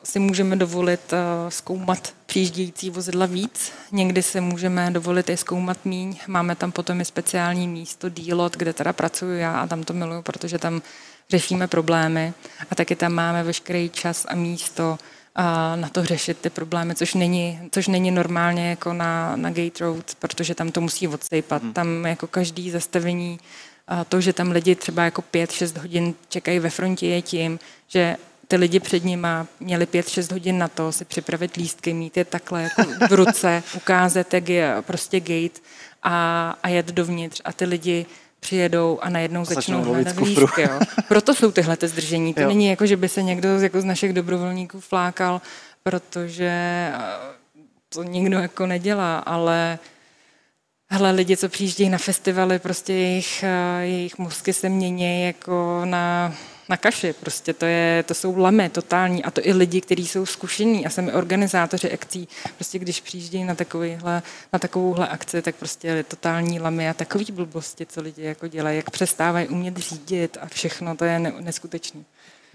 si 0.05 0.19
můžeme 0.19 0.57
dovolit 0.57 1.13
uh, 1.13 1.19
zkoumat 1.49 2.15
přijíždějící 2.27 2.91
vozidla 2.91 3.27
víc, 3.27 3.73
někdy 3.93 4.23
si 4.23 4.41
můžeme 4.41 4.91
dovolit 4.91 5.29
i 5.29 5.37
zkoumat 5.37 5.85
míň. 5.85 6.19
Máme 6.27 6.57
tam 6.57 6.73
potom 6.73 7.01
i 7.01 7.05
speciální 7.05 7.69
místo, 7.69 8.09
dílot, 8.09 8.57
kde 8.57 8.73
teda 8.73 8.93
pracuji 8.93 9.41
já 9.41 9.61
a 9.61 9.67
tam 9.67 9.85
to 9.85 9.93
miluju, 9.93 10.23
protože 10.23 10.59
tam 10.59 10.83
řešíme 11.31 11.67
problémy 11.67 12.33
a 12.71 12.75
taky 12.75 12.97
tam 12.97 13.13
máme 13.13 13.45
veškerý 13.45 13.91
čas 13.91 14.27
a 14.29 14.35
místo 14.35 14.99
a 15.35 15.77
na 15.77 15.89
to 15.89 16.05
řešit 16.05 16.39
ty 16.39 16.51
problémy, 16.51 16.95
což 16.95 17.15
není, 17.15 17.61
což 17.71 17.89
není 17.89 18.11
normálně 18.11 18.71
jako 18.71 18.93
na, 18.93 19.37
na 19.37 19.51
Gate 19.51 19.85
Road, 19.85 20.15
protože 20.19 20.55
tam 20.55 20.71
to 20.71 20.81
musí 20.81 21.09
odsejpat. 21.09 21.63
Hmm. 21.63 21.73
Tam 21.73 22.07
jako 22.07 22.27
každý 22.27 22.71
zastavení, 22.71 23.41
a 23.89 24.05
to, 24.05 24.21
že 24.21 24.33
tam 24.33 24.51
lidi 24.51 24.75
třeba 24.75 25.05
jako 25.05 25.23
pět, 25.23 25.53
šest 25.53 25.77
hodin 25.77 26.15
čekají 26.29 26.59
ve 26.59 26.71
frontě 26.71 27.07
je 27.07 27.23
tím, 27.23 27.59
že 27.89 28.17
ty 28.49 28.57
lidi 28.57 28.81
před 28.81 29.05
nima 29.05 29.47
měli 29.61 29.87
pět, 29.87 30.09
šest 30.09 30.33
hodin 30.33 30.59
na 30.59 30.69
to 30.69 30.93
si 30.93 31.05
připravit 31.05 31.57
lístky, 31.57 31.95
mít 31.95 32.17
je 32.17 32.25
takhle 32.25 32.63
jako 32.63 32.83
v 33.09 33.13
ruce, 33.13 33.63
ukázat, 33.77 34.35
jak 34.35 34.49
je 34.49 34.77
prostě 34.81 35.21
gate 35.21 35.61
a, 36.03 36.51
a 36.63 36.69
jet 36.69 36.87
dovnitř 36.87 37.41
a 37.45 37.53
ty 37.53 37.65
lidi 37.65 38.07
přijedou 38.41 38.99
a 39.03 39.09
najednou 39.09 39.41
a 39.41 39.45
začnou 39.45 39.83
hledat 39.83 40.17
lístky. 40.17 40.63
Jo. 40.63 40.81
Proto 41.09 41.35
jsou 41.35 41.53
tyhle 41.53 41.77
ty 41.77 41.89
zdržení. 41.89 42.35
To 42.35 42.41
jo. 42.41 42.49
není 42.49 42.67
jako, 42.67 42.87
že 42.87 42.97
by 42.97 43.09
se 43.09 43.23
někdo 43.23 43.49
jako 43.49 43.81
z 43.81 43.85
našich 43.85 44.13
dobrovolníků 44.13 44.81
flákal, 44.81 45.41
protože 45.83 46.51
eh, 46.95 46.99
to 47.89 48.03
nikdo 48.03 48.39
jako 48.39 48.67
nedělá, 48.67 49.19
ale 49.19 49.79
hele, 50.91 51.11
lidi, 51.11 51.37
co 51.37 51.49
přijíždějí 51.49 51.91
na 51.91 51.99
festivaly, 51.99 52.59
prostě 52.59 52.93
jejich, 52.93 53.43
eh, 53.43 53.81
jejich 53.81 54.19
mozky 54.19 54.53
se 54.53 54.69
mění 54.69 55.25
jako 55.25 55.83
na 55.85 56.35
na 56.69 56.77
kaši, 56.77 57.13
prostě 57.13 57.53
to, 57.53 57.67
je, 57.67 58.03
to 58.03 58.15
jsou 58.15 58.39
lamy 58.39 58.69
totální 58.69 59.25
a 59.25 59.31
to 59.31 59.41
i 59.47 59.53
lidi, 59.53 59.81
kteří 59.81 60.07
jsou 60.07 60.27
zkušení 60.27 60.87
a 60.87 60.91
sami 60.91 61.13
organizátoři 61.13 61.93
akcí, 61.93 62.29
prostě 62.55 62.79
když 62.79 63.01
přijíždějí 63.01 63.45
na, 63.45 63.55
takovýhle, 63.55 64.23
na 64.53 64.59
takovouhle 64.59 65.09
akci, 65.09 65.43
tak 65.43 65.57
prostě 65.57 65.89
je 65.89 66.03
totální 66.03 66.61
lamy 66.61 66.89
a 66.89 66.95
takový 66.95 67.27
blbosti, 67.33 67.87
co 67.87 68.01
lidi 68.01 68.23
jako 68.23 68.49
dělají, 68.49 68.77
jak 68.77 68.91
přestávají 68.91 69.49
umět 69.49 69.77
řídit 69.77 70.37
a 70.41 70.47
všechno, 70.47 70.97
to 70.97 71.05
je 71.05 71.19
neskutečný. 71.19 72.05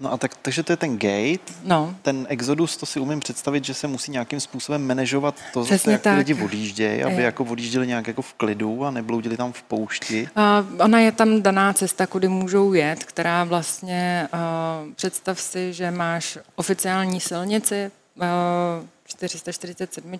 No 0.00 0.12
a 0.12 0.16
tak, 0.16 0.34
takže 0.42 0.62
to 0.62 0.72
je 0.72 0.76
ten 0.76 0.98
gate, 0.98 1.52
no. 1.62 1.94
ten 2.02 2.26
exodus, 2.28 2.76
to 2.76 2.86
si 2.86 3.00
umím 3.00 3.20
představit, 3.20 3.64
že 3.64 3.74
se 3.74 3.86
musí 3.86 4.10
nějakým 4.12 4.40
způsobem 4.40 4.86
manažovat 4.86 5.34
to, 5.52 5.64
Přesně 5.64 5.92
jak 5.92 6.02
tak. 6.02 6.18
lidi 6.18 6.34
odjíždějí, 6.34 7.02
aby 7.02 7.14
je. 7.14 7.22
jako 7.22 7.44
odjížděli 7.44 7.86
nějak 7.86 8.06
jako 8.06 8.22
v 8.22 8.34
klidu 8.34 8.84
a 8.84 8.90
nebloudili 8.90 9.36
tam 9.36 9.52
v 9.52 9.62
poušti. 9.62 10.28
Uh, 10.36 10.80
ona 10.84 11.00
je 11.00 11.12
tam 11.12 11.42
daná 11.42 11.72
cesta, 11.72 12.06
kudy 12.06 12.28
můžou 12.28 12.72
jet, 12.72 13.04
která 13.04 13.44
vlastně, 13.44 14.28
uh, 14.32 14.92
představ 14.94 15.40
si, 15.40 15.72
že 15.72 15.90
máš 15.90 16.38
oficiální 16.56 17.20
silnici, 17.20 17.90
uh, 18.16 18.86
447. 19.06 20.18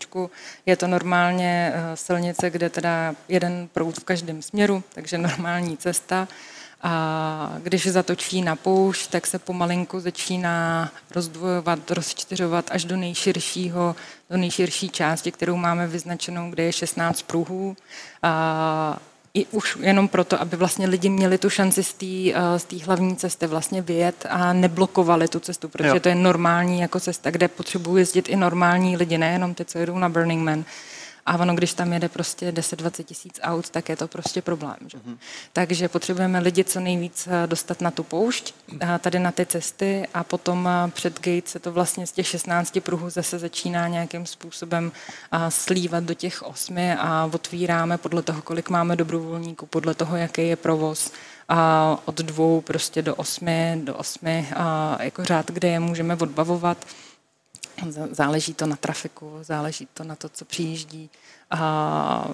Je 0.67 0.77
to 0.77 0.87
normálně 0.87 1.73
silnice, 1.95 2.51
kde 2.51 2.71
teda 2.71 3.15
jeden 3.29 3.69
proud 3.73 3.99
v 3.99 4.05
každém 4.05 4.43
směru, 4.43 4.83
takže 4.95 5.19
normální 5.19 5.77
cesta. 5.77 6.29
A 6.87 7.57
když 7.63 7.87
zatočí 7.87 8.43
na 8.43 8.57
poušť, 8.57 9.11
tak 9.11 9.27
se 9.27 9.39
pomalinku 9.39 10.01
začíná 10.01 10.91
rozdvojovat, 11.11 11.91
rozčtyřovat 11.91 12.65
až 12.71 12.85
do 12.85 12.97
nejširšího, 12.97 13.97
do 14.31 14.37
nejširší 14.37 14.89
části, 14.89 15.33
kterou 15.33 15.57
máme 15.57 15.87
vyznačenou, 15.87 16.51
kde 16.51 16.63
je 16.63 16.73
16 16.73 17.23
pruhů. 17.23 17.77
A 18.23 18.99
i 19.35 19.47
už 19.47 19.79
jenom 19.81 20.09
proto, 20.09 20.41
aby 20.41 20.57
vlastně 20.57 20.87
lidi 20.87 21.09
měli 21.09 21.39
tu 21.39 21.51
šanci 21.51 21.83
z 21.85 21.93
té 21.93 22.07
z 22.57 22.65
té 22.65 22.77
hlavní 22.85 23.17
cesty 23.17 23.47
vlastně 23.47 23.83
vyjet 23.83 24.27
a 24.31 24.53
neblokovali 24.53 25.29
tu 25.29 25.41
cestu, 25.41 25.69
protože 25.69 25.89
jo. 25.89 26.01
to 26.01 26.09
je 26.09 26.15
normální 26.15 26.81
jako 26.81 27.01
cesta, 27.01 27.31
kde 27.31 27.49
potřebují 27.49 28.01
jezdit 28.01 28.29
i 28.29 28.37
normální 28.37 28.97
lidi, 28.97 29.19
nejenom 29.19 29.55
ty, 29.55 29.65
co 29.65 29.79
jedou 29.79 29.99
na 29.99 30.09
Burning 30.09 30.45
Man. 30.45 30.65
A 31.27 31.39
ono, 31.39 31.55
když 31.55 31.75
tam 31.75 31.93
jede 31.93 32.09
prostě 32.09 32.53
10-20 32.53 33.05
tisíc 33.05 33.41
aut, 33.43 33.71
tak 33.71 33.89
je 33.89 33.97
to 33.97 34.09
prostě 34.09 34.43
problém. 34.43 34.77
Že? 34.87 34.99
Mm-hmm. 34.99 35.17
Takže 35.53 35.89
potřebujeme 35.89 36.39
lidi 36.39 36.65
co 36.65 36.81
nejvíc 36.81 37.29
eh, 37.31 37.47
dostat 37.47 37.81
na 37.81 37.91
tu 37.91 38.03
poušť, 38.03 38.55
eh, 38.81 38.99
tady 38.99 39.19
na 39.19 39.33
ty 39.33 39.47
cesty 39.47 40.09
a 40.15 40.25
potom 40.25 40.69
eh, 40.69 40.91
před 40.91 41.21
gate 41.21 41.49
se 41.49 41.59
to 41.59 41.73
vlastně 41.73 42.07
z 42.07 42.13
těch 42.13 42.27
16 42.27 42.81
pruhů 42.81 43.11
zase 43.11 43.39
začíná 43.39 43.89
nějakým 43.89 44.27
způsobem 44.27 44.93
slívat 45.49 46.05
do 46.05 46.15
těch 46.15 46.43
osmi 46.43 46.95
a 46.95 47.31
otvíráme 47.35 47.99
podle 47.99 48.23
toho, 48.23 48.43
kolik 48.43 48.71
máme 48.71 48.97
dobrovolníků, 48.97 49.67
podle 49.67 49.95
toho, 49.95 50.17
jaký 50.17 50.49
je 50.49 50.57
provoz 50.57 51.13
a 51.49 51.99
od 52.05 52.15
dvou 52.15 52.61
prostě 52.61 53.03
do 53.03 53.15
osmi, 53.15 53.81
do 53.85 53.95
osmi 53.95 54.49
a 54.57 54.99
jako 55.03 55.25
řád, 55.25 55.51
kde 55.51 55.69
je 55.69 55.81
můžeme 55.81 56.17
odbavovat. 56.17 56.87
Záleží 58.11 58.55
to 58.55 58.67
na 58.67 58.77
trafiku, 58.77 59.39
záleží 59.43 59.89
to 59.95 60.05
na 60.05 60.17
to, 60.17 60.29
co 60.29 60.45
přijíždí. 60.45 61.11
A, 61.51 62.29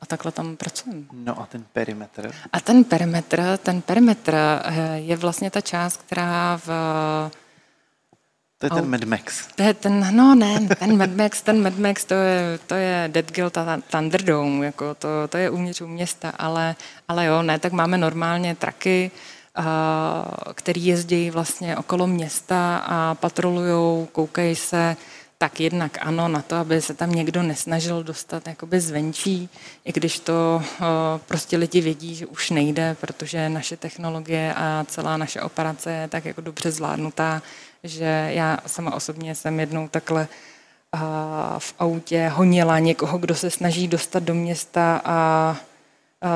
a 0.00 0.06
takhle 0.06 0.32
tam 0.32 0.56
pracujeme. 0.56 1.02
No 1.12 1.40
a 1.40 1.46
ten 1.46 1.64
perimetr? 1.72 2.32
A 2.52 2.60
ten 2.60 2.84
perimetr, 2.84 3.58
ten 3.62 3.82
perimetr 3.82 4.34
eh, 4.34 4.98
je 4.98 5.16
vlastně 5.16 5.50
ta 5.50 5.60
část, 5.60 6.02
která 6.02 6.56
v 6.56 6.70
to 8.58 8.66
je 8.66 8.70
ten 8.70 8.90
Mad 8.90 9.04
Max. 9.04 9.46
To 9.54 9.62
je 9.62 9.74
ten, 9.74 10.16
no 10.16 10.34
ne, 10.34 10.68
ten 10.78 10.96
Mad 10.96 11.10
Max, 11.10 11.42
ten 11.42 11.62
Mad 11.62 11.78
Max, 11.78 12.04
to 12.04 12.14
je, 12.14 12.58
to 12.66 12.74
je 12.74 13.08
Dead 13.12 13.32
Guild 13.32 13.58
a 13.58 13.78
Thunderdome, 13.90 14.66
jako 14.66 14.94
to, 14.94 15.08
to 15.28 15.36
je 15.36 15.50
uvnitř 15.50 15.80
města, 15.80 16.30
ale, 16.30 16.76
ale 17.08 17.26
jo, 17.26 17.42
ne, 17.42 17.58
tak 17.58 17.72
máme 17.72 17.98
normálně 17.98 18.54
traky, 18.54 19.10
který 20.54 20.86
jezdí 20.86 21.30
vlastně 21.30 21.76
okolo 21.76 22.06
města 22.06 22.76
a 22.76 23.14
patrolují, 23.14 24.06
koukají 24.12 24.56
se, 24.56 24.96
tak 25.38 25.60
jednak 25.60 25.98
ano, 26.00 26.28
na 26.28 26.42
to, 26.42 26.56
aby 26.56 26.80
se 26.82 26.94
tam 26.94 27.12
někdo 27.12 27.42
nesnažil 27.42 28.02
dostat 28.02 28.46
jakoby 28.46 28.80
zvenčí, 28.80 29.48
i 29.84 29.92
když 29.92 30.18
to 30.18 30.62
prostě 31.26 31.56
lidi 31.56 31.80
vědí, 31.80 32.14
že 32.14 32.26
už 32.26 32.50
nejde, 32.50 32.96
protože 33.00 33.48
naše 33.48 33.76
technologie 33.76 34.54
a 34.56 34.84
celá 34.88 35.16
naše 35.16 35.42
operace 35.42 35.92
je 35.92 36.08
tak 36.08 36.24
jako 36.24 36.40
dobře 36.40 36.70
zvládnutá, 36.70 37.42
že 37.84 38.30
já 38.34 38.58
sama 38.66 38.94
osobně 38.94 39.34
jsem 39.34 39.60
jednou 39.60 39.88
takhle 39.88 40.28
v 41.58 41.74
autě 41.78 42.28
honila 42.28 42.78
někoho, 42.78 43.18
kdo 43.18 43.34
se 43.34 43.50
snaží 43.50 43.88
dostat 43.88 44.22
do 44.22 44.34
města 44.34 45.00
a 45.04 45.56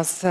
s 0.02 0.26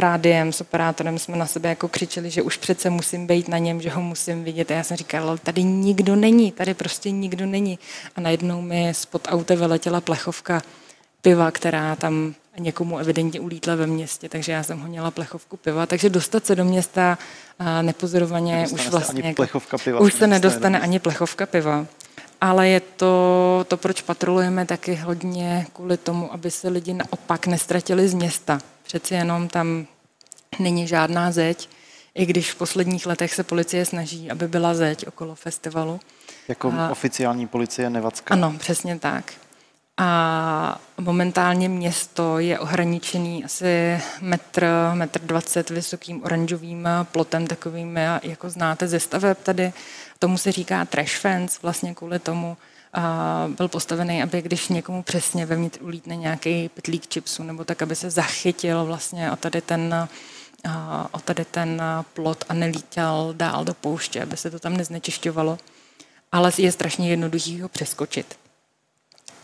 rádiem, 0.00 0.52
s 0.52 0.60
operátorem 0.60 1.18
jsme 1.18 1.36
na 1.36 1.46
sebe 1.46 1.68
jako 1.68 1.88
křičeli, 1.88 2.30
že 2.30 2.42
už 2.42 2.56
přece 2.56 2.90
musím 2.90 3.26
být 3.26 3.48
na 3.48 3.58
něm, 3.58 3.80
že 3.80 3.90
ho 3.90 4.02
musím 4.02 4.44
vidět. 4.44 4.70
A 4.70 4.74
já 4.74 4.82
jsem 4.82 4.96
říkala, 4.96 5.36
tady 5.36 5.62
nikdo 5.62 6.16
není, 6.16 6.52
tady 6.52 6.74
prostě 6.74 7.10
nikdo 7.10 7.46
není. 7.46 7.78
A 8.16 8.20
najednou 8.20 8.60
mi 8.60 8.94
spod 8.94 9.28
auta 9.28 9.54
vyletěla 9.54 10.00
plechovka 10.00 10.62
piva, 11.22 11.50
která 11.50 11.96
tam 11.96 12.34
někomu 12.58 12.98
evidentně 12.98 13.40
ulítla 13.40 13.74
ve 13.74 13.86
městě, 13.86 14.28
takže 14.28 14.52
já 14.52 14.62
jsem 14.62 14.80
honila 14.80 15.10
plechovku 15.10 15.56
piva. 15.56 15.86
Takže 15.86 16.10
dostat 16.10 16.46
se 16.46 16.56
do 16.56 16.64
města 16.64 17.18
nepozorovaně 17.82 18.66
už 18.72 18.88
vlastně... 18.88 19.22
Ani 19.22 19.34
plechovka 19.34 19.78
piva, 19.78 20.00
už 20.00 20.14
se 20.14 20.26
nedostane 20.26 20.80
ani 20.80 20.98
plechovka 20.98 21.46
piva. 21.46 21.86
Ale 22.40 22.68
je 22.68 22.80
to, 22.80 23.64
to, 23.68 23.76
proč 23.76 24.02
patrolujeme 24.02 24.66
taky 24.66 24.94
hodně 24.94 25.66
kvůli 25.72 25.96
tomu, 25.96 26.32
aby 26.32 26.50
se 26.50 26.68
lidi 26.68 26.94
naopak 26.94 27.46
nestratili 27.46 28.08
z 28.08 28.14
města. 28.14 28.60
Přeci 28.88 29.14
jenom 29.14 29.48
tam 29.48 29.86
není 30.58 30.86
žádná 30.86 31.32
zeď, 31.32 31.68
i 32.14 32.26
když 32.26 32.52
v 32.52 32.56
posledních 32.56 33.06
letech 33.06 33.34
se 33.34 33.42
policie 33.42 33.84
snaží, 33.84 34.30
aby 34.30 34.48
byla 34.48 34.74
zeď 34.74 35.06
okolo 35.06 35.34
festivalu. 35.34 36.00
Jako 36.48 36.72
a, 36.78 36.90
oficiální 36.90 37.46
policie 37.46 37.90
Nevacka. 37.90 38.34
Ano, 38.34 38.54
přesně 38.58 38.98
tak. 38.98 39.32
A 39.96 40.80
momentálně 41.00 41.68
město 41.68 42.38
je 42.38 42.58
ohraničený 42.58 43.44
asi 43.44 44.00
metr, 44.20 44.66
metr 44.94 45.20
dvacet 45.20 45.70
vysokým 45.70 46.24
oranžovým 46.24 46.88
plotem, 47.12 47.46
takovým, 47.46 47.96
jako 48.22 48.50
znáte 48.50 48.88
ze 48.88 49.00
staveb 49.00 49.36
tady. 49.42 49.72
Tomu 50.18 50.38
se 50.38 50.52
říká 50.52 50.84
trash 50.84 51.16
fence, 51.16 51.58
vlastně 51.62 51.94
kvůli 51.94 52.18
tomu, 52.18 52.56
byl 53.48 53.68
postavený, 53.68 54.22
aby 54.22 54.42
když 54.42 54.68
někomu 54.68 55.02
přesně 55.02 55.46
vevnitř 55.46 55.78
ulítne 55.80 56.16
nějaký 56.16 56.68
pytlík 56.68 57.08
čipsu, 57.08 57.42
nebo 57.42 57.64
tak, 57.64 57.82
aby 57.82 57.96
se 57.96 58.10
zachytil 58.10 58.84
vlastně 58.84 59.32
o 59.32 59.36
tady 59.36 59.60
ten, 59.60 60.08
o 61.12 61.18
tady 61.18 61.44
ten 61.44 61.82
plot 62.14 62.44
a 62.48 62.54
nelítal 62.54 63.32
dál 63.32 63.64
do 63.64 63.74
pouště, 63.74 64.22
aby 64.22 64.36
se 64.36 64.50
to 64.50 64.58
tam 64.58 64.76
neznečišťovalo. 64.76 65.58
Ale 66.32 66.52
je 66.58 66.72
strašně 66.72 67.10
jednoduchý 67.10 67.60
ho 67.60 67.68
přeskočit. 67.68 68.36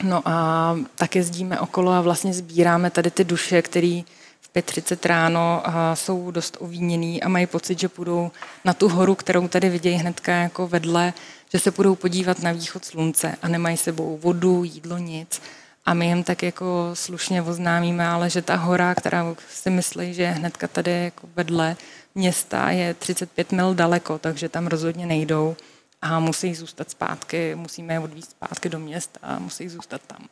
No 0.03 0.23
a 0.25 0.77
tak 0.95 1.17
jezdíme 1.17 1.61
okolo 1.61 1.93
a 1.93 2.01
vlastně 2.01 2.35
sbíráme 2.35 2.91
tady 2.91 3.11
ty 3.11 3.25
duše, 3.25 3.63
které 3.63 4.03
v 4.41 4.57
5.30 4.57 5.09
ráno 5.09 5.63
jsou 5.95 6.31
dost 6.31 6.57
uvíněný 6.61 7.23
a 7.23 7.29
mají 7.29 7.47
pocit, 7.47 7.79
že 7.79 7.89
půjdou 7.89 8.31
na 8.65 8.73
tu 8.75 8.89
horu, 8.89 9.15
kterou 9.15 9.49
tady 9.49 9.69
vidějí 9.69 9.97
hnedka 9.97 10.33
jako 10.33 10.69
vedle 10.69 11.13
že 11.55 11.61
se 11.61 11.71
budou 11.71 11.95
podívat 11.95 12.43
na 12.43 12.53
východ 12.53 12.85
slunce 12.85 13.37
a 13.43 13.49
nemají 13.49 13.77
sebou 13.77 14.19
vodu, 14.19 14.65
jídlo, 14.65 14.99
nic. 14.99 15.43
A 15.87 15.95
my 15.95 16.07
jim 16.07 16.25
tak 16.25 16.43
jako 16.43 16.91
slušně 16.95 17.43
oznámíme, 17.43 18.07
ale 18.07 18.31
že 18.31 18.43
ta 18.43 18.57
hora, 18.57 18.95
která 18.95 19.35
si 19.49 19.71
myslí, 19.71 20.15
že 20.15 20.23
je 20.23 20.31
hnedka 20.31 20.69
tady 20.69 21.05
jako 21.05 21.29
vedle 21.37 21.77
města, 22.15 22.71
je 22.71 22.95
35 22.95 23.53
mil 23.53 23.75
daleko, 23.75 24.19
takže 24.19 24.49
tam 24.49 24.67
rozhodně 24.67 25.07
nejdou 25.07 25.57
a 26.03 26.21
musí 26.21 26.55
zůstat 26.55 26.91
zpátky, 26.91 27.55
musíme 27.55 27.95
je 27.95 28.01
odvízt 28.01 28.31
zpátky 28.31 28.69
do 28.69 28.79
města 28.79 29.21
a 29.23 29.39
musí 29.39 29.69
zůstat 29.69 30.01
tam. 30.07 30.29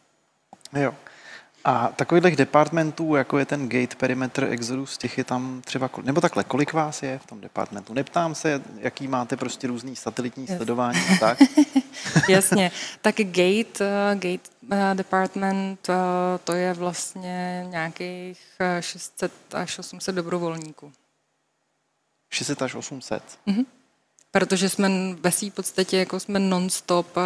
Jo. 0.82 0.94
A 1.64 1.88
takových 1.96 2.36
departmentů, 2.36 3.14
jako 3.14 3.38
je 3.38 3.44
ten 3.44 3.68
Gate 3.68 3.96
Perimeter 3.96 4.44
Exodus, 4.44 4.98
těch 4.98 5.18
je 5.18 5.24
tam 5.24 5.62
třeba, 5.64 5.90
nebo 6.02 6.20
takhle, 6.20 6.44
kolik 6.44 6.72
vás 6.72 7.02
je 7.02 7.18
v 7.18 7.26
tom 7.26 7.40
departmentu? 7.40 7.94
Neptám 7.94 8.34
se, 8.34 8.62
jaký 8.78 9.08
máte 9.08 9.36
prostě 9.36 9.66
různý 9.66 9.96
satelitní 9.96 10.46
yes. 10.48 10.56
sledování 10.56 11.00
a 11.00 11.18
tak. 11.20 11.38
Jasně, 12.28 12.70
tak 13.02 13.14
Gate, 13.14 13.80
uh, 13.80 14.20
Gate 14.20 14.50
uh, 14.62 14.94
Department, 14.94 15.88
uh, 15.88 15.94
to 16.44 16.52
je 16.52 16.74
vlastně 16.74 17.66
nějakých 17.70 18.40
600 18.80 19.32
až 19.54 19.78
800 19.78 20.14
dobrovolníků. 20.14 20.92
600 22.30 22.62
až 22.62 22.74
800? 22.74 23.22
Mm-hmm. 23.46 23.64
Protože 24.30 24.68
jsme 24.68 24.90
ve 25.20 25.30
své 25.32 25.50
podstatě 25.50 25.98
jako 25.98 26.20
jsme 26.20 26.38
non-stop, 26.38 27.16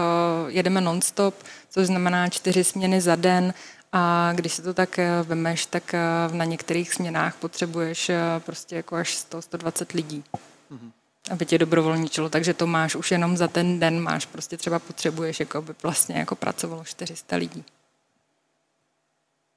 jedeme 0.49 0.81
non-stop, 0.81 1.35
což 1.71 1.87
znamená 1.87 2.29
čtyři 2.29 2.65
směny 2.65 3.01
za 3.01 3.17
den, 3.17 3.55
a 3.93 4.33
když 4.35 4.53
se 4.53 4.63
to 4.63 4.75
tak 4.75 4.99
eh, 4.99 5.23
vemeš, 5.23 5.67
tak 5.67 5.95
eh, 5.95 6.01
na 6.33 6.45
některých 6.45 6.95
směnách 6.95 7.37
potřebuješ 7.37 8.09
eh, 8.09 8.21
prostě 8.39 8.77
jako 8.77 8.97
až 8.97 9.27
100-120 9.31 9.95
lidí, 9.95 10.25
mm-hmm. 10.71 10.91
aby 11.31 11.47
tě 11.47 11.59
dobrovolničilo. 11.59 12.29
Takže 12.29 12.55
to 12.55 12.67
máš 12.67 12.95
už 12.95 13.11
jenom 13.11 13.37
za 13.37 13.49
ten 13.49 13.81
den, 13.81 14.01
máš 14.01 14.27
prostě 14.27 14.57
třeba 14.57 14.79
potřebuješ, 14.79 15.41
jako 15.41 15.63
by 15.63 15.75
vlastně 15.83 16.19
jako 16.19 16.37
pracovalo 16.37 16.85
400 16.85 17.37
lidí. 17.37 17.65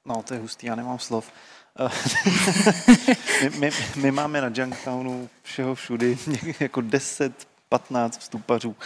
No, 0.04 0.22
to 0.22 0.34
je 0.34 0.40
hustý, 0.40 0.66
já 0.66 0.74
nemám 0.74 0.98
slov. 0.98 1.32
my, 3.42 3.50
my, 3.58 3.70
my 3.96 4.10
máme 4.10 4.40
na 4.40 4.50
Junktownu 4.54 5.28
všeho 5.42 5.74
všudy 5.74 6.18
jako 6.60 6.80
10, 6.80 7.48
15 7.68 8.18
vstupařů. 8.18 8.76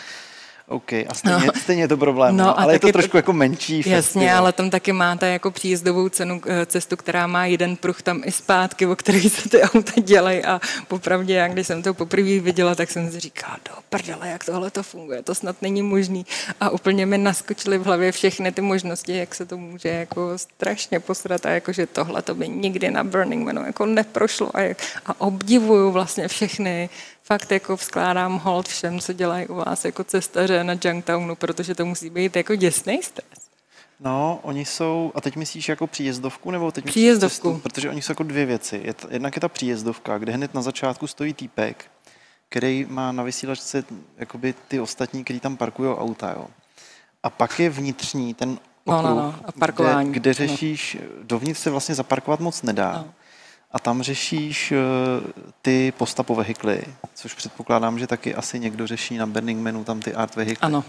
OK, 0.69 0.93
a 0.93 1.15
stejně, 1.15 1.47
no. 1.47 1.53
stejně 1.57 1.83
je 1.83 1.89
to 1.89 1.97
problém, 1.97 2.37
no, 2.37 2.45
no, 2.45 2.61
ale 2.61 2.73
je 2.73 2.79
to 2.79 2.93
trošku 2.93 3.11
to, 3.11 3.17
jako 3.17 3.33
menší 3.33 3.77
Jasně, 3.79 3.97
festival. 3.97 4.37
ale 4.37 4.53
tam 4.53 4.71
taky 4.71 4.93
máte 4.93 5.29
jako 5.29 5.51
příjezdovou 5.51 6.09
cenu, 6.09 6.41
eh, 6.47 6.67
cestu, 6.67 6.97
která 6.97 7.27
má 7.27 7.47
jeden 7.47 7.77
pruh 7.77 8.03
tam 8.03 8.23
i 8.25 8.33
zpátky, 8.33 8.87
o 8.87 8.97
který 8.97 9.31
se 9.31 9.49
ty 9.49 9.63
auta 9.63 9.93
dělají 10.01 10.45
a 10.45 10.61
popravdě, 10.89 11.35
já 11.35 11.49
když 11.49 11.67
jsem 11.67 11.83
to 11.83 11.95
poprvé 11.95 12.41
viděla, 12.41 12.75
tak 12.75 12.91
jsem 12.91 13.11
si 13.11 13.21
říkala, 13.21 13.59
do 13.69 13.75
prdele, 13.91 14.29
jak 14.29 14.45
tohle 14.45 14.71
to 14.71 14.83
funguje, 14.83 15.23
to 15.23 15.35
snad 15.35 15.57
není 15.63 15.83
možný 15.83 16.27
a 16.61 16.71
úplně 16.71 17.07
mi 17.07 17.19
naskočily 17.19 17.79
v 17.79 17.85
hlavě 17.87 18.13
všechny 18.13 18.53
ty 18.53 18.61
možnosti, 18.61 19.17
jak 19.17 19.35
se 19.35 19.47
to 19.47 19.57
může 19.59 19.89
jako 19.89 20.39
strašně 20.39 21.01
posrat 21.01 21.47
a 21.47 21.51
jakože 21.51 21.87
tohle 21.87 22.23
to 22.23 22.35
by 22.35 22.49
nikdy 22.49 22.91
na 22.91 23.05
Burning 23.05 23.45
Manu 23.45 23.67
jako 23.67 23.87
neprošlo 23.87 24.57
a, 24.57 24.61
jak, 24.61 24.79
a 25.07 25.21
obdivuju 25.21 25.91
vlastně 25.91 26.29
všechny 26.29 26.89
fakt 27.25 27.53
jako 27.53 27.77
vzkládám 27.77 28.39
hold 28.39 28.69
všem, 28.69 29.01
co 29.01 29.13
dělají 29.13 29.47
u 29.47 29.55
vás 29.55 29.85
jako 29.85 30.05
cestaře 30.05 30.65
na 30.65 30.75
Junktownu, 30.85 31.37
protože 31.37 31.75
to 31.75 31.87
musí 31.87 32.11
být 32.11 32.37
jako 32.37 32.55
děsný 32.55 33.03
stres. 33.03 33.45
No, 34.01 34.39
oni 34.43 34.65
jsou, 34.65 35.13
a 35.15 35.21
teď 35.21 35.37
myslíš 35.37 35.69
jako 35.69 35.87
příjezdovku, 35.87 36.51
nebo 36.51 36.73
teď 36.73 36.85
Příjezdovku. 36.85 37.53
Cestu, 37.53 37.61
protože 37.63 37.91
oni 37.91 38.03
jsou 38.03 38.11
jako 38.13 38.23
dvě 38.23 38.47
věci. 38.47 38.81
Je, 38.85 38.95
jednak 39.11 39.37
je 39.37 39.41
ta 39.41 39.49
příjezdovka, 39.49 40.19
kde 40.19 40.33
hned 40.33 40.55
na 40.55 40.63
začátku 40.63 41.07
stojí 41.07 41.35
týpek, 41.35 41.85
který 42.49 42.87
má 42.89 43.13
na 43.13 43.23
vysílačce 43.23 43.85
jakoby 44.17 44.55
ty 44.69 44.81
ostatní, 44.81 45.25
kteří 45.25 45.41
tam 45.41 45.57
parkují 45.57 45.95
auta, 45.95 46.31
jo. 46.31 46.47
A 47.23 47.31
pak 47.31 47.61
je 47.61 47.71
vnitřní, 47.71 48.35
ten 48.35 48.59
okruh, 48.85 49.03
no, 49.03 49.09
no, 49.09 49.15
no. 49.15 49.35
A 49.45 49.53
parkování. 49.53 50.11
Kde, 50.11 50.21
kde 50.21 50.33
řešíš, 50.33 50.97
no. 51.01 51.23
dovnitř 51.23 51.61
se 51.61 51.71
vlastně 51.71 51.95
zaparkovat 51.95 52.41
moc 52.41 52.63
nedá. 52.63 52.93
No 52.93 53.15
a 53.75 53.79
tam 53.79 54.03
řešíš 54.03 54.73
eh, 54.73 54.77
ty 55.63 55.93
postapo 55.97 56.35
vehikly, 56.35 56.83
což 57.15 57.35
předpokládám, 57.35 57.99
že 57.99 58.07
taky 58.07 58.35
asi 58.35 58.61
někdo 58.61 58.87
řeší 58.87 59.17
na 59.17 59.27
Burning 59.27 59.63
Manu, 59.65 59.85
tam 59.85 60.01
ty 60.01 60.15
art 60.15 60.37
vehikly. 60.37 60.67
Ano. 60.67 60.85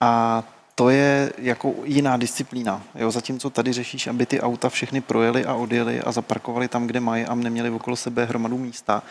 A 0.00 0.42
to 0.74 0.88
je 0.88 1.32
jako 1.38 1.74
jiná 1.84 2.16
disciplína. 2.16 2.82
Jo, 2.94 3.10
zatímco 3.10 3.50
tady 3.50 3.72
řešíš, 3.72 4.06
aby 4.06 4.26
ty 4.26 4.40
auta 4.40 4.68
všechny 4.68 5.00
projeli 5.00 5.44
a 5.44 5.54
odjeli 5.54 6.00
a 6.00 6.12
zaparkovali 6.12 6.68
tam, 6.68 6.86
kde 6.86 7.00
mají 7.00 7.24
a 7.24 7.34
neměli 7.34 7.70
okolo 7.70 7.96
sebe 7.96 8.24
hromadu 8.24 8.58
místa, 8.58 9.02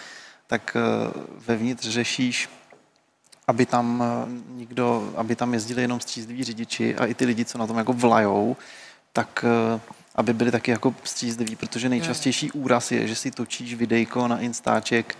tak 0.48 0.76
eh, 0.76 1.12
vevnitř 1.48 1.88
řešíš, 1.88 2.50
aby 3.48 3.66
tam 3.66 4.04
eh, 4.04 4.30
nikdo, 4.54 5.14
aby 5.16 5.36
tam 5.36 5.54
jezdili 5.54 5.82
jenom 5.82 6.00
střízliví 6.00 6.44
řidiči 6.44 6.96
a 6.96 7.06
i 7.06 7.14
ty 7.14 7.26
lidi, 7.26 7.46
co 7.46 7.58
na 7.58 7.68
tom 7.68 7.78
jako 7.78 7.94
vlajou, 7.94 8.58
tak 9.14 9.46
aby 10.16 10.34
byli 10.34 10.52
taky 10.52 10.72
jako 10.72 10.96
střízliví, 11.04 11.56
protože 11.56 11.90
nejčastější 11.90 12.52
úraz 12.52 12.92
je, 12.92 13.08
že 13.08 13.16
si 13.16 13.32
točíš 13.32 13.74
videjko 13.74 14.28
na 14.28 14.40
Instaček, 14.40 15.18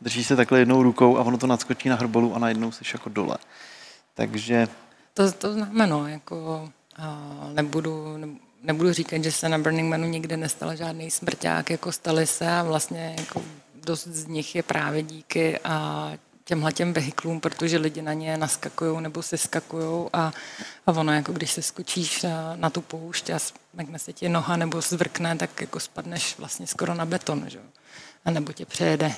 držíš 0.00 0.26
se 0.26 0.36
takhle 0.36 0.58
jednou 0.58 0.82
rukou 0.82 1.18
a 1.18 1.22
ono 1.22 1.38
to 1.38 1.46
nadskočí 1.46 1.88
na 1.88 1.96
hrbolu 1.96 2.34
a 2.34 2.38
najednou 2.38 2.72
jsi 2.72 2.84
jako 2.94 3.08
dole. 3.08 3.36
Takže... 4.14 4.68
To, 5.14 5.32
to 5.32 5.52
znamená, 5.52 6.08
jako 6.08 6.70
uh, 6.98 7.52
nebudu, 7.52 8.16
ne, 8.16 8.28
nebudu 8.62 8.92
říkat, 8.92 9.24
že 9.24 9.32
se 9.32 9.48
na 9.48 9.58
Burning 9.58 9.90
Manu 9.90 10.08
nikde 10.08 10.36
nestal 10.36 10.76
žádný 10.76 11.10
smrťák, 11.10 11.70
jako 11.70 11.92
staly 11.92 12.26
se 12.26 12.50
a 12.50 12.62
vlastně 12.62 13.16
jako 13.18 13.42
dost 13.84 14.06
z 14.06 14.26
nich 14.26 14.54
je 14.54 14.62
právě 14.62 15.02
díky 15.02 15.58
a 15.64 16.12
těmhle 16.44 16.72
těm 16.72 16.92
vehiklům, 16.92 17.40
protože 17.40 17.78
lidi 17.78 18.02
na 18.02 18.12
ně 18.12 18.36
naskakují 18.36 19.00
nebo 19.02 19.22
se 19.22 19.38
skakují 19.38 20.08
a, 20.12 20.32
a 20.86 20.92
ono, 20.92 21.12
jako 21.12 21.32
když 21.32 21.50
se 21.50 21.62
skočíš 21.62 22.26
na, 22.56 22.70
tu 22.70 22.80
poušť 22.80 23.30
a 23.30 23.38
smekne 23.38 23.98
se 23.98 24.12
ti 24.12 24.28
noha 24.28 24.56
nebo 24.56 24.80
zvrkne, 24.80 25.36
tak 25.36 25.60
jako 25.60 25.80
spadneš 25.80 26.38
vlastně 26.38 26.66
skoro 26.66 26.94
na 26.94 27.04
beton, 27.04 27.44
že? 27.48 27.60
A 28.24 28.30
nebo 28.30 28.52
tě 28.52 28.66
přejede, 28.66 29.12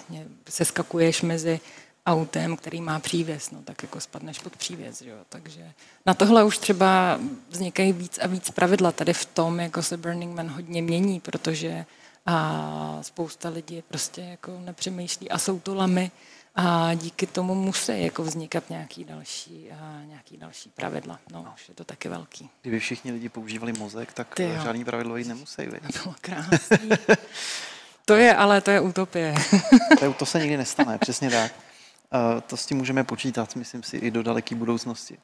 se 0.48 0.64
skakuješ 0.64 1.22
mezi 1.22 1.60
autem, 2.06 2.56
který 2.56 2.80
má 2.80 3.00
přívěs, 3.00 3.50
no 3.50 3.62
tak 3.62 3.82
jako 3.82 4.00
spadneš 4.00 4.38
pod 4.38 4.56
přívěs, 4.56 5.02
jo. 5.02 5.16
Takže 5.28 5.72
na 6.06 6.14
tohle 6.14 6.44
už 6.44 6.58
třeba 6.58 7.20
vznikají 7.48 7.92
víc 7.92 8.18
a 8.22 8.26
víc 8.26 8.50
pravidla. 8.50 8.92
Tady 8.92 9.12
v 9.12 9.24
tom 9.24 9.60
jako 9.60 9.82
se 9.82 9.96
Burning 9.96 10.36
Man 10.36 10.48
hodně 10.48 10.82
mění, 10.82 11.20
protože 11.20 11.84
a 12.26 12.98
spousta 13.02 13.48
lidí 13.48 13.82
prostě 13.88 14.20
jako 14.20 14.60
nepřemýšlí 14.64 15.30
a 15.30 15.38
jsou 15.38 15.60
to 15.60 15.74
lamy, 15.74 16.10
a 16.56 16.94
díky 16.94 17.26
tomu 17.26 17.54
musí 17.54 18.02
jako 18.02 18.22
vznikat 18.22 18.70
nějaký 18.70 19.04
další, 19.04 19.70
a 19.72 20.00
nějaký 20.08 20.36
další 20.36 20.70
pravidla. 20.70 21.18
No, 21.32 21.52
už 21.54 21.68
je 21.68 21.74
to 21.74 21.84
taky 21.84 22.08
velký. 22.08 22.50
Kdyby 22.62 22.80
všichni 22.80 23.12
lidi 23.12 23.28
používali 23.28 23.72
mozek, 23.72 24.12
tak 24.12 24.34
Ty 24.34 24.50
žádný 24.62 24.84
pravidlo 24.84 25.16
jít 25.16 25.28
nemusí. 25.28 25.62
Viď? 25.62 25.82
To 25.92 26.02
bylo 26.02 26.14
krásný. 26.20 26.90
to 28.04 28.14
je, 28.14 28.34
ale 28.36 28.60
to 28.60 28.70
je 28.70 28.80
utopie. 28.80 29.34
to, 29.98 30.04
je, 30.04 30.12
to 30.12 30.26
se 30.26 30.38
nikdy 30.38 30.56
nestane, 30.56 30.98
přesně 30.98 31.30
tak. 31.30 31.52
Uh, 31.54 32.40
to 32.40 32.56
s 32.56 32.66
tím 32.66 32.78
můžeme 32.78 33.04
počítat, 33.04 33.56
myslím 33.56 33.82
si, 33.82 33.96
i 33.96 34.10
do 34.10 34.22
daleké 34.22 34.54
budoucnosti. 34.54 35.18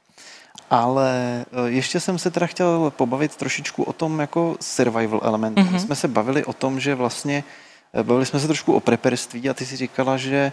Ale 0.70 1.45
uh, 1.53 1.66
ještě 1.66 2.01
jsem 2.01 2.18
se 2.18 2.31
teda 2.31 2.47
chtěl 2.47 2.93
pobavit 2.97 3.37
trošičku 3.37 3.83
o 3.83 3.93
tom 3.93 4.20
jako 4.20 4.57
survival 4.61 5.20
element. 5.24 5.59
Mm-hmm. 5.59 5.72
My 5.72 5.81
jsme 5.81 5.97
se 5.97 6.09
bavili 6.09 6.45
o 6.45 6.53
tom, 6.53 6.81
že 6.81 6.95
vlastně, 6.95 7.45
eh, 7.93 8.03
bavili 8.03 8.26
jsme 8.26 8.41
se 8.41 8.47
trošku 8.47 8.72
o 8.72 8.81
preperství 8.81 9.51
a 9.51 9.55
ty 9.55 9.66
si 9.66 9.76
říkala, 9.76 10.16
že 10.16 10.53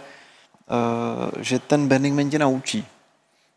že 1.40 1.58
ten 1.58 1.88
Burning 1.88 2.16
Man 2.16 2.30
tě 2.30 2.38
naučí. 2.38 2.86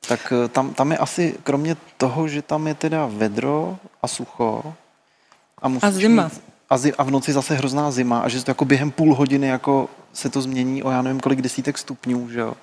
Tak 0.07 0.33
eh, 0.35 0.47
tam, 0.47 0.73
tam 0.73 0.91
je 0.91 0.97
asi, 0.97 1.37
kromě 1.43 1.75
toho, 1.97 2.27
že 2.27 2.41
tam 2.41 2.67
je 2.67 2.75
teda 2.75 3.05
vedro 3.05 3.77
a 4.01 4.07
sucho 4.07 4.73
a, 5.61 5.67
a 5.81 5.91
zima. 5.91 6.23
Mít, 6.23 6.41
a, 6.69 6.77
zi, 6.77 6.93
a 6.93 7.03
v 7.03 7.11
noci 7.11 7.33
zase 7.33 7.55
hrozná 7.55 7.91
zima 7.91 8.19
a 8.19 8.27
že 8.27 8.43
to 8.43 8.51
jako 8.51 8.65
během 8.65 8.91
půl 8.91 9.15
hodiny 9.15 9.47
jako 9.47 9.89
se 10.13 10.29
to 10.29 10.41
změní 10.41 10.83
o 10.83 10.91
já 10.91 11.01
nevím 11.01 11.19
kolik 11.19 11.41
desítek 11.41 11.77
stupňů, 11.77 12.29
že 12.29 12.39
jo. 12.39 12.53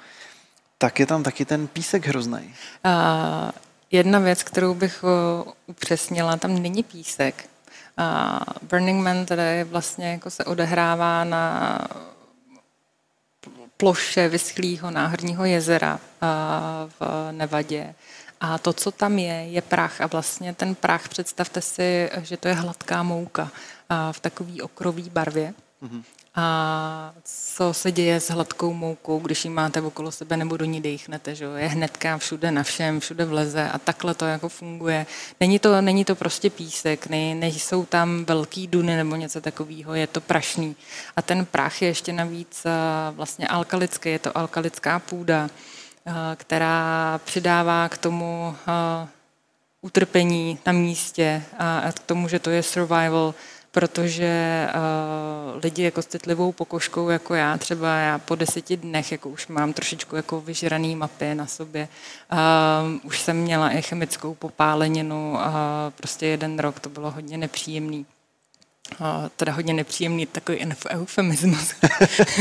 Tak 0.79 1.01
je 1.01 1.07
tam 1.07 1.23
taky 1.23 1.45
ten 1.45 1.67
písek 1.67 2.07
hrozný. 2.07 2.55
Uh, 2.85 3.51
jedna 3.91 4.19
věc, 4.19 4.43
kterou 4.43 4.75
bych 4.75 5.05
uh, 5.05 5.53
upřesnila, 5.67 6.37
tam 6.37 6.63
není 6.63 6.83
písek. 6.83 7.51
Uh, 7.99 8.69
Burning 8.71 9.05
Man 9.05 9.27
teda 9.27 9.43
je 9.43 9.65
vlastně 9.65 10.11
jako 10.11 10.31
se 10.31 10.45
odehrává 10.45 11.25
na 11.25 11.79
ploše 13.79 14.29
vyschlého 14.29 14.91
náhorního 14.91 15.45
jezera 15.45 16.01
v 17.01 17.29
Nevadě. 17.31 17.95
A 18.41 18.59
to, 18.59 18.73
co 18.73 18.91
tam 18.91 19.19
je, 19.19 19.35
je 19.35 19.63
prach. 19.63 20.01
A 20.01 20.07
vlastně 20.07 20.55
ten 20.55 20.75
prach, 20.75 21.09
představte 21.09 21.61
si, 21.61 22.11
že 22.23 22.37
to 22.37 22.49
je 22.49 22.55
hladká 22.55 23.03
mouka 23.03 23.51
v 24.13 24.21
takové 24.21 24.63
okrový 24.63 25.11
barvě. 25.11 25.55
Mm-hmm. 25.83 26.03
A 26.41 27.13
co 27.25 27.75
se 27.75 27.93
děje 27.93 28.21
s 28.21 28.31
hladkou 28.31 28.73
moukou, 28.73 29.19
když 29.19 29.45
ji 29.45 29.51
máte 29.51 29.81
okolo 29.81 30.13
sebe 30.13 30.37
nebo 30.37 30.57
do 30.57 30.65
ní 30.65 30.81
dechnete, 30.81 31.35
že 31.35 31.45
je 31.57 31.69
hnedka 31.69 32.19
všude 32.19 32.51
na 32.51 32.63
všem, 32.63 33.01
všude 33.01 33.25
vleze 33.25 33.69
a 33.69 33.79
takhle 33.79 34.15
to 34.15 34.25
jako 34.25 34.49
funguje. 34.49 35.07
Není 35.41 35.59
to, 35.59 35.81
není 35.81 36.05
to 36.05 36.15
prostě 36.15 36.51
písek, 36.51 37.07
ne, 37.07 37.35
nejsou 37.35 37.85
tam 37.87 38.25
velký 38.25 38.67
duny 38.67 38.97
nebo 38.97 39.17
něco 39.17 39.41
takového, 39.41 39.95
je 39.95 40.07
to 40.07 40.21
prašný. 40.21 40.77
A 41.17 41.23
ten 41.23 41.47
prach 41.47 41.83
je 41.83 41.89
ještě 41.89 42.13
navíc 42.13 42.67
vlastně 43.13 43.49
alkalický, 43.49 44.09
je 44.09 44.19
to 44.19 44.39
alkalická 44.39 44.99
půda, 44.99 45.51
která 46.37 47.21
přidává 47.25 47.89
k 47.89 47.99
tomu 47.99 48.57
utrpení 49.81 50.59
na 50.67 50.73
místě 50.73 51.43
a 51.59 51.93
k 51.93 51.99
tomu, 51.99 52.29
že 52.29 52.39
to 52.39 52.51
je 52.51 52.63
survival, 52.63 53.35
protože 53.79 54.67
uh, 54.75 55.61
lidi 55.65 55.83
jako 55.83 56.03
s 56.03 56.07
citlivou 56.07 56.53
pokožkou, 56.53 57.09
jako 57.09 57.35
já 57.35 57.59
třeba, 57.59 57.97
já 57.97 58.19
po 58.19 58.35
deseti 58.35 58.77
dnech 58.77 59.13
jako 59.13 59.29
už 59.29 59.47
mám 59.47 59.73
trošičku 59.73 60.17
jako 60.17 60.41
vyžraný 60.41 60.97
mapy 60.97 61.35
na 61.35 61.47
sobě. 61.47 61.89
Uh, 62.33 63.01
už 63.03 63.21
jsem 63.21 63.37
měla 63.37 63.71
i 63.71 63.83
chemickou 63.83 64.35
popáleninu 64.35 65.41
a 65.41 65.53
prostě 65.97 66.27
jeden 66.27 66.59
rok 66.59 66.81
to 66.81 66.89
bylo 66.89 67.11
hodně 67.11 67.39
nepříjemný. 67.39 68.07
Uh, 69.01 69.07
teda 69.37 69.53
hodně 69.53 69.75
nepříjemný, 69.75 70.27
takový 70.27 70.59
eufemismus. 70.91 71.75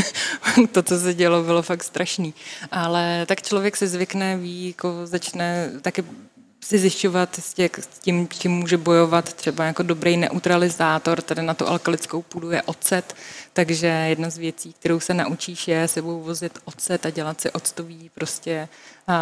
to, 0.71 0.83
co 0.83 0.99
se 0.99 1.13
dělo, 1.13 1.43
bylo 1.43 1.61
fakt 1.61 1.83
strašný. 1.83 2.33
Ale 2.71 3.25
tak 3.25 3.41
člověk 3.41 3.77
se 3.77 3.87
zvykne, 3.87 4.37
ví, 4.37 4.67
jako 4.67 5.07
začne 5.07 5.71
taky 5.81 6.03
si 6.67 6.77
zjišťovat 6.77 7.39
s, 7.39 7.53
tím, 8.01 8.27
čím 8.27 8.51
může 8.51 8.77
bojovat 8.77 9.33
třeba 9.33 9.65
jako 9.65 9.83
dobrý 9.83 10.17
neutralizátor, 10.17 11.21
tady 11.21 11.41
na 11.41 11.53
tu 11.53 11.67
alkalickou 11.67 12.21
půdu 12.21 12.51
je 12.51 12.61
ocet, 12.61 13.15
takže 13.53 13.87
jedna 13.87 14.29
z 14.29 14.37
věcí, 14.37 14.73
kterou 14.73 14.99
se 14.99 15.13
naučíš, 15.13 15.67
je 15.67 15.87
sebou 15.87 16.21
vozit 16.21 16.59
ocet 16.65 17.05
a 17.05 17.09
dělat 17.09 17.41
si 17.41 17.51
octový 17.51 18.11
prostě 18.13 18.67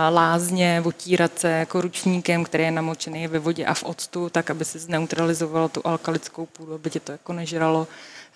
lázně, 0.10 0.82
otírat 0.86 1.40
se 1.40 1.50
jako 1.50 1.82
ručníkem, 1.82 2.44
který 2.44 2.64
je 2.64 2.72
namočený 2.72 3.28
ve 3.28 3.40
vodě 3.40 3.66
a 3.66 3.74
v 3.74 3.84
octu, 3.84 4.30
tak 4.30 4.50
aby 4.50 4.66
se 4.66 4.80
zneutralizovalo 4.80 5.70
tu 5.70 5.82
alkalickou 5.88 6.46
půdu, 6.46 6.74
aby 6.74 6.90
tě 6.90 7.00
to 7.00 7.12
jako 7.12 7.34
nežralo. 7.34 7.88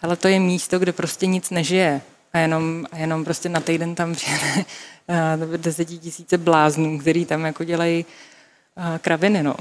Ale 0.01 0.15
to 0.15 0.27
je 0.27 0.39
místo, 0.39 0.79
kde 0.79 0.93
prostě 0.93 1.25
nic 1.25 1.49
nežije. 1.49 2.01
A 2.33 2.39
jenom, 2.39 2.85
a 2.91 2.97
jenom 2.97 3.25
prostě 3.25 3.49
na 3.49 3.59
týden 3.59 3.95
tam 3.95 4.13
přijede 4.13 4.65
desetitisíce 5.57 6.37
bláznů, 6.37 6.99
který 6.99 7.25
tam 7.25 7.45
jako 7.45 7.63
dělají 7.63 8.05
kraviny. 9.01 9.43
No. 9.43 9.55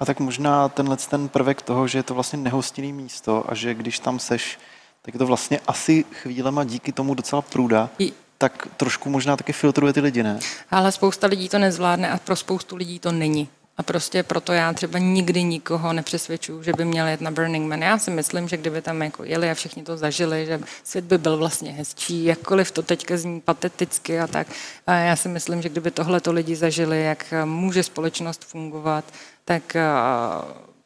a 0.00 0.04
tak 0.04 0.20
možná 0.20 0.68
tenhle 0.68 0.96
ten 0.96 1.28
prvek 1.28 1.62
toho, 1.62 1.88
že 1.88 1.98
je 1.98 2.02
to 2.02 2.14
vlastně 2.14 2.38
nehostinný 2.38 2.92
místo 2.92 3.44
a 3.48 3.54
že 3.54 3.74
když 3.74 3.98
tam 3.98 4.18
seš 4.18 4.58
tak 5.06 5.14
je 5.14 5.18
to 5.18 5.26
vlastně 5.26 5.60
asi 5.66 6.04
chvílema 6.12 6.64
díky 6.64 6.92
tomu 6.92 7.14
docela 7.14 7.42
průda, 7.42 7.90
tak 8.38 8.68
trošku 8.76 9.10
možná 9.10 9.36
taky 9.36 9.52
filtruje 9.52 9.92
ty 9.92 10.00
lidi, 10.00 10.22
ne? 10.22 10.38
Ale 10.70 10.92
spousta 10.92 11.26
lidí 11.26 11.48
to 11.48 11.58
nezvládne 11.58 12.10
a 12.10 12.18
pro 12.18 12.36
spoustu 12.36 12.76
lidí 12.76 12.98
to 12.98 13.12
není. 13.12 13.48
A 13.78 13.82
prostě 13.82 14.22
proto 14.22 14.52
já 14.52 14.72
třeba 14.72 14.98
nikdy 14.98 15.42
nikoho 15.42 15.92
nepřesvědčuju, 15.92 16.62
že 16.62 16.72
by 16.72 16.84
měl 16.84 17.06
jet 17.06 17.20
na 17.20 17.30
Burning 17.30 17.68
Man. 17.68 17.82
Já 17.82 17.98
si 17.98 18.10
myslím, 18.10 18.48
že 18.48 18.56
kdyby 18.56 18.82
tam 18.82 19.02
jako 19.02 19.24
jeli 19.24 19.50
a 19.50 19.54
všichni 19.54 19.82
to 19.82 19.96
zažili, 19.96 20.46
že 20.46 20.60
svět 20.84 21.04
by 21.04 21.18
byl 21.18 21.36
vlastně 21.36 21.72
hezčí, 21.72 22.24
jakkoliv 22.24 22.70
to 22.70 22.82
teďka 22.82 23.16
zní 23.16 23.40
pateticky 23.40 24.20
a 24.20 24.26
tak. 24.26 24.46
A 24.86 24.92
já 24.92 25.16
si 25.16 25.28
myslím, 25.28 25.62
že 25.62 25.68
kdyby 25.68 25.90
tohle 25.90 26.20
to 26.20 26.32
lidi 26.32 26.56
zažili, 26.56 27.02
jak 27.02 27.34
může 27.44 27.82
společnost 27.82 28.44
fungovat, 28.44 29.04
tak, 29.44 29.76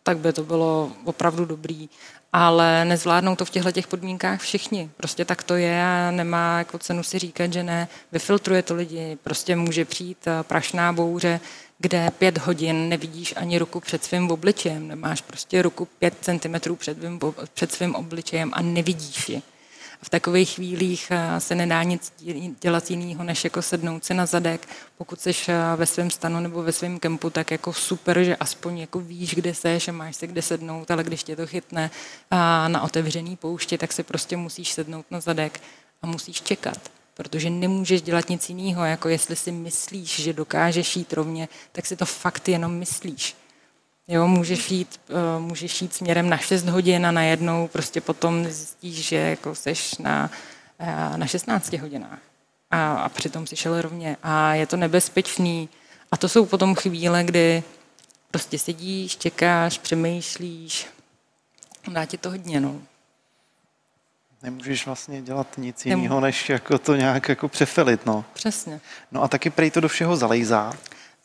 tak 0.03 0.19
by 0.19 0.33
to 0.33 0.45
bylo 0.45 0.93
opravdu 1.05 1.45
dobrý 1.45 1.89
ale 2.33 2.85
nezvládnou 2.85 3.37
to 3.37 3.45
v 3.45 3.51
těchto 3.51 3.73
těch 3.73 3.87
podmínkách 3.87 4.41
všichni. 4.41 4.91
Prostě 4.97 5.25
tak 5.25 5.43
to 5.43 5.55
je 5.55 5.83
a 5.83 6.11
nemá 6.11 6.59
jako 6.59 6.79
cenu 6.79 7.03
si 7.03 7.19
říkat, 7.19 7.53
že 7.53 7.63
ne. 7.63 7.89
Vyfiltruje 8.13 8.63
to 8.63 8.75
lidi. 8.75 9.19
Prostě 9.23 9.57
může 9.57 9.85
přijít 9.85 10.29
prašná 10.43 10.93
bouře, 10.93 11.41
kde 11.81 12.11
pět 12.11 12.39
hodin 12.39 12.89
nevidíš 12.89 13.35
ani 13.37 13.59
ruku 13.59 13.81
před 13.81 14.05
svým 14.05 14.31
obličejem. 14.31 14.89
Nemáš 14.89 15.21
prostě 15.21 15.63
ruku 15.63 15.89
pět 15.99 16.15
centimetrů 16.21 16.77
před, 16.77 16.99
před 17.55 17.73
svým 17.73 17.95
obličejem 17.95 18.51
a 18.55 18.63
nevidíš 18.63 19.29
ji 19.29 19.43
v 20.03 20.09
takových 20.09 20.51
chvílích 20.51 21.11
eh, 21.11 21.41
se 21.41 21.55
nedá 21.55 21.83
nic 21.83 22.13
dělat 22.61 22.91
jiného, 22.91 23.25
než 23.25 23.45
jako 23.45 23.63
sednout 23.63 24.05
si 24.05 24.15
na 24.15 24.27
zadek. 24.27 24.69
Pokud 24.99 25.21
jsi 25.21 25.31
eh, 25.49 25.77
ve 25.77 25.87
svém 25.87 26.11
stanu 26.11 26.41
nebo 26.41 26.63
ve 26.63 26.73
svém 26.73 26.99
kempu, 26.99 27.31
tak 27.31 27.51
jako 27.51 27.73
super, 27.73 28.23
že 28.23 28.37
aspoň 28.37 28.79
jako 28.79 29.01
víš, 29.01 29.35
kde 29.35 29.55
seš 29.55 29.89
a 29.89 29.93
máš 29.93 30.17
se 30.17 30.27
kde 30.27 30.43
sednout, 30.43 30.91
ale 30.91 31.05
když 31.05 31.25
tě 31.25 31.37
to 31.37 31.47
chytne 31.47 31.91
eh, 32.31 32.69
na 32.69 32.83
otevřený 32.83 33.37
pouště, 33.37 33.79
tak 33.79 33.93
si 33.93 34.03
prostě 34.03 34.37
musíš 34.37 34.73
sednout 34.73 35.07
na 35.11 35.21
zadek 35.21 35.61
a 36.03 36.07
musíš 36.07 36.43
čekat 36.43 37.00
protože 37.21 37.51
nemůžeš 37.51 38.03
dělat 38.03 38.29
nic 38.29 38.49
jiného, 38.49 38.85
jako 38.85 39.09
jestli 39.09 39.37
si 39.37 39.53
myslíš, 39.53 40.23
že 40.23 40.33
dokážeš 40.33 40.97
jít 40.97 41.13
rovně, 41.13 41.49
tak 41.73 41.87
si 41.87 41.97
to 41.97 42.07
fakt 42.07 42.49
jenom 42.49 42.75
myslíš. 42.75 43.37
Jo, 44.09 44.27
můžeš 44.27 44.71
jít, 44.71 45.01
uh, 45.09 45.43
můžeš 45.43 45.83
jít 45.83 45.95
směrem 45.95 46.31
na 46.31 46.37
6 46.37 46.65
hodin 46.65 47.07
a 47.07 47.11
najednou 47.11 47.69
prostě 47.69 48.01
potom 48.01 48.45
zjistíš, 48.45 49.09
že 49.09 49.17
jako 49.17 49.55
seš 49.55 49.99
na, 49.99 50.31
uh, 50.81 51.17
na 51.17 51.27
16 51.27 51.73
hodinách. 51.73 52.19
A, 52.71 52.93
a 52.95 53.09
přitom 53.09 53.47
si 53.47 53.57
šel 53.57 53.83
rovně. 53.83 54.17
A 54.23 54.55
je 54.55 54.67
to 54.67 54.77
nebezpečný. 54.77 55.69
A 56.13 56.17
to 56.17 56.29
jsou 56.29 56.47
potom 56.47 56.75
chvíle, 56.75 57.25
kdy 57.25 57.63
prostě 58.31 58.59
sedíš, 58.59 59.17
čekáš, 59.17 59.79
přemýšlíš. 59.79 60.87
Dá 61.93 62.05
ti 62.05 62.19
to 62.19 62.31
hodně, 62.31 62.61
no. 62.61 62.81
Nemůžeš 64.43 64.87
vlastně 64.87 65.23
dělat 65.23 65.47
nic 65.59 65.87
jiného, 65.87 66.21
než 66.21 66.49
jako 66.49 66.79
to 66.79 66.97
nějak 66.97 67.29
jako 67.29 67.49
přefelit, 67.49 68.07
no. 68.07 68.25
Přesně. 68.33 68.81
No 69.13 69.23
a 69.23 69.29
taky 69.29 69.51
prej 69.51 69.71
to 69.71 69.81
do 69.81 69.89
všeho 69.89 70.17
zalejzá. 70.17 70.73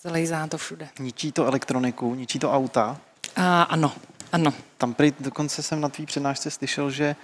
Zalejzá 0.02 0.48
to 0.48 0.58
všude. 0.58 0.88
Ničí 1.00 1.32
to 1.32 1.46
elektroniku, 1.46 2.16
ničí 2.16 2.40
to 2.40 2.52
auta. 2.52 2.98
A, 3.36 3.64
ano, 3.64 3.92
ano. 4.32 4.54
Tam 4.78 4.94
prý, 4.94 5.14
dokonce 5.20 5.64
jsem 5.64 5.82
na 5.82 5.90
tvý 5.90 6.06
přednášce 6.06 6.52
slyšel, 6.52 6.92
že 6.92 7.16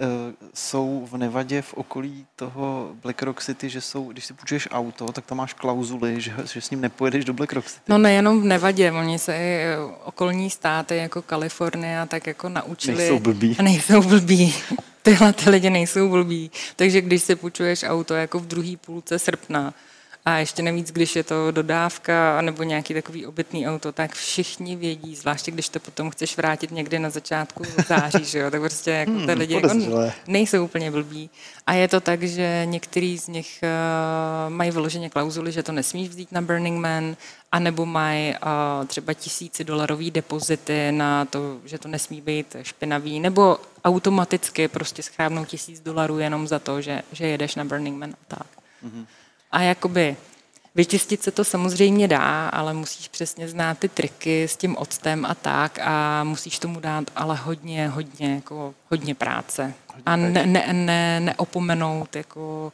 uh, 0.00 0.06
jsou 0.54 1.08
v 1.10 1.16
Nevadě 1.16 1.62
v 1.62 1.74
okolí 1.74 2.26
toho 2.36 2.90
Black 3.02 3.22
Rock 3.22 3.42
City, 3.42 3.68
že 3.68 3.80
jsou, 3.80 4.12
když 4.12 4.24
si 4.24 4.34
půjčuješ 4.34 4.68
auto, 4.70 5.12
tak 5.12 5.26
tam 5.26 5.38
máš 5.38 5.52
klauzuly, 5.52 6.20
že, 6.20 6.34
že 6.52 6.60
s 6.60 6.70
ním 6.70 6.80
nepojedeš 6.80 7.24
do 7.24 7.32
Black 7.32 7.52
Rock 7.52 7.66
City. 7.66 7.82
No 7.88 7.98
nejenom 7.98 8.42
v 8.42 8.44
Nevadě, 8.44 8.92
oni 8.92 9.18
se 9.18 9.36
i 9.36 9.64
okolní 10.04 10.50
státy 10.50 10.96
jako 10.96 11.22
Kalifornia 11.22 12.06
tak 12.06 12.26
jako 12.26 12.48
naučili. 12.48 12.96
Nejsou 12.96 13.18
blbí. 13.18 13.56
A 13.58 13.62
nejsou 13.62 14.02
blbí. 14.02 14.54
Tyhle 15.06 15.32
ty 15.32 15.50
lidi 15.50 15.70
nejsou 15.70 16.08
blbí. 16.08 16.50
Takže 16.76 17.00
když 17.00 17.22
si 17.22 17.36
půjčuješ 17.36 17.82
auto 17.82 18.14
jako 18.14 18.38
v 18.38 18.46
druhé 18.46 18.76
půlce 18.76 19.18
srpna, 19.18 19.74
a 20.26 20.38
ještě 20.38 20.62
navíc, 20.62 20.92
když 20.92 21.16
je 21.16 21.22
to 21.24 21.50
dodávka 21.50 22.40
nebo 22.40 22.62
nějaký 22.62 22.94
takový 22.94 23.26
obytný 23.26 23.68
auto, 23.68 23.92
tak 23.92 24.14
všichni 24.14 24.76
vědí, 24.76 25.16
zvláště 25.16 25.50
když 25.50 25.68
to 25.68 25.80
potom 25.80 26.10
chceš 26.10 26.36
vrátit 26.36 26.70
někdy 26.70 26.98
na 26.98 27.10
začátku 27.10 27.62
září, 27.88 28.24
že 28.24 28.38
jo, 28.38 28.50
tak 28.50 28.60
prostě 28.60 28.90
jako 28.90 29.10
hmm, 29.10 29.26
ty 29.26 29.32
lidi 29.32 29.54
jako 29.54 29.68
nejsou 30.26 30.64
úplně 30.64 30.90
blbí. 30.90 31.30
A 31.66 31.72
je 31.72 31.88
to 31.88 32.00
tak, 32.00 32.22
že 32.22 32.62
některý 32.64 33.18
z 33.18 33.28
nich 33.28 33.60
uh, 33.62 34.54
mají 34.54 34.70
vyloženě 34.70 35.10
klauzuly, 35.10 35.52
že 35.52 35.62
to 35.62 35.72
nesmíš 35.72 36.08
vzít 36.08 36.32
na 36.32 36.42
Burning 36.42 36.80
Man, 36.80 37.16
anebo 37.52 37.86
mají 37.86 38.34
uh, 38.34 38.86
třeba 38.86 39.12
tisíci 39.12 39.64
dolarový 39.64 40.10
depozity 40.10 40.92
na 40.92 41.24
to, 41.24 41.58
že 41.64 41.78
to 41.78 41.88
nesmí 41.88 42.20
být 42.20 42.56
špinavý, 42.62 43.20
nebo 43.20 43.58
automaticky 43.84 44.68
prostě 44.68 45.02
schrábnou 45.02 45.44
tisíc 45.44 45.80
dolarů 45.80 46.18
jenom 46.18 46.48
za 46.48 46.58
to, 46.58 46.80
že, 46.80 47.02
že 47.12 47.26
jedeš 47.26 47.54
na 47.54 47.64
Burning 47.64 47.98
Man 47.98 48.10
a 48.10 48.36
tak. 48.36 48.46
Mm-hmm. 48.84 49.06
A 49.52 49.62
jakoby 49.62 50.16
vyčistit 50.76 51.22
se 51.22 51.30
to 51.30 51.44
samozřejmě 51.44 52.08
dá, 52.08 52.48
ale 52.48 52.74
musíš 52.74 53.08
přesně 53.08 53.48
znát 53.48 53.78
ty 53.78 53.88
triky 53.88 54.44
s 54.44 54.56
tím 54.56 54.76
octem 54.76 55.26
a 55.26 55.34
tak 55.34 55.78
a 55.78 56.24
musíš 56.24 56.58
tomu 56.58 56.80
dát 56.80 57.04
ale 57.16 57.36
hodně, 57.36 57.88
hodně, 57.88 58.34
jako 58.34 58.74
hodně 58.90 59.14
práce. 59.14 59.74
A 60.06 60.16
ne, 60.16 60.46
ne, 60.46 60.72
ne, 60.72 61.20
neopomenout 61.20 62.16
jako 62.16 62.72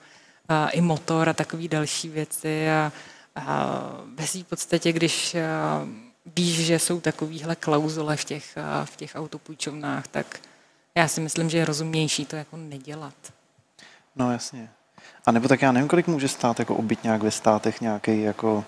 a, 0.48 0.68
i 0.68 0.80
motor 0.80 1.28
a 1.28 1.32
takové 1.32 1.68
další 1.68 2.08
věci 2.08 2.70
a, 2.70 2.92
a 3.36 3.74
ve 4.14 4.26
v 4.26 4.44
podstatě, 4.44 4.92
když 4.92 5.34
a, 5.34 5.38
víš, 6.36 6.66
že 6.66 6.78
jsou 6.78 7.00
takovéhle 7.00 7.56
klauzule 7.56 8.16
v 8.16 8.24
těch, 8.24 8.58
a, 8.58 8.84
v 8.84 8.96
těch 8.96 9.12
autopůjčovnách, 9.14 10.08
tak 10.08 10.40
já 10.94 11.08
si 11.08 11.20
myslím, 11.20 11.50
že 11.50 11.58
je 11.58 11.64
rozumnější 11.64 12.26
to 12.26 12.36
jako 12.36 12.56
nedělat. 12.56 13.14
No 14.16 14.32
jasně. 14.32 14.70
A 15.26 15.32
nebo 15.32 15.48
tak 15.48 15.62
já 15.62 15.72
nevím, 15.72 15.88
kolik 15.88 16.06
může 16.06 16.28
stát 16.28 16.58
jako 16.58 16.74
obyt 16.74 17.04
nějak 17.04 17.22
ve 17.22 17.30
státech 17.30 17.80
nějaký 17.80 18.22
jako 18.22 18.64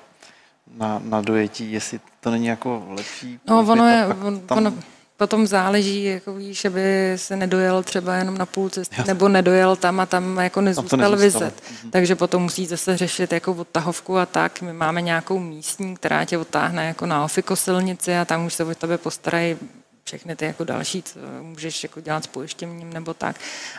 na, 0.77 1.01
na 1.05 1.21
dojetí, 1.21 1.73
jestli 1.73 2.01
to 2.21 2.31
není 2.31 2.47
jako 2.47 2.87
lepší. 2.89 3.41
No 3.49 3.61
ono 3.61 3.89
je, 3.89 4.07
on, 4.07 4.41
tam... 4.41 4.59
ono 4.59 4.73
potom 5.17 5.47
záleží, 5.47 6.05
jako 6.05 6.35
víš, 6.35 6.65
aby 6.65 7.13
se 7.17 7.37
nedojel 7.37 7.83
třeba 7.83 8.15
jenom 8.15 8.39
na 8.39 8.47
půl 8.47 8.69
cesty, 8.71 8.95
Jasně. 8.99 9.15
nebo 9.15 9.29
nedojel 9.29 9.77
tam 9.77 10.01
a 10.01 10.07
tam 10.07 10.37
jako 10.39 10.61
nezůstal, 10.61 10.99
tam 10.99 11.17
vyzet. 11.17 11.63
Mhm. 11.71 11.91
Takže 11.91 12.15
potom 12.15 12.43
musí 12.43 12.67
zase 12.67 12.97
řešit 12.97 13.33
jako 13.33 13.53
odtahovku 13.53 14.19
a 14.19 14.27
tak. 14.27 14.63
My 14.63 14.73
máme 14.73 15.03
nějakou 15.03 15.39
místní, 15.39 15.97
která 15.97 16.25
tě 16.25 16.39
odtáhne 16.39 16.87
jako 16.87 17.07
na 17.07 17.25
ofiko 17.25 17.57
silnici 17.57 18.17
a 18.17 18.25
tam 18.25 18.47
už 18.47 18.55
se 18.55 18.65
o 18.65 18.75
tebe 18.75 18.99
postarají 18.99 19.57
všechny 20.05 20.37
ty 20.37 20.45
jako 20.45 20.65
další, 20.65 21.03
co 21.03 21.19
můžeš 21.43 21.83
jako 21.83 22.01
dělat 22.01 22.25
s 22.25 22.27
pojištěním 22.27 22.93
nebo 22.93 23.15
tak. 23.15 23.37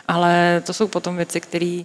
Ale 0.08 0.62
to 0.66 0.72
jsou 0.72 0.88
potom 0.88 1.16
věci, 1.16 1.40
které 1.40 1.82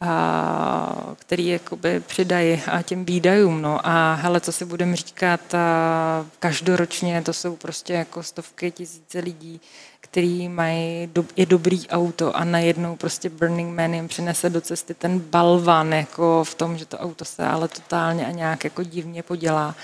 a, 0.00 1.14
který 1.18 1.46
jakoby 1.46 2.00
přidají 2.00 2.62
a 2.72 2.82
těm 2.82 3.04
výdajům. 3.04 3.62
No. 3.62 3.86
A 3.86 4.14
hele, 4.14 4.40
co 4.40 4.52
si 4.52 4.64
budeme 4.64 4.96
říkat, 4.96 5.54
a 5.54 6.26
každoročně 6.38 7.22
to 7.22 7.32
jsou 7.32 7.56
prostě 7.56 7.92
jako 7.92 8.22
stovky 8.22 8.70
tisíce 8.70 9.18
lidí, 9.18 9.60
který 10.00 10.48
mají 10.48 11.06
do, 11.06 11.24
je 11.36 11.46
dobrý 11.46 11.88
auto 11.88 12.36
a 12.36 12.44
najednou 12.44 12.96
prostě 12.96 13.28
Burning 13.28 13.76
Man 13.76 13.94
jim 13.94 14.08
přinese 14.08 14.50
do 14.50 14.60
cesty 14.60 14.94
ten 14.94 15.18
balvan 15.18 15.92
jako 15.92 16.44
v 16.44 16.54
tom, 16.54 16.78
že 16.78 16.86
to 16.86 16.98
auto 16.98 17.24
se 17.24 17.46
ale 17.46 17.68
totálně 17.68 18.26
a 18.26 18.30
nějak 18.30 18.64
jako 18.64 18.82
divně 18.82 19.22
podělá. 19.22 19.74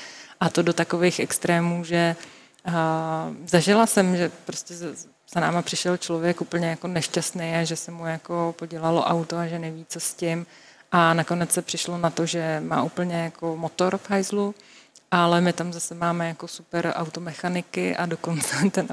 A 0.41 0.49
to 0.49 0.63
do 0.63 0.73
takových 0.73 1.21
extrémů, 1.21 1.85
že 1.85 2.17
a, 2.65 3.31
zažila 3.47 3.87
jsem, 3.87 4.17
že 4.17 4.31
prostě 4.45 4.75
za 5.35 5.41
náma 5.41 5.62
přišel 5.62 5.97
člověk 5.97 6.41
úplně 6.41 6.68
jako 6.68 6.89
nešťastný 6.89 7.53
že 7.62 7.76
se 7.76 7.91
mu 7.91 8.07
jako 8.07 8.55
podělalo 8.59 9.05
auto 9.05 9.37
a 9.37 9.47
že 9.47 9.59
neví, 9.59 9.87
co 9.89 10.01
s 10.01 10.14
tím. 10.14 10.47
A 10.93 11.14
nakonec 11.14 11.53
se 11.53 11.62
přišlo 11.62 11.99
na 11.99 12.11
to, 12.11 12.26
že 12.26 12.62
má 12.64 12.83
úplně 12.83 13.14
jako 13.14 13.57
motor 13.57 13.99
v 13.99 14.11
hajzlu, 14.11 14.55
ale 15.11 15.41
my 15.41 15.53
tam 15.53 15.72
zase 15.72 15.95
máme 15.95 16.28
jako 16.28 16.49
super 16.49 16.93
automechaniky 16.97 17.97
a 17.97 18.07
dokonce 18.07 18.57
ten 18.70 18.87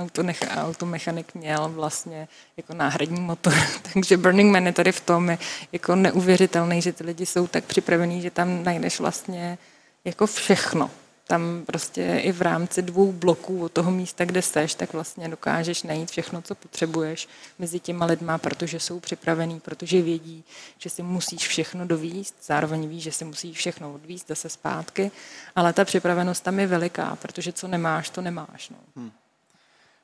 automechanik 0.56 1.36
měl 1.36 1.70
vlastně 1.70 2.28
jako 2.58 2.74
náhradní 2.74 3.22
motor. 3.22 3.54
Takže 3.94 4.18
Burning 4.18 4.52
Man 4.52 4.66
je 4.66 4.74
tady 4.74 4.92
v 4.92 5.02
tom 5.02 5.30
je 5.30 5.38
jako 5.72 5.96
neuvěřitelný, 5.96 6.82
že 6.82 6.94
ty 6.94 7.04
lidi 7.04 7.26
jsou 7.26 7.48
tak 7.48 7.64
připravení, 7.64 8.22
že 8.22 8.32
tam 8.32 8.64
najdeš 8.64 9.00
vlastně 9.00 9.58
jako 10.06 10.28
všechno 10.28 10.92
tam 11.30 11.64
prostě 11.66 12.22
i 12.24 12.32
v 12.32 12.42
rámci 12.42 12.82
dvou 12.82 13.12
bloků 13.12 13.64
od 13.64 13.72
toho 13.72 13.92
místa, 13.92 14.26
kde 14.26 14.42
seš, 14.42 14.76
tak 14.76 14.94
vlastně 14.94 15.30
dokážeš 15.30 15.84
najít 15.84 16.12
všechno, 16.12 16.42
co 16.42 16.56
potřebuješ 16.56 17.28
mezi 17.60 17.80
těma 17.80 18.06
lidma, 18.06 18.38
protože 18.38 18.80
jsou 18.80 19.00
připravení, 19.00 19.60
protože 19.60 20.02
vědí, 20.02 20.44
že 20.78 20.90
si 20.90 21.04
musíš 21.04 21.48
všechno 21.48 21.86
dovíst, 21.86 22.36
zároveň 22.44 22.88
ví, 22.88 23.02
že 23.02 23.12
si 23.12 23.26
musíš 23.26 23.58
všechno 23.58 23.94
odvíst 23.94 24.28
zase 24.28 24.50
zpátky, 24.50 25.12
ale 25.56 25.74
ta 25.74 25.86
připravenost 25.86 26.44
tam 26.44 26.60
je 26.60 26.68
veliká, 26.68 27.16
protože 27.16 27.54
co 27.54 27.68
nemáš, 27.68 28.10
to 28.10 28.22
nemáš. 28.22 28.70
No. 28.70 28.78
Hmm. 28.96 29.12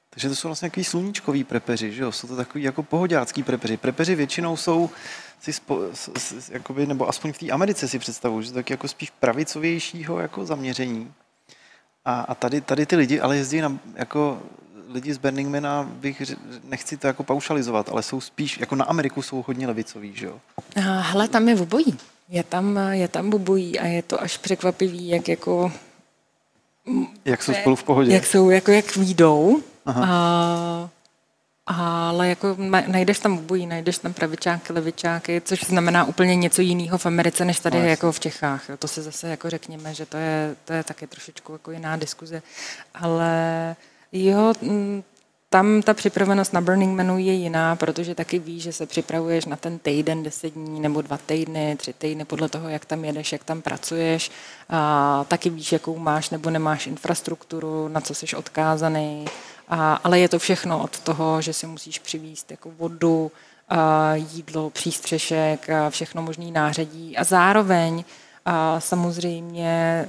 Takže 0.09 0.29
to 0.29 0.35
jsou 0.35 0.47
vlastně 0.47 0.69
takový 0.69 0.83
sluníčkový 0.83 1.43
prepeři, 1.43 1.91
že 1.91 2.03
jo? 2.03 2.11
Jsou 2.11 2.27
to 2.27 2.35
takový 2.35 2.63
jako 2.63 2.83
pohodácký 2.83 3.43
prepeři. 3.43 3.77
Prepeři 3.77 4.15
většinou 4.15 4.57
jsou 4.57 4.89
si 5.41 5.53
spo, 5.53 5.81
s, 5.93 6.09
s, 6.17 6.49
jakoby, 6.49 6.85
nebo 6.85 7.09
aspoň 7.09 7.33
v 7.33 7.37
té 7.37 7.49
Americe 7.49 7.87
si 7.87 7.99
představuju, 7.99 8.41
že 8.41 8.49
to 8.49 8.55
tak 8.55 8.69
jako 8.69 8.87
spíš 8.87 9.09
pravicovějšího 9.09 10.19
jako 10.19 10.45
zaměření. 10.45 11.13
A, 12.05 12.21
a 12.21 12.35
tady, 12.35 12.61
tady 12.61 12.85
ty 12.85 12.95
lidi 12.95 13.19
ale 13.19 13.37
jezdí 13.37 13.61
na, 13.61 13.79
jako 13.95 14.41
lidi 14.89 15.13
z 15.13 15.17
Burning 15.17 15.49
Mana, 15.49 15.83
bych, 15.83 16.21
nechci 16.63 16.97
to 16.97 17.07
jako 17.07 17.23
paušalizovat, 17.23 17.89
ale 17.89 18.03
jsou 18.03 18.21
spíš, 18.21 18.59
jako 18.59 18.75
na 18.75 18.85
Ameriku 18.85 19.21
jsou 19.21 19.43
hodně 19.47 19.67
levicoví, 19.67 20.15
že 20.15 20.25
jo? 20.25 20.39
Hele, 20.75 21.27
tam 21.27 21.49
je 21.49 21.55
obojí. 21.55 21.97
Je 22.29 22.43
tam, 22.43 22.79
je 22.91 23.07
tam 23.07 23.33
obojí 23.33 23.79
a 23.79 23.85
je 23.85 24.01
to 24.01 24.21
až 24.21 24.37
překvapivý, 24.37 25.07
jak 25.07 25.27
jako... 25.27 25.71
Jak 27.25 27.43
jsou 27.43 27.53
spolu 27.53 27.75
v 27.75 27.83
pohodě. 27.83 28.13
Jak 28.13 28.25
jsou, 28.25 28.49
jako 28.49 28.71
jak 28.71 28.95
výjdou. 28.95 29.61
Aha. 29.85 30.05
A 30.09 30.89
ale 31.67 32.29
jako 32.29 32.55
najdeš 32.87 33.19
tam 33.19 33.37
obojí, 33.37 33.67
najdeš 33.67 33.97
tam 33.97 34.13
pravičáky, 34.13 34.73
levičáky, 34.73 35.41
což 35.45 35.63
znamená 35.63 36.05
úplně 36.05 36.35
něco 36.35 36.61
jiného 36.61 36.97
v 36.97 37.05
Americe, 37.05 37.45
než 37.45 37.59
tady 37.59 37.79
no, 37.79 37.85
jako 37.85 38.11
v 38.11 38.19
Čechách. 38.19 38.63
To 38.79 38.87
se 38.87 39.01
zase 39.01 39.29
jako 39.29 39.49
řekněme, 39.49 39.93
že 39.93 40.05
to 40.05 40.17
je, 40.17 40.55
to 40.65 40.73
je 40.73 40.83
taky 40.83 41.07
trošičku 41.07 41.51
jako 41.53 41.71
jiná 41.71 41.97
diskuze. 41.97 42.41
Ale 42.95 43.75
jo, 44.11 44.53
tam 45.49 45.81
ta 45.81 45.93
připravenost 45.93 46.53
na 46.53 46.61
Burning 46.61 46.97
Manu 46.97 47.17
je 47.17 47.33
jiná, 47.33 47.75
protože 47.75 48.15
taky 48.15 48.39
víš, 48.39 48.63
že 48.63 48.73
se 48.73 48.85
připravuješ 48.85 49.45
na 49.45 49.55
ten 49.55 49.79
týden, 49.79 50.23
deset 50.23 50.53
dní 50.53 50.79
nebo 50.79 51.01
dva 51.01 51.17
týdny, 51.17 51.75
tři 51.75 51.93
týdny, 51.93 52.25
podle 52.25 52.49
toho, 52.49 52.69
jak 52.69 52.85
tam 52.85 53.05
jedeš, 53.05 53.31
jak 53.31 53.43
tam 53.43 53.61
pracuješ. 53.61 54.31
A 54.69 55.25
taky 55.27 55.49
víš, 55.49 55.71
jakou 55.71 55.97
máš 55.97 56.29
nebo 56.29 56.49
nemáš 56.49 56.87
infrastrukturu, 56.87 57.87
na 57.87 58.01
co 58.01 58.13
jsi 58.13 58.35
odkázaný 58.35 59.25
a, 59.67 59.93
ale 60.03 60.19
je 60.19 60.29
to 60.29 60.39
všechno 60.39 60.83
od 60.83 60.99
toho, 60.99 61.41
že 61.41 61.53
si 61.53 61.67
musíš 61.67 61.99
přivízt 61.99 62.51
jako 62.51 62.71
vodu, 62.71 63.31
a 63.69 64.15
jídlo, 64.15 64.69
přístřešek, 64.69 65.69
a 65.69 65.89
všechno 65.89 66.21
možný 66.21 66.51
nářadí. 66.51 67.17
A 67.17 67.23
zároveň 67.23 68.03
a 68.45 68.79
samozřejmě 68.79 70.07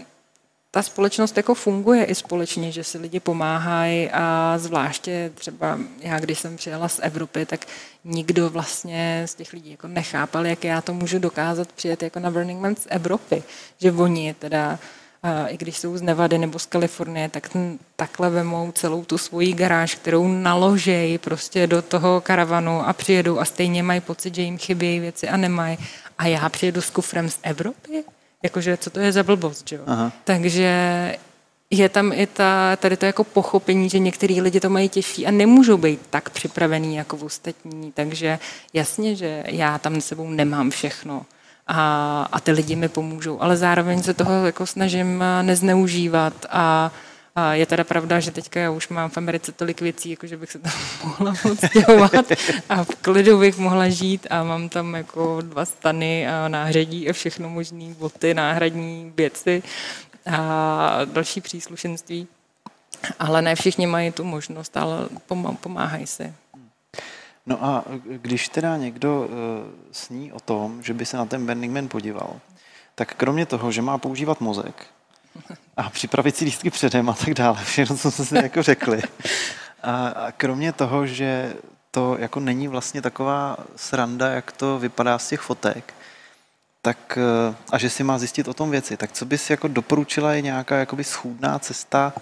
ta 0.71 0.83
společnost 0.83 1.37
jako 1.37 1.55
funguje 1.55 2.05
i 2.05 2.15
společně, 2.15 2.73
že 2.73 2.85
si 2.85 2.99
lidi 2.99 3.21
pomáhají. 3.21 4.11
A 4.11 4.55
zvláště 4.59 5.33
třeba 5.35 5.79
já, 6.01 6.19
když 6.19 6.39
jsem 6.39 6.57
přijela 6.57 6.89
z 6.89 7.01
Evropy, 7.03 7.47
tak 7.47 7.67
nikdo 8.05 8.51
vlastně 8.51 9.23
z 9.27 9.35
těch 9.35 9.53
lidí 9.53 9.71
jako 9.71 9.89
nechápal, 9.89 10.47
jak 10.47 10.65
já 10.65 10.81
to 10.81 10.95
můžu 10.95 11.19
dokázat 11.19 11.73
přijet 11.73 12.03
jako 12.03 12.21
na 12.21 12.31
Burning 12.31 12.61
Man 12.61 12.77
z 12.77 12.87
Evropy, 12.91 13.43
že 13.81 13.93
oni 13.93 14.35
teda 14.35 14.79
i 15.49 15.57
když 15.57 15.79
jsou 15.79 15.97
z 15.97 16.03
Nevady 16.03 16.39
nebo 16.39 16.59
z 16.59 16.67
Kalifornie, 16.67 17.29
tak 17.29 17.49
ten, 17.49 17.79
takhle 17.97 18.31
vemou 18.31 18.73
celou 18.73 19.05
tu 19.05 19.19
svoji 19.19 19.53
garáž, 19.53 19.95
kterou 19.95 20.29
naložejí 20.29 21.19
prostě 21.19 21.67
do 21.67 21.83
toho 21.83 22.21
karavanu 22.21 22.89
a 22.89 22.93
přijedou 22.93 23.39
a 23.39 23.45
stejně 23.45 23.83
mají 23.83 24.01
pocit, 24.01 24.35
že 24.35 24.43
jim 24.43 24.59
chybějí 24.59 25.01
věci 25.01 25.29
a 25.29 25.37
nemají. 25.37 25.79
A 26.19 26.27
já 26.27 26.49
přijedu 26.49 26.81
s 26.81 26.91
kufrem 26.91 27.29
z 27.29 27.39
Evropy? 27.43 28.05
Jakože, 28.43 28.77
co 28.77 28.91
to 28.91 29.01
je 29.01 29.13
za 29.13 29.23
blbost, 29.23 29.73
jo? 29.73 29.81
Aha. 29.87 30.13
Takže 30.25 30.71
je 31.71 31.89
tam 31.89 32.13
i 32.13 32.27
ta, 32.27 32.77
tady 32.77 32.97
to 32.97 33.07
jako 33.07 33.25
pochopení, 33.25 33.91
že 33.91 33.99
některý 33.99 34.41
lidi 34.41 34.61
to 34.61 34.71
mají 34.71 34.89
těžší 34.89 35.27
a 35.27 35.31
nemůžou 35.31 35.77
být 35.77 36.01
tak 36.11 36.31
připravený 36.31 36.97
jako 36.97 37.17
v 37.17 37.25
ostatní. 37.25 37.93
Takže 37.93 38.39
jasně, 38.73 39.17
že 39.17 39.45
já 39.47 39.79
tam 39.79 40.01
s 40.01 40.07
sebou 40.07 40.31
nemám 40.31 40.71
všechno 40.71 41.27
a, 41.67 42.29
a 42.33 42.41
ty 42.41 42.53
lidi 42.53 42.77
mi 42.77 42.89
pomůžou. 42.89 43.43
Ale 43.43 43.57
zároveň 43.57 44.03
se 44.03 44.15
toho 44.15 44.47
jako 44.47 44.67
snažím 44.67 45.25
nezneužívat 45.43 46.47
a, 46.51 46.93
a 47.37 47.55
je 47.55 47.67
teda 47.67 47.85
pravda, 47.85 48.21
že 48.21 48.31
teďka 48.31 48.61
já 48.61 48.71
už 48.71 48.89
mám 48.89 49.11
v 49.11 49.17
Americe 49.17 49.53
tolik 49.53 49.81
věcí, 49.81 50.11
jako 50.11 50.27
že 50.27 50.37
bych 50.37 50.53
se 50.53 50.59
tam 50.59 50.73
mohla 51.05 51.35
odstěhovat 51.53 52.33
a 52.69 52.85
v 52.85 52.89
klidu 52.89 53.39
bych 53.39 53.59
mohla 53.59 53.89
žít 53.89 54.27
a 54.31 54.45
mám 54.45 54.69
tam 54.69 54.95
jako 54.95 55.41
dva 55.41 55.65
stany 55.65 56.29
a 56.29 56.49
náhradí 56.49 57.09
a 57.09 57.13
všechno 57.13 57.49
možné 57.49 57.95
boty, 57.99 58.35
náhradní 58.35 59.13
věci 59.17 59.63
a 60.27 60.99
další 61.05 61.41
příslušenství. 61.41 62.29
Ale 63.19 63.43
ne 63.43 63.55
všichni 63.55 63.87
mají 63.87 64.13
tu 64.13 64.25
možnost, 64.25 64.77
ale 64.77 65.09
pomáhají 65.61 66.07
si. 66.07 66.33
No 67.47 67.65
a 67.65 67.85
když 68.07 68.49
teda 68.49 68.77
někdo 68.77 69.21
uh, 69.21 69.29
sní 69.93 70.33
o 70.33 70.41
tom, 70.41 70.83
že 70.83 70.95
by 70.95 71.07
se 71.07 71.17
na 71.17 71.27
ten 71.27 71.47
Burning 71.47 71.75
Man 71.75 71.89
podíval, 71.89 72.41
tak 72.95 73.15
kromě 73.15 73.47
toho, 73.47 73.73
že 73.73 73.83
má 73.83 73.99
používat 73.99 74.41
mozek 74.41 74.87
a 75.77 75.91
připravit 75.91 76.37
si 76.37 76.45
lístky 76.45 76.71
předem 76.71 77.09
a 77.09 77.13
tak 77.13 77.35
dále, 77.35 77.65
všechno, 77.65 77.97
co 77.97 78.11
jsme 78.11 78.25
si 78.25 78.37
jako 78.37 78.63
řekli, 78.63 79.03
a, 79.83 80.15
kromě 80.37 80.73
toho, 80.73 81.07
že 81.07 81.55
to 81.91 82.17
jako 82.19 82.41
není 82.41 82.69
vlastně 82.69 83.03
taková 83.03 83.57
sranda, 83.77 84.29
jak 84.29 84.53
to 84.53 84.79
vypadá 84.79 85.19
z 85.19 85.29
těch 85.29 85.41
fotek, 85.41 85.95
tak, 86.83 87.19
uh, 87.49 87.55
a 87.73 87.79
že 87.79 87.91
si 87.91 88.05
má 88.05 88.19
zjistit 88.19 88.49
o 88.49 88.55
tom 88.55 88.71
věci, 88.71 88.97
tak 88.97 89.13
co 89.13 89.25
bys 89.25 89.51
jako 89.51 89.69
doporučila 89.69 90.33
je 90.33 90.43
nějaká 90.43 90.77
jakoby 90.77 91.05
schůdná 91.05 91.59
cesta, 91.59 92.13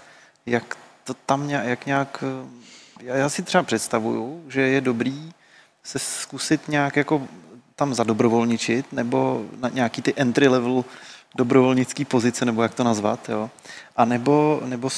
jak 0.45 0.77
to 1.03 1.13
tam 1.13 1.47
nějak, 1.47 1.65
jak 1.65 1.85
nějak 1.85 2.23
já 3.01 3.29
si 3.29 3.43
třeba 3.43 3.63
představuju, 3.63 4.43
že 4.47 4.61
je 4.61 4.81
dobrý 4.81 5.31
se 5.85 5.99
zkusit 5.99 6.67
nějak 6.67 6.95
jako 6.95 7.27
tam 7.75 7.93
zadobrovolničit, 7.93 8.93
nebo 8.93 9.45
na 9.57 9.69
nějaký 9.69 10.01
ty 10.01 10.13
entry 10.17 10.47
level 10.47 10.85
dobrovolnický 11.35 12.05
pozice, 12.05 12.45
nebo 12.45 12.63
jak 12.63 12.73
to 12.73 12.83
nazvat, 12.83 13.29
jo. 13.29 13.49
A 13.95 14.05
nebo, 14.05 14.61
nebo 14.65 14.89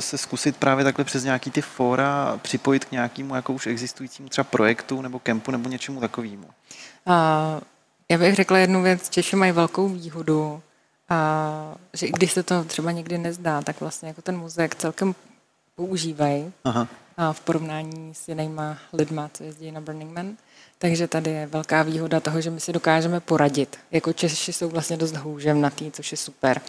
se 0.00 0.18
zkusit 0.18 0.56
právě 0.56 0.84
takhle 0.84 1.04
přes 1.04 1.24
nějaký 1.24 1.50
ty 1.50 1.62
fóra 1.62 2.38
připojit 2.42 2.84
k 2.84 2.92
nějakému 2.92 3.34
jako 3.34 3.52
už 3.52 3.66
existujícímu 3.66 4.28
třeba 4.28 4.44
projektu 4.44 5.02
nebo 5.02 5.18
kempu 5.18 5.50
nebo 5.50 5.68
něčemu 5.68 6.00
takovému. 6.00 6.46
Já 8.08 8.18
bych 8.18 8.34
řekla 8.34 8.58
jednu 8.58 8.82
věc, 8.82 9.08
Češi 9.08 9.36
mají 9.36 9.52
velkou 9.52 9.88
výhodu, 9.88 10.62
a 11.08 11.74
že 11.92 12.06
i 12.06 12.12
když 12.12 12.32
se 12.32 12.42
to 12.42 12.64
třeba 12.64 12.90
někdy 12.90 13.18
nezdá, 13.18 13.62
tak 13.62 13.80
vlastně 13.80 14.08
jako 14.08 14.22
ten 14.22 14.38
muzek 14.38 14.74
celkem 14.74 15.14
používají. 15.76 16.52
Aha 16.64 16.88
v 17.32 17.40
porovnání 17.40 18.14
s 18.14 18.28
jinýma 18.28 18.78
lidma, 18.92 19.30
co 19.34 19.44
jezdí 19.44 19.72
na 19.72 19.80
Burning 19.80 20.12
Man. 20.12 20.36
Takže 20.78 21.08
tady 21.08 21.30
je 21.30 21.46
velká 21.46 21.82
výhoda 21.82 22.20
toho, 22.20 22.40
že 22.40 22.50
my 22.50 22.60
si 22.60 22.72
dokážeme 22.72 23.20
poradit. 23.20 23.78
Jako 23.90 24.12
Češi 24.12 24.52
jsou 24.52 24.68
vlastně 24.68 24.96
dost 24.96 25.16
houževnatý, 25.16 25.90
což 25.90 26.12
je 26.12 26.18
super. 26.18 26.60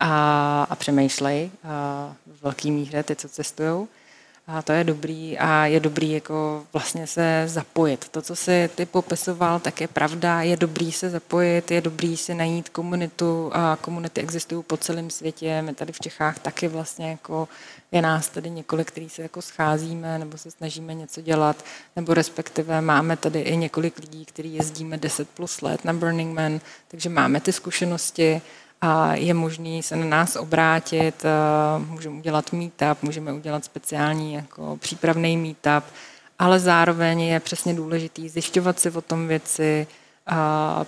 A, 0.00 0.66
a 0.70 0.76
přemýšlej 0.76 1.50
a 1.64 2.14
v 2.26 2.42
velký 2.42 2.70
míře 2.70 3.02
ty, 3.02 3.16
co 3.16 3.28
cestují. 3.28 3.88
A 4.52 4.62
to 4.62 4.72
je 4.72 4.84
dobrý 4.84 5.38
a 5.38 5.66
je 5.66 5.80
dobrý 5.80 6.10
jako 6.10 6.66
vlastně 6.72 7.06
se 7.06 7.42
zapojit. 7.46 8.08
To, 8.08 8.22
co 8.22 8.36
si 8.36 8.70
ty 8.74 8.86
popisoval, 8.86 9.60
tak 9.60 9.80
je 9.80 9.88
pravda. 9.88 10.42
Je 10.42 10.56
dobrý 10.56 10.92
se 10.92 11.10
zapojit, 11.10 11.70
je 11.70 11.80
dobrý 11.80 12.16
si 12.16 12.34
najít 12.34 12.68
komunitu 12.68 13.50
a 13.54 13.78
komunity 13.80 14.20
existují 14.20 14.62
po 14.62 14.76
celém 14.76 15.10
světě. 15.10 15.62
My 15.62 15.74
tady 15.74 15.92
v 15.92 16.00
Čechách 16.00 16.38
taky 16.38 16.68
vlastně 16.68 17.10
jako 17.10 17.48
je 17.92 18.02
nás 18.02 18.28
tady 18.28 18.50
několik, 18.50 18.88
který 18.88 19.08
se 19.08 19.22
jako 19.22 19.42
scházíme 19.42 20.18
nebo 20.18 20.38
se 20.38 20.50
snažíme 20.50 20.94
něco 20.94 21.20
dělat, 21.20 21.64
nebo 21.96 22.14
respektive 22.14 22.80
máme 22.80 23.16
tady 23.16 23.40
i 23.40 23.56
několik 23.56 23.98
lidí, 23.98 24.24
kteří 24.24 24.54
jezdíme 24.54 24.96
10 24.96 25.28
plus 25.28 25.60
let 25.60 25.84
na 25.84 25.92
Burning 25.92 26.34
Man, 26.34 26.60
takže 26.88 27.08
máme 27.08 27.40
ty 27.40 27.52
zkušenosti 27.52 28.42
a 28.80 29.14
je 29.14 29.34
možný 29.34 29.82
se 29.82 29.96
na 29.96 30.04
nás 30.04 30.36
obrátit, 30.36 31.24
můžeme 31.86 32.18
udělat 32.18 32.52
meetup, 32.52 33.02
můžeme 33.02 33.32
udělat 33.32 33.64
speciální 33.64 34.34
jako 34.34 34.76
přípravný 34.80 35.36
meetup, 35.36 35.92
ale 36.38 36.60
zároveň 36.60 37.20
je 37.20 37.40
přesně 37.40 37.74
důležitý 37.74 38.28
zjišťovat 38.28 38.80
si 38.80 38.90
o 38.90 39.00
tom 39.00 39.28
věci, 39.28 39.86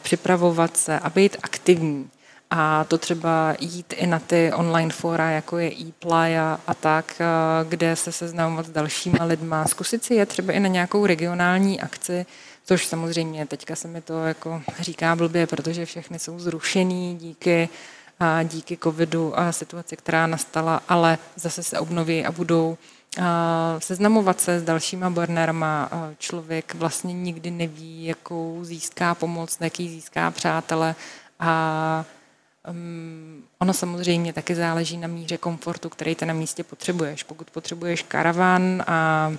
připravovat 0.03 0.77
se 0.77 0.99
a 0.99 1.11
být 1.11 1.37
aktivní. 1.43 2.11
A 2.55 2.85
to 2.85 2.99
třeba 2.99 3.55
jít 3.61 3.95
i 3.97 4.07
na 4.07 4.19
ty 4.19 4.53
online 4.55 4.93
fora, 4.93 5.31
jako 5.31 5.59
je 5.59 5.73
ePlaya 5.89 6.61
a 6.67 6.75
tak, 6.75 7.23
kde 7.69 7.97
se 7.97 8.13
seznamovat 8.13 8.67
s 8.67 8.71
dalšíma 8.71 9.25
lidma, 9.25 9.65
zkusit 9.65 10.05
si 10.05 10.15
je 10.15 10.27
třeba 10.27 10.53
i 10.53 10.61
na 10.61 10.69
nějakou 10.69 11.07
regionální 11.07 11.81
akci, 11.81 12.27
což 12.65 12.87
samozřejmě 12.87 13.47
teďka 13.47 13.77
se 13.77 13.89
mi 13.89 14.01
to 14.01 14.25
jako 14.25 14.63
říká 14.81 15.17
blbě, 15.17 15.47
protože 15.47 15.87
všechny 15.87 16.19
jsou 16.19 16.39
zrušený 16.39 17.17
díky 17.17 17.69
a 18.21 18.43
díky 18.43 18.77
covidu 18.77 19.39
a 19.39 19.53
situaci, 19.53 19.97
která 19.97 20.27
nastala, 20.27 20.83
ale 20.89 21.19
zase 21.37 21.63
se 21.63 21.79
obnoví 21.79 22.25
a 22.25 22.33
budou 22.33 22.79
seznamovat 23.79 24.41
se 24.41 24.61
s 24.61 24.63
dalšíma 24.63 25.11
burnerama. 25.11 25.91
Člověk 26.19 26.75
vlastně 26.75 27.15
nikdy 27.15 27.51
neví, 27.51 28.05
jakou 28.05 28.59
získá 28.63 29.15
pomoc, 29.15 29.57
jaký 29.61 29.89
získá 29.89 30.31
přátele 30.31 30.95
a 31.41 32.05
um, 32.71 33.43
ono 33.59 33.73
samozřejmě 33.73 34.33
taky 34.33 34.55
záleží 34.55 34.97
na 34.97 35.09
míře 35.09 35.39
komfortu, 35.39 35.89
který 35.89 36.15
ty 36.15 36.27
na 36.27 36.35
místě 36.35 36.65
potřebuješ. 36.65 37.23
Pokud 37.23 37.51
potřebuješ 37.51 38.03
karavan 38.03 38.85
a 38.87 39.33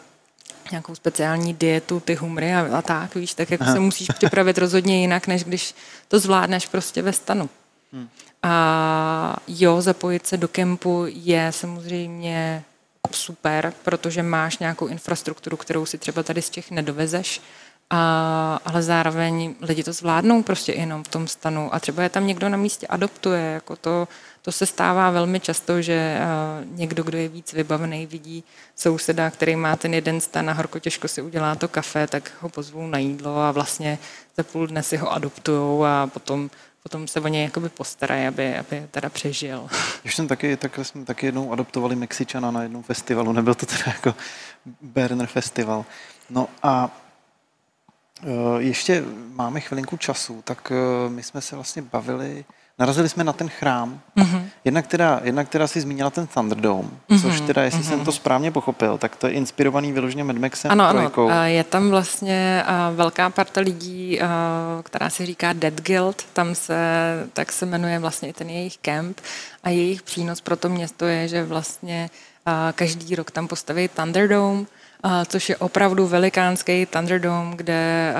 nějakou 0.71 0.95
speciální 0.95 1.53
dietu, 1.53 1.99
ty 1.99 2.15
humry 2.15 2.53
a, 2.53 2.77
a 2.77 2.81
tak, 2.81 3.15
víš, 3.15 3.33
tak 3.33 3.51
jako 3.51 3.65
se 3.65 3.79
musíš 3.79 4.07
připravit 4.07 4.57
rozhodně 4.57 5.01
jinak, 5.01 5.27
než 5.27 5.43
když 5.43 5.75
to 6.07 6.19
zvládneš 6.19 6.67
prostě 6.67 7.01
ve 7.01 7.13
stanu. 7.13 7.49
Hmm. 7.93 8.09
A 8.43 9.35
jo, 9.47 9.81
zapojit 9.81 10.27
se 10.27 10.37
do 10.37 10.47
kempu 10.47 11.05
je 11.07 11.51
samozřejmě 11.51 12.63
super, 13.11 13.73
protože 13.83 14.23
máš 14.23 14.57
nějakou 14.57 14.87
infrastrukturu, 14.87 15.57
kterou 15.57 15.85
si 15.85 15.97
třeba 15.97 16.23
tady 16.23 16.41
z 16.41 16.49
těch 16.49 16.71
nedovezeš 16.71 17.41
a, 17.89 18.59
ale 18.65 18.83
zároveň 18.83 19.55
lidi 19.61 19.83
to 19.83 19.93
zvládnou 19.93 20.43
prostě 20.43 20.71
jenom 20.71 21.03
v 21.03 21.07
tom 21.07 21.27
stanu 21.27 21.75
a 21.75 21.79
třeba 21.79 22.03
je 22.03 22.09
tam 22.09 22.27
někdo 22.27 22.49
na 22.49 22.57
místě 22.57 22.87
adoptuje, 22.87 23.41
jako 23.41 23.75
to, 23.75 24.07
to 24.45 24.51
se 24.51 24.65
stává 24.65 25.09
velmi 25.09 25.39
často, 25.39 25.81
že 25.81 26.17
uh, 26.19 26.77
někdo, 26.77 27.03
kdo 27.03 27.17
je 27.17 27.27
víc 27.27 27.53
vybavený, 27.53 28.05
vidí 28.05 28.43
souseda, 28.75 29.29
který 29.29 29.55
má 29.55 29.75
ten 29.75 29.93
jeden 29.93 30.21
stan 30.21 30.49
a 30.49 30.53
horko 30.53 30.79
těžko 30.79 31.07
si 31.07 31.21
udělá 31.21 31.55
to 31.55 31.67
kafe, 31.67 32.07
tak 32.07 32.31
ho 32.41 32.49
pozvou 32.49 32.87
na 32.87 32.97
jídlo 32.97 33.37
a 33.37 33.51
vlastně 33.51 33.99
za 34.37 34.43
půl 34.43 34.67
dne 34.67 34.83
si 34.83 34.97
ho 34.97 35.11
adoptujou 35.11 35.83
a 35.83 36.07
potom 36.07 36.49
potom 36.83 37.07
se 37.07 37.19
o 37.19 37.27
něj 37.27 37.43
jakoby 37.43 37.69
postarají, 37.69 38.27
aby, 38.27 38.55
aby 38.57 38.87
teda 38.91 39.09
přežil. 39.09 39.67
Když 40.01 40.15
jsem 40.15 40.27
taky, 40.27 40.57
tak 40.57 40.79
jsme 40.83 41.05
taky 41.05 41.25
jednou 41.25 41.51
adoptovali 41.51 41.95
Mexičana 41.95 42.51
na 42.51 42.63
jednom 42.63 42.83
festivalu, 42.83 43.31
nebyl 43.31 43.55
to 43.55 43.65
teda 43.65 43.83
jako 43.85 44.15
Berner 44.81 45.27
festival. 45.27 45.85
No 46.29 46.47
a 46.63 47.01
eh, 48.23 48.27
ještě 48.57 49.03
máme 49.33 49.59
chvilinku 49.59 49.97
času, 49.97 50.41
tak 50.41 50.71
eh, 50.71 51.09
my 51.09 51.23
jsme 51.23 51.41
se 51.41 51.55
vlastně 51.55 51.81
bavili 51.81 52.45
narazili 52.79 53.09
jsme 53.09 53.23
na 53.23 53.33
ten 53.33 53.49
chrám. 53.49 54.01
Mm-hmm. 54.17 54.43
Jednak, 54.65 54.87
teda, 54.87 55.21
jednak 55.23 55.49
teda 55.49 55.67
si 55.67 55.81
zmínila 55.81 56.09
ten 56.09 56.27
Thunderdome, 56.27 56.89
mm-hmm. 57.09 57.21
což 57.21 57.41
teda, 57.41 57.63
jestli 57.63 57.81
mm-hmm. 57.81 57.89
jsem 57.89 58.05
to 58.05 58.11
správně 58.11 58.51
pochopil, 58.51 58.97
tak 58.97 59.15
to 59.15 59.27
je 59.27 59.33
inspirovaný 59.33 59.91
vyloženě 59.91 60.23
Mad 60.23 60.37
Maxem 60.37 60.71
Ano, 60.71 60.89
trojkou. 60.89 61.29
ano. 61.29 61.43
Je 61.43 61.63
tam 61.63 61.89
vlastně 61.89 62.63
velká 62.95 63.29
parta 63.29 63.61
lidí, 63.61 64.19
která 64.83 65.09
se 65.09 65.25
říká 65.25 65.53
Dead 65.53 65.81
Guild, 65.81 66.23
tam 66.33 66.55
se, 66.55 66.75
tak 67.33 67.51
se 67.51 67.65
jmenuje 67.65 67.99
vlastně 67.99 68.33
ten 68.33 68.49
jejich 68.49 68.77
kemp 68.77 69.21
a 69.63 69.69
jejich 69.69 70.01
přínos 70.01 70.41
pro 70.41 70.55
to 70.55 70.69
město 70.69 71.05
je, 71.05 71.27
že 71.27 71.43
vlastně 71.43 72.09
každý 72.75 73.15
rok 73.15 73.31
tam 73.31 73.47
postaví 73.47 73.87
Thunderdome, 73.87 74.65
což 75.27 75.49
je 75.49 75.57
opravdu 75.57 76.07
velikánský 76.07 76.85
Thunderdome, 76.85 77.55
kde 77.55 78.13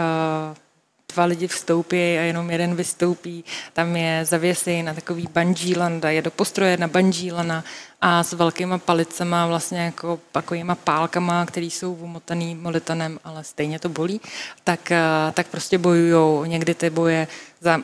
dva 1.14 1.26
lidi 1.26 1.47
vstoupí 1.47 1.95
a 1.95 2.22
jenom 2.22 2.51
jeden 2.51 2.76
vystoupí. 2.76 3.43
Tam 3.74 3.95
je 3.95 4.26
zavěsí 4.26 4.84
na 4.84 4.93
takový 4.93 5.28
bungee 5.34 5.78
landa, 5.78 6.09
je 6.09 6.22
do 6.22 6.32
postroje 6.32 6.78
na 6.78 6.88
bungee 6.88 7.34
lana 7.34 7.64
a 8.01 8.24
s 8.24 8.34
velkýma 8.34 8.78
palicema, 8.78 9.47
vlastně 9.47 9.80
jako 9.80 10.20
takovýma 10.32 10.76
pálkama, 10.76 11.45
který 11.45 11.72
jsou 11.72 11.93
umotaný 11.93 12.55
molitanem, 12.55 13.20
ale 13.24 13.43
stejně 13.43 13.80
to 13.80 13.89
bolí, 13.89 14.22
tak, 14.64 14.91
eh, 14.91 15.01
tak 15.34 15.47
prostě 15.47 15.78
bojujou. 15.78 16.45
Někdy 16.45 16.74
ty 16.74 16.89
boje 16.89 17.28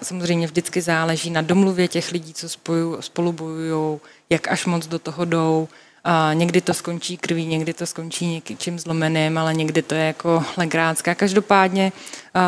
samozřejmě 0.01 0.47
vždycky 0.47 0.81
záleží 0.81 1.29
na 1.29 1.41
domluvě 1.41 1.87
těch 1.87 2.11
lidí, 2.11 2.33
co 2.33 2.49
spoju, 2.49 3.01
spolu 3.01 3.31
bojují, 3.31 3.99
jak 4.29 4.47
až 4.47 4.65
moc 4.65 4.87
do 4.87 4.99
toho 4.99 5.25
jdou. 5.25 5.67
A 6.11 6.33
někdy 6.33 6.61
to 6.61 6.73
skončí 6.73 7.17
krví, 7.17 7.45
někdy 7.45 7.73
to 7.73 7.85
skončí 7.85 8.43
něčím 8.49 8.79
zlomeným, 8.79 9.37
ale 9.37 9.53
někdy 9.53 9.81
to 9.81 9.95
je 9.95 10.05
jako 10.05 10.43
legrácká. 10.57 11.15
Každopádně 11.15 11.91
uh, 12.35 12.41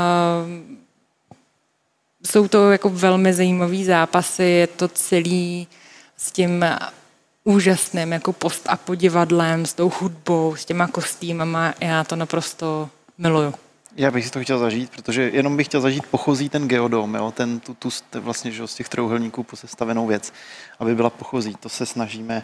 jsou 2.26 2.48
to 2.48 2.72
jako 2.72 2.90
velmi 2.90 3.34
zajímavé 3.34 3.84
zápasy, 3.84 4.44
je 4.44 4.68
to 4.68 4.88
celý 4.88 5.68
s 6.18 6.32
tím 6.32 6.66
úžasným 7.44 8.12
jako 8.12 8.34
post 8.34 8.64
a 8.70 8.78
podivadlem, 8.78 9.66
s 9.66 9.74
tou 9.74 9.92
hudbou, 10.00 10.56
s 10.56 10.66
těma 10.66 10.88
kostýmama. 10.88 11.74
Já 11.80 12.04
to 12.04 12.16
naprosto 12.16 12.90
miluju. 13.18 13.54
Já 13.96 14.12
bych 14.12 14.26
si 14.26 14.32
to 14.32 14.42
chtěl 14.42 14.60
zažít, 14.60 14.90
protože 14.90 15.30
jenom 15.34 15.58
bych 15.58 15.68
chtěl 15.68 15.82
zažít 15.82 16.06
pochozí 16.08 16.50
ten 16.50 16.68
geodom, 16.68 17.16
jo, 17.16 17.32
ten, 17.32 17.60
tu, 17.60 17.74
tu 17.74 17.90
vlastně 18.14 18.52
že, 18.52 18.68
z 18.68 18.76
těch 18.76 18.90
trouhelníků 18.90 19.44
posestavenou 19.44 20.08
věc, 20.08 20.34
aby 20.80 20.96
byla 20.96 21.10
pochozí. 21.10 21.56
To 21.60 21.70
se 21.70 21.86
snažíme 21.86 22.44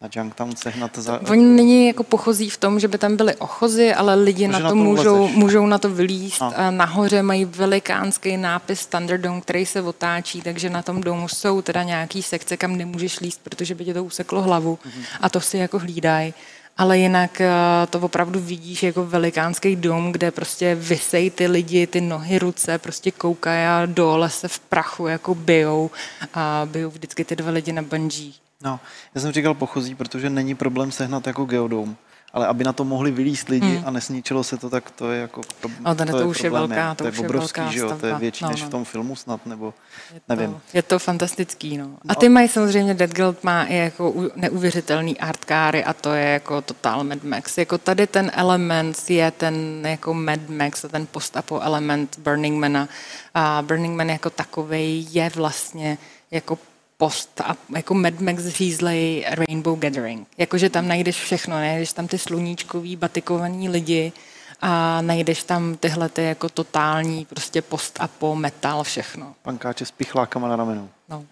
na 0.00 0.08
Junktown 0.14 0.56
sehnat 0.56 0.98
za... 0.98 1.20
Oni 1.30 1.44
není 1.44 1.86
jako 1.86 2.02
pochozí 2.02 2.50
v 2.50 2.56
tom, 2.56 2.80
že 2.80 2.88
by 2.88 2.98
tam 2.98 3.16
byly 3.16 3.34
ochozy, 3.34 3.94
ale 3.94 4.14
lidi 4.14 4.48
na 4.48 4.58
to, 4.58 4.64
na 4.64 4.70
to 4.70 4.76
můžou, 4.76 5.28
můžou 5.28 5.66
na 5.66 5.78
to 5.78 5.90
vylíst. 5.90 6.42
A. 6.42 6.70
Nahoře 6.70 7.22
mají 7.22 7.44
velikánský 7.44 8.36
nápis 8.36 8.86
Thunderdome, 8.86 9.40
který 9.40 9.66
se 9.66 9.82
otáčí, 9.82 10.42
takže 10.42 10.70
na 10.70 10.82
tom 10.82 11.00
domu 11.00 11.28
jsou 11.28 11.62
teda 11.62 11.82
nějaký 11.82 12.22
sekce, 12.22 12.56
kam 12.56 12.76
nemůžeš 12.76 13.20
líst, 13.20 13.40
protože 13.42 13.74
by 13.74 13.84
tě 13.84 13.94
to 13.94 14.04
useklo 14.04 14.42
hlavu 14.42 14.78
mm-hmm. 14.86 15.04
a 15.20 15.28
to 15.28 15.40
si 15.40 15.58
jako 15.58 15.78
hlídají. 15.78 16.34
Ale 16.76 16.98
jinak 16.98 17.40
eh, 17.40 17.50
to 17.90 17.98
opravdu 18.00 18.40
vidíš 18.40 18.82
jako 18.82 19.06
velikánský 19.06 19.76
dom, 19.76 20.12
kde 20.12 20.30
prostě 20.30 20.74
vysej 20.74 21.30
ty 21.30 21.46
lidi, 21.46 21.86
ty 21.86 22.00
nohy, 22.00 22.38
ruce, 22.38 22.78
prostě 22.78 23.10
koukají 23.10 23.66
a 23.66 23.86
dole 23.86 24.30
se 24.30 24.48
v 24.48 24.58
prachu 24.58 25.06
jako 25.06 25.34
bijou 25.34 25.90
a 26.34 26.62
bijou 26.70 26.90
vždycky 26.90 27.24
ty 27.24 27.36
dva 27.36 27.50
lidi 27.50 27.72
na 27.72 27.82
bungee. 27.82 28.47
No, 28.62 28.80
já 29.14 29.20
jsem 29.20 29.32
říkal 29.32 29.54
pochozí, 29.54 29.94
protože 29.94 30.30
není 30.30 30.54
problém 30.54 30.92
sehnat 30.92 31.26
jako 31.26 31.44
geodom. 31.44 31.96
Ale 32.32 32.46
aby 32.46 32.64
na 32.64 32.72
to 32.72 32.84
mohli 32.84 33.10
vylíst 33.10 33.48
lidi 33.48 33.76
hmm. 33.76 33.86
a 33.86 33.90
nesničilo 33.90 34.44
se 34.44 34.56
to, 34.56 34.70
tak 34.70 34.90
to 34.90 35.12
je 35.12 35.20
jako 35.20 35.40
no, 35.80 35.94
to, 35.94 36.04
to 36.04 36.18
je 36.18 36.24
už 36.24 36.42
je 36.42 36.50
velká, 36.50 36.94
to, 36.94 37.04
to 37.04 37.10
je 37.10 37.26
obrovský, 37.26 37.60
že 37.70 37.78
jo? 37.78 37.96
To 38.00 38.06
je 38.06 38.14
větší 38.14 38.44
no, 38.44 38.50
než 38.50 38.62
no. 38.62 38.66
v 38.66 38.70
tom 38.70 38.84
filmu 38.84 39.16
snad, 39.16 39.46
nebo 39.46 39.74
je 40.14 40.20
to, 40.20 40.34
nevím. 40.34 40.60
Je 40.72 40.82
to 40.82 40.98
fantastický, 40.98 41.78
no. 41.78 41.84
A 41.84 42.08
no. 42.08 42.14
ty 42.14 42.28
mají 42.28 42.48
samozřejmě, 42.48 42.94
Dead 42.94 43.10
Guild 43.10 43.44
má 43.44 43.64
i 43.64 43.76
jako 43.76 44.14
neuvěřitelný 44.36 45.18
artkáry 45.18 45.84
a 45.84 45.92
to 45.92 46.12
je 46.12 46.24
jako 46.24 46.62
total 46.62 47.04
Mad 47.04 47.24
Max. 47.24 47.58
Jako 47.58 47.78
tady 47.78 48.06
ten 48.06 48.30
element 48.34 48.98
je 49.08 49.30
ten 49.30 49.86
jako 49.86 50.14
Mad 50.14 50.48
Max 50.48 50.84
a 50.84 50.88
ten 50.88 51.06
postapo 51.06 51.60
element 51.60 52.18
Burning 52.18 52.60
Mana. 52.60 52.88
A 53.34 53.62
Burning 53.66 53.96
Man 53.96 54.10
jako 54.10 54.30
takový 54.30 55.08
je 55.14 55.30
vlastně 55.34 55.98
jako 56.30 56.58
post 56.98 57.40
a 57.40 57.56
jako 57.76 57.94
Mad 57.94 58.20
Max 58.20 58.46
řízlej 58.46 59.24
Rainbow 59.28 59.78
Gathering. 59.78 60.28
Jakože 60.38 60.70
tam 60.70 60.88
najdeš 60.88 61.16
všechno, 61.16 61.56
najdeš 61.56 61.92
tam 61.92 62.08
ty 62.08 62.18
sluníčkový, 62.18 62.96
batikovaný 62.96 63.68
lidi 63.68 64.12
a 64.60 65.02
najdeš 65.02 65.42
tam 65.42 65.76
tyhle 65.76 66.08
ty 66.08 66.22
jako 66.22 66.48
totální 66.48 67.24
prostě 67.24 67.62
post 67.62 67.98
a 68.00 68.08
po 68.08 68.36
metal 68.36 68.82
všechno. 68.84 69.34
Pankáče 69.42 69.86
s 69.86 69.90
pichlákama 69.90 70.48
na 70.48 70.56
ramenu. 70.56 70.88
No. 71.08 71.24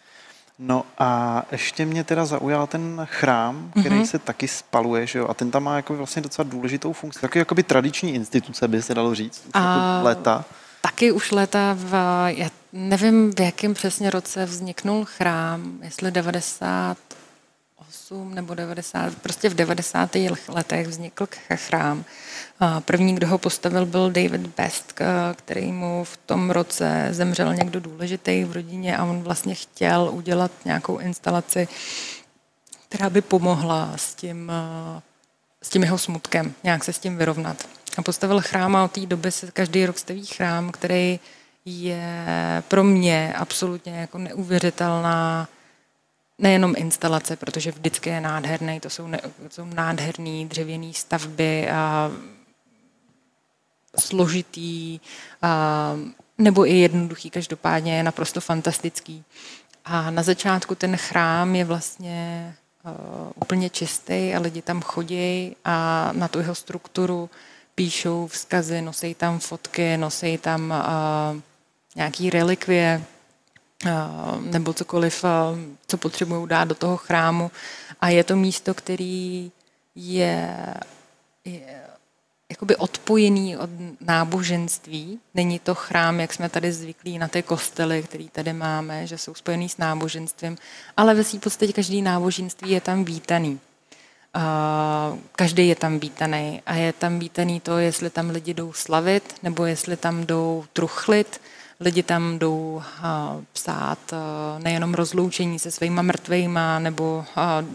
No 0.58 0.84
a 0.98 1.42
ještě 1.52 1.86
mě 1.86 2.04
teda 2.04 2.24
zaujal 2.24 2.66
ten 2.66 3.06
chrám, 3.10 3.70
který 3.80 3.96
mm-hmm. 3.96 4.06
se 4.06 4.18
taky 4.18 4.48
spaluje, 4.48 5.06
že 5.06 5.18
jo? 5.18 5.28
A 5.28 5.34
ten 5.34 5.50
tam 5.50 5.62
má 5.62 5.76
jako 5.76 5.96
vlastně 5.96 6.22
docela 6.22 6.48
důležitou 6.48 6.92
funkci. 6.92 7.20
Taky 7.20 7.38
jakoby 7.38 7.62
tradiční 7.62 8.14
instituce, 8.14 8.68
by 8.68 8.82
se 8.82 8.94
dalo 8.94 9.14
říct, 9.14 9.42
už 9.46 9.50
a... 9.54 9.58
jako 9.58 10.04
léta 10.04 10.44
taky 10.86 11.12
už 11.12 11.30
léta 11.30 11.76
v, 11.78 11.92
já 12.26 12.48
nevím, 12.76 13.32
v 13.32 13.40
jakém 13.40 13.74
přesně 13.74 14.10
roce 14.10 14.44
vzniknul 14.44 15.04
chrám, 15.04 15.78
jestli 15.82 16.10
98 16.10 18.34
nebo 18.34 18.54
90, 18.54 19.14
prostě 19.14 19.48
v 19.48 19.54
90. 19.54 20.16
letech 20.48 20.86
vznikl 20.86 21.28
chrám. 21.54 22.04
První, 22.80 23.14
kdo 23.14 23.28
ho 23.28 23.38
postavil, 23.38 23.86
byl 23.86 24.10
David 24.10 24.40
Best, 24.40 25.00
který 25.36 25.72
mu 25.72 26.04
v 26.04 26.16
tom 26.16 26.50
roce 26.50 27.08
zemřel 27.10 27.54
někdo 27.54 27.80
důležitý 27.80 28.44
v 28.44 28.52
rodině 28.52 28.96
a 28.96 29.04
on 29.04 29.22
vlastně 29.22 29.54
chtěl 29.54 30.10
udělat 30.12 30.50
nějakou 30.64 30.98
instalaci, 30.98 31.68
která 32.88 33.10
by 33.10 33.20
pomohla 33.20 33.92
s 33.96 34.14
tím, 34.14 34.52
s 35.62 35.68
tím 35.68 35.82
jeho 35.82 35.98
smutkem, 35.98 36.54
nějak 36.64 36.84
se 36.84 36.92
s 36.92 36.98
tím 36.98 37.16
vyrovnat 37.16 37.68
a 37.98 38.02
postavil 38.02 38.40
chrám 38.40 38.76
a 38.76 38.84
od 38.84 38.92
té 38.92 39.06
doby 39.06 39.32
se 39.32 39.50
každý 39.50 39.86
rok 39.86 39.98
staví 39.98 40.26
chrám, 40.26 40.72
který 40.72 41.20
je 41.66 42.26
pro 42.68 42.84
mě 42.84 43.34
absolutně 43.36 43.96
jako 43.96 44.18
neuvěřitelná 44.18 45.48
nejenom 46.38 46.74
instalace, 46.76 47.36
protože 47.36 47.70
vždycky 47.70 48.10
je 48.10 48.20
nádherný, 48.20 48.80
to 48.80 48.90
jsou, 48.90 49.06
ne, 49.06 49.18
to 49.18 49.50
jsou 49.50 49.64
nádherné 49.64 50.44
dřevěné 50.44 50.92
stavby 50.92 51.70
a 51.70 52.10
složitý 53.98 55.00
a, 55.42 55.92
nebo 56.38 56.66
i 56.66 56.74
jednoduchý, 56.74 57.30
každopádně 57.30 57.96
je 57.96 58.02
naprosto 58.02 58.40
fantastický. 58.40 59.24
A 59.84 60.10
na 60.10 60.22
začátku 60.22 60.74
ten 60.74 60.96
chrám 60.96 61.54
je 61.54 61.64
vlastně 61.64 62.54
uh, 62.84 62.92
úplně 63.34 63.70
čistý 63.70 64.34
a 64.34 64.40
lidi 64.40 64.62
tam 64.62 64.82
chodí 64.82 65.56
a 65.64 66.10
na 66.12 66.28
tu 66.28 66.38
jeho 66.38 66.54
strukturu 66.54 67.30
píšou 67.74 68.26
vzkazy, 68.26 68.82
nosí 68.82 69.14
tam 69.14 69.38
fotky, 69.38 69.96
nosí 69.96 70.38
tam 70.38 70.70
uh, 70.70 71.40
nějaký 71.96 72.30
relikvie 72.30 73.02
uh, 73.84 74.40
nebo 74.40 74.72
cokoliv, 74.72 75.24
uh, 75.24 75.30
co 75.86 75.98
potřebují 75.98 76.48
dát 76.48 76.64
do 76.64 76.74
toho 76.74 76.96
chrámu. 76.96 77.50
A 78.00 78.08
je 78.08 78.24
to 78.24 78.36
místo, 78.36 78.74
který 78.74 79.52
je, 79.94 80.56
je 81.44 81.82
jakoby 82.50 82.76
odpojený 82.76 83.56
od 83.56 83.70
náboženství. 84.00 85.18
Není 85.34 85.58
to 85.58 85.74
chrám, 85.74 86.20
jak 86.20 86.34
jsme 86.34 86.48
tady 86.48 86.72
zvyklí 86.72 87.18
na 87.18 87.28
ty 87.28 87.42
kostely, 87.42 88.02
který 88.02 88.28
tady 88.28 88.52
máme, 88.52 89.06
že 89.06 89.18
jsou 89.18 89.34
spojený 89.34 89.68
s 89.68 89.76
náboženstvím, 89.76 90.58
ale 90.96 91.14
ve 91.14 91.24
svým 91.24 91.40
podstatě 91.40 91.72
každý 91.72 92.02
náboženství 92.02 92.70
je 92.70 92.80
tam 92.80 93.04
vítaný 93.04 93.60
každý 95.36 95.68
je 95.68 95.76
tam 95.76 95.98
vítaný 95.98 96.62
a 96.66 96.74
je 96.74 96.92
tam 96.92 97.18
vítaný 97.18 97.60
to, 97.60 97.78
jestli 97.78 98.10
tam 98.10 98.30
lidi 98.30 98.54
jdou 98.54 98.72
slavit, 98.72 99.34
nebo 99.42 99.64
jestli 99.64 99.96
tam 99.96 100.26
jdou 100.26 100.64
truchlit, 100.72 101.40
lidi 101.80 102.02
tam 102.02 102.38
jdou 102.38 102.82
psát 103.52 103.98
nejenom 104.58 104.94
rozloučení 104.94 105.58
se 105.58 105.70
svýma 105.70 106.02
mrtvejma, 106.02 106.78
nebo 106.78 107.24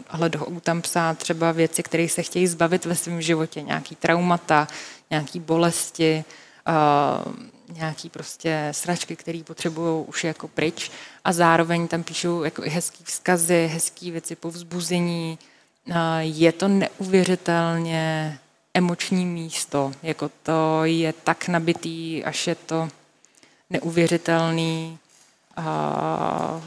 ale 0.09 0.29
jdou 0.29 0.59
tam 0.63 0.81
psát 0.81 1.17
třeba 1.17 1.51
věci, 1.51 1.83
které 1.83 2.09
se 2.09 2.23
chtějí 2.23 2.47
zbavit 2.47 2.85
ve 2.85 2.95
svém 2.95 3.21
životě, 3.21 3.61
nějaký 3.61 3.95
traumata, 3.95 4.67
nějaký 5.09 5.39
bolesti, 5.39 6.23
nějaký 7.73 8.09
prostě 8.09 8.67
sračky, 8.71 9.15
které 9.15 9.41
potřebují 9.43 10.05
už 10.07 10.23
jako 10.23 10.47
pryč. 10.47 10.91
A 11.23 11.33
zároveň 11.33 11.87
tam 11.87 12.03
píšou 12.03 12.43
jako 12.43 12.65
i 12.65 12.69
hezký 12.69 13.03
vzkazy, 13.03 13.69
hezký 13.73 14.11
věci, 14.11 14.35
povzbuzení. 14.35 15.37
Uh, 15.87 15.95
je 16.19 16.51
to 16.51 16.67
neuvěřitelně 16.67 18.37
emoční 18.73 19.25
místo, 19.25 19.91
jako 20.03 20.29
to 20.43 20.81
je 20.83 21.13
tak 21.13 21.47
nabitý, 21.47 22.23
až 22.23 22.47
je 22.47 22.55
to 22.55 22.89
neuvěřitelný. 23.71 24.97
A 25.57 26.61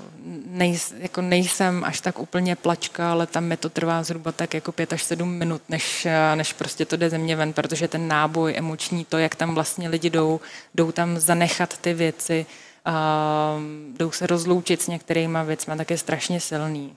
nej, 0.47 0.79
jako 0.99 1.21
nejsem 1.21 1.85
až 1.85 2.01
tak 2.01 2.19
úplně 2.19 2.57
plačka, 2.57 3.13
ale 3.13 3.27
tam 3.27 3.45
mi 3.45 3.57
to 3.57 3.69
trvá 3.69 4.03
zhruba 4.03 4.33
tak 4.33 4.55
jako 4.55 4.73
pět 4.73 4.93
až 4.93 5.03
sedm 5.03 5.29
minut, 5.29 5.63
než, 5.69 6.07
než 6.35 6.53
prostě 6.53 6.85
to 6.85 6.97
jde 6.97 7.11
ze 7.11 7.19
mě 7.19 7.37
ven, 7.37 7.53
protože 7.53 7.89
ten 7.89 8.09
náboj 8.09 8.55
emoční, 8.57 9.05
to, 9.05 9.19
jak 9.19 9.35
tam 9.35 9.55
vlastně 9.55 9.89
lidi 9.89 10.11
jdou, 10.11 10.41
jdou 10.75 10.93
tam 10.93 11.19
zanechat 11.19 11.79
ty 11.79 11.95
věci, 11.95 12.47
a 12.85 13.57
jdou 13.97 14.11
se 14.11 14.27
rozloučit 14.27 14.83
s 14.83 14.89
některýma 14.89 15.43
věcmi, 15.43 15.77
tak 15.77 15.91
je 15.91 15.99
strašně 15.99 16.41
silný. 16.41 16.97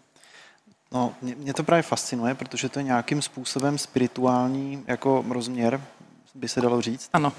No, 0.92 1.14
mě, 1.22 1.36
mě 1.36 1.54
to 1.54 1.64
právě 1.64 1.84
fascinuje, 1.84 2.36
protože 2.36 2.70
to 2.70 2.80
je 2.80 2.84
nějakým 2.84 3.22
způsobem 3.22 3.78
spirituální 3.78 4.84
jako 4.88 5.26
rozměr, 5.30 5.82
by 6.36 6.48
se 6.48 6.62
dalo 6.62 6.82
říct. 6.82 7.10
Ano. 7.14 7.34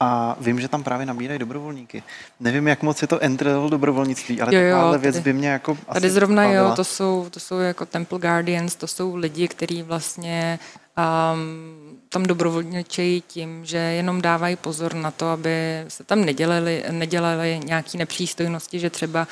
A 0.00 0.36
vím, 0.40 0.60
že 0.60 0.68
tam 0.68 0.82
právě 0.82 1.06
nabírají 1.06 1.38
dobrovolníky. 1.38 2.02
Nevím, 2.40 2.68
jak 2.68 2.82
moc 2.82 3.02
je 3.02 3.08
to 3.08 3.22
entry 3.22 3.48
level 3.48 3.68
dobrovolnictví, 3.68 4.40
ale 4.40 4.54
jo, 4.54 4.60
jo, 4.60 4.70
takováhle 4.70 4.98
věc 4.98 5.18
by 5.18 5.32
mě 5.32 5.48
jako 5.48 5.72
asi 5.88 6.00
Tady 6.00 6.10
zrovna 6.10 6.42
bavila. 6.42 6.68
jo, 6.68 6.76
to 6.76 6.84
jsou, 6.84 7.26
to 7.30 7.40
jsou 7.40 7.58
jako 7.58 7.86
Temple 7.86 8.18
Guardians, 8.18 8.76
to 8.76 8.86
jsou 8.86 9.16
lidi, 9.16 9.48
kteří 9.48 9.82
vlastně 9.82 10.58
um, 10.98 11.98
tam 12.08 12.22
dobrovolničejí 12.22 13.20
tím, 13.20 13.64
že 13.64 13.78
jenom 13.78 14.22
dávají 14.22 14.56
pozor 14.56 14.94
na 14.94 15.10
to, 15.10 15.28
aby 15.28 15.84
se 15.88 16.04
tam 16.04 16.24
nedělali, 16.24 16.84
nedělali 16.90 17.60
nějaké 17.64 17.98
nepřístojnosti, 17.98 18.78
že 18.78 18.90
třeba 18.90 19.28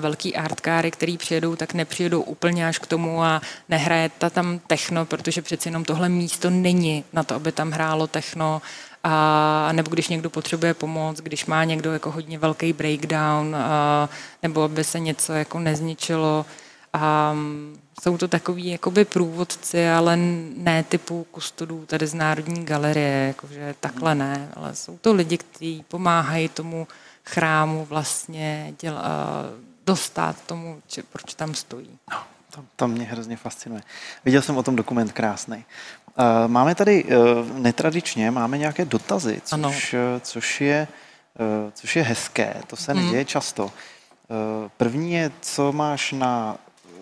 velký 0.00 0.36
artkáry, 0.36 0.90
který 0.90 1.18
přijedou, 1.18 1.56
tak 1.56 1.74
nepřijedou 1.74 2.22
úplně 2.22 2.68
až 2.68 2.78
k 2.78 2.86
tomu 2.86 3.22
a 3.22 3.40
nehraje 3.68 4.10
ta 4.18 4.30
tam 4.30 4.60
techno, 4.66 5.06
protože 5.06 5.42
přeci 5.42 5.68
jenom 5.68 5.84
tohle 5.84 6.08
místo 6.08 6.50
není 6.50 7.04
na 7.12 7.22
to, 7.22 7.34
aby 7.34 7.52
tam 7.52 7.70
hrálo 7.70 8.06
techno 8.06 8.62
a 9.08 9.72
nebo 9.72 9.90
když 9.90 10.08
někdo 10.08 10.30
potřebuje 10.30 10.74
pomoc, 10.74 11.18
když 11.18 11.46
má 11.46 11.64
někdo 11.64 11.92
jako 11.92 12.10
hodně 12.10 12.38
velký 12.38 12.72
breakdown, 12.72 13.56
a, 13.56 14.08
nebo 14.42 14.62
aby 14.62 14.84
se 14.84 15.00
něco 15.00 15.32
jako 15.32 15.58
nezničilo. 15.58 16.46
A 16.92 17.36
jsou 18.02 18.18
to 18.18 18.28
takový 18.28 18.66
jakoby 18.66 19.04
průvodci, 19.04 19.90
ale 19.90 20.16
ne 20.56 20.82
typu 20.82 21.26
kustodů 21.30 21.86
tady 21.86 22.06
z 22.06 22.14
Národní 22.14 22.64
galerie, 22.64 23.26
jakože 23.26 23.74
takhle 23.80 24.14
ne, 24.14 24.48
ale 24.56 24.74
jsou 24.74 24.98
to 24.98 25.12
lidi, 25.12 25.38
kteří 25.38 25.84
pomáhají 25.88 26.48
tomu 26.48 26.88
chrámu 27.24 27.84
vlastně 27.84 28.74
děla, 28.80 29.04
dostat 29.86 30.36
tomu, 30.46 30.82
či, 30.86 31.02
proč 31.02 31.34
tam 31.34 31.54
stojí. 31.54 31.98
No, 32.10 32.18
to, 32.50 32.64
to 32.76 32.88
mě 32.88 33.04
hrozně 33.04 33.36
fascinuje. 33.36 33.82
Viděl 34.24 34.42
jsem 34.42 34.56
o 34.56 34.62
tom 34.62 34.76
dokument 34.76 35.12
krásný. 35.12 35.64
Uh, 36.18 36.50
máme 36.50 36.74
tady 36.74 37.04
uh, 37.04 37.12
netradičně, 37.58 38.30
máme 38.30 38.58
nějaké 38.58 38.84
dotazy, 38.84 39.40
což, 39.44 39.94
uh, 39.94 40.00
což, 40.20 40.60
je, 40.60 40.88
což 41.72 41.96
je 41.96 42.02
hezké, 42.02 42.54
to 42.66 42.76
se 42.76 42.94
mm. 42.94 43.04
neděje 43.04 43.24
často. 43.24 43.64
Uh, 43.64 43.70
první 44.76 45.12
je, 45.12 45.30
co 45.40 45.72
máš 45.72 46.12
na 46.12 46.56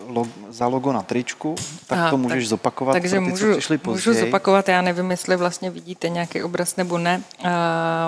log, 0.09 0.29
za 0.49 0.67
logo 0.67 0.93
na 0.93 1.03
tričku, 1.03 1.55
tak 1.87 1.99
Aha, 1.99 2.11
to 2.11 2.17
můžeš 2.17 2.45
tak, 2.45 2.49
zopakovat 2.49 2.93
takže 2.93 3.17
pro 3.17 3.25
ty, 3.25 3.31
můžu, 3.31 3.47
co 3.47 3.53
přišli 3.53 3.79
později. 3.79 4.15
Můžu 4.15 4.25
zopakovat, 4.27 4.69
já 4.69 4.83
nevím, 4.83 5.11
jestli 5.11 5.37
vlastně 5.37 5.71
vidíte 5.71 6.09
nějaký 6.09 6.43
obraz 6.43 6.77
nebo 6.77 6.99
ne. 6.99 7.23
Uh, 7.45 7.51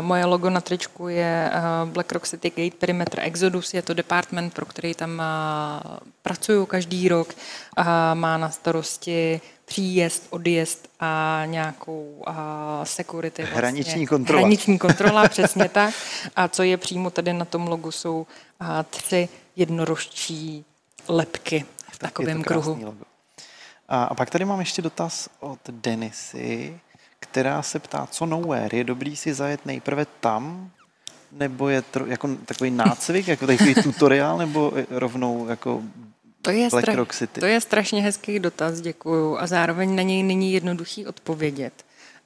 moje 0.01 0.25
logo 0.25 0.51
na 0.51 0.61
tričku 0.61 1.09
je 1.09 1.51
uh, 1.55 1.91
Black 1.91 2.13
Rock 2.13 2.29
City 2.29 2.51
Gate 2.51 2.77
Perimeter 2.79 3.21
Exodus, 3.23 3.75
je 3.75 3.83
to 3.83 3.95
department, 3.95 4.55
pro 4.55 4.67
který 4.67 4.95
tam 4.95 5.11
uh, 5.19 5.97
pracuju 6.23 6.67
každý 6.67 7.09
rok. 7.09 7.29
Uh, 7.79 7.85
má 8.15 8.37
na 8.37 8.51
starosti 8.51 9.41
příjezd, 9.65 10.27
odjezd 10.31 10.89
a 11.01 11.43
nějakou 11.47 12.23
uh, 12.29 12.35
security. 12.85 13.43
Vlastně. 13.43 13.59
Hraniční 13.59 14.07
kontrola. 14.07 14.41
Hraniční 14.41 14.79
kontrola, 14.79 15.29
přesně 15.29 15.69
tak. 15.69 15.95
A 16.37 16.49
co 16.49 16.63
je 16.63 16.77
přímo 16.77 17.11
tady 17.11 17.33
na 17.33 17.45
tom 17.45 17.69
logu, 17.69 17.91
jsou 17.91 18.27
uh, 18.61 18.67
tři 18.91 19.29
jednorožčí 19.57 20.65
lepky 21.09 21.65
v 21.97 21.99
takovém 21.99 22.43
kruhu. 22.43 22.97
A, 23.89 24.05
a 24.05 24.15
pak 24.15 24.31
tady 24.31 24.45
mám 24.45 24.61
ještě 24.61 24.83
dotaz 24.83 25.29
od 25.41 25.59
Denisy, 25.71 26.81
která 27.21 27.63
se 27.63 27.79
ptá, 27.79 28.07
co 28.11 28.27
nowhere? 28.27 28.79
Je 28.79 28.85
dobrý 28.85 29.17
si 29.17 29.35
zajet 29.35 29.67
nejprve 29.67 30.07
tam, 30.21 30.71
nebo 31.33 31.69
je 31.69 31.83
to 31.83 32.07
jako 32.07 32.29
takový 32.45 32.71
nácvik, 32.71 33.29
jako 33.29 33.47
takový 33.47 33.75
tutoriál, 33.83 34.39
nebo 34.39 34.73
rovnou 34.91 35.49
jako 35.49 35.83
to 36.43 36.51
je, 36.51 36.69
Black 36.71 36.89
Rock 36.95 37.15
City? 37.15 37.41
to 37.41 37.47
je 37.47 37.61
strašně 37.61 38.03
hezký 38.03 38.39
dotaz, 38.39 38.81
děkuju. 38.81 39.39
A 39.39 39.47
zároveň 39.47 39.95
na 39.95 40.03
něj 40.03 40.23
není 40.23 40.53
jednoduchý 40.53 41.07
odpovědět. 41.07 41.73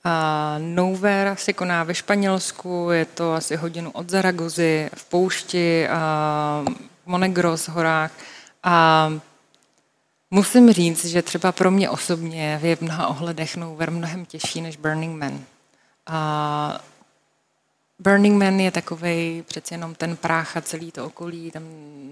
A 0.05 0.57
Nowhere 0.59 1.37
se 1.39 1.53
koná 1.53 1.85
ve 1.85 1.95
Španělsku, 1.95 2.89
je 2.91 3.05
to 3.05 3.33
asi 3.33 3.57
hodinu 3.57 3.91
od 3.91 4.11
Zaragozy, 4.11 4.91
v 4.95 5.05
poušti, 5.05 5.89
a 5.89 6.65
Monegros 7.07 7.69
horách. 7.69 8.13
A 8.63 9.13
Musím 10.31 10.73
říct, 10.73 11.05
že 11.05 11.23
třeba 11.23 11.53
pro 11.53 11.71
mě 11.71 11.91
osobně 11.91 12.61
je 12.63 12.77
v 12.77 12.81
mnoha 12.81 13.07
ohledech 13.07 13.57
Nowhere 13.57 13.91
mnohem 13.91 14.27
těžší 14.27 14.61
než 14.61 14.77
Burning 14.77 15.21
Man. 15.21 15.45
A 16.07 16.81
Burning 17.99 18.43
Man 18.43 18.61
je 18.61 18.71
takový 18.71 19.45
přeci 19.47 19.75
jenom 19.75 19.95
ten 19.95 20.17
prach 20.17 20.57
a 20.57 20.61
celý 20.61 20.93
to 20.93 21.07
okolí, 21.07 21.51
tam 21.51 21.63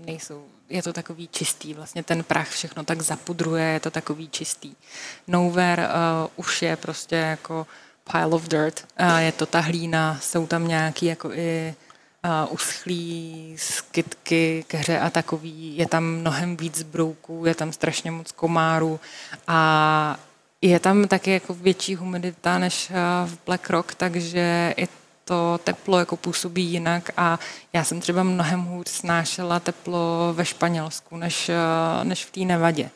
nejsou, 0.06 0.44
je 0.68 0.82
to 0.82 0.92
takový 0.92 1.28
čistý, 1.28 1.74
vlastně 1.74 2.02
ten 2.02 2.24
prach 2.24 2.48
všechno 2.48 2.84
tak 2.84 3.02
zapudruje, 3.02 3.64
je 3.64 3.80
to 3.80 3.90
takový 3.90 4.28
čistý. 4.28 4.74
Nowhere 5.26 5.88
uh, 5.88 5.92
už 6.36 6.62
je 6.62 6.76
prostě 6.76 7.16
jako 7.16 7.66
pile 8.12 8.26
of 8.26 8.48
dirt, 8.48 8.86
uh, 9.00 9.16
je 9.16 9.32
to 9.32 9.46
ta 9.46 9.60
hlína, 9.60 10.18
jsou 10.22 10.46
tam 10.46 10.68
nějaký 10.68 11.06
jako 11.06 11.32
i 11.32 11.74
uh, 12.24 12.52
uschlý 12.52 13.54
skytky, 13.58 14.64
keře 14.66 15.00
a 15.00 15.10
takový. 15.10 15.76
Je 15.76 15.86
tam 15.88 16.04
mnohem 16.04 16.56
víc 16.56 16.82
brouků, 16.82 17.44
je 17.46 17.54
tam 17.54 17.72
strašně 17.72 18.10
moc 18.10 18.32
komárů 18.32 19.00
a 19.46 20.18
je 20.62 20.80
tam 20.80 21.08
taky 21.08 21.30
jako 21.30 21.54
větší 21.54 21.94
humidita 21.94 22.58
než 22.58 22.90
v 23.26 23.38
Black 23.46 23.70
Rock, 23.70 23.94
takže 23.94 24.74
i 24.76 24.88
to 25.24 25.60
teplo 25.64 25.98
jako 25.98 26.16
působí 26.16 26.64
jinak 26.64 27.10
a 27.16 27.38
já 27.72 27.84
jsem 27.84 28.00
třeba 28.00 28.22
mnohem 28.22 28.62
hůř 28.62 28.88
snášela 28.88 29.60
teplo 29.60 30.32
ve 30.32 30.44
Španělsku 30.44 31.16
než, 31.16 31.50
než 32.02 32.24
v 32.24 32.30
té 32.30 32.40
Nevadě. 32.40 32.90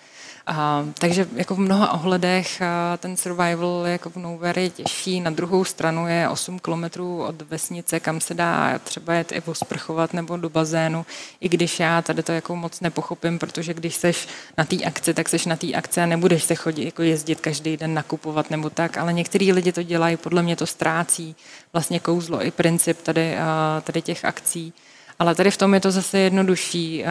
A, 0.46 0.84
takže 0.98 1.26
jako 1.34 1.54
v 1.54 1.58
mnoha 1.58 1.92
ohledech 1.92 2.62
a, 2.62 2.96
ten 2.96 3.16
survival 3.16 3.82
jako 3.86 4.10
v 4.10 4.16
Nowhere 4.16 4.62
je 4.62 4.70
těžší. 4.70 5.20
Na 5.20 5.30
druhou 5.30 5.64
stranu 5.64 6.08
je 6.08 6.28
8 6.28 6.58
kilometrů 6.58 7.22
od 7.22 7.42
vesnice, 7.42 8.00
kam 8.00 8.20
se 8.20 8.34
dá 8.34 8.78
třeba 8.78 9.14
jet 9.14 9.32
i 9.32 9.40
posprchovat 9.40 10.14
nebo 10.14 10.36
do 10.36 10.50
bazénu, 10.50 11.06
i 11.40 11.48
když 11.48 11.80
já 11.80 12.02
tady 12.02 12.22
to 12.22 12.32
jako 12.32 12.56
moc 12.56 12.80
nepochopím, 12.80 13.38
protože 13.38 13.74
když 13.74 13.94
seš 13.94 14.28
na 14.58 14.64
té 14.64 14.76
akci, 14.76 15.14
tak 15.14 15.28
seš 15.28 15.46
na 15.46 15.56
té 15.56 15.72
akci 15.72 16.00
a 16.00 16.06
nebudeš 16.06 16.44
se 16.44 16.54
chodit, 16.54 16.84
jako 16.84 17.02
jezdit 17.02 17.40
každý 17.40 17.76
den 17.76 17.94
nakupovat 17.94 18.50
nebo 18.50 18.70
tak, 18.70 18.96
ale 18.98 19.12
některý 19.12 19.52
lidi 19.52 19.72
to 19.72 19.82
dělají, 19.82 20.16
podle 20.16 20.42
mě 20.42 20.56
to 20.56 20.66
ztrácí 20.66 21.36
vlastně 21.72 22.00
kouzlo 22.00 22.46
i 22.46 22.50
princip 22.50 23.02
tady, 23.02 23.36
tady 23.84 24.02
těch 24.02 24.24
akcí. 24.24 24.72
Ale 25.18 25.34
tady 25.34 25.50
v 25.50 25.56
tom 25.56 25.74
je 25.74 25.80
to 25.80 25.90
zase 25.90 26.18
jednodušší. 26.18 27.04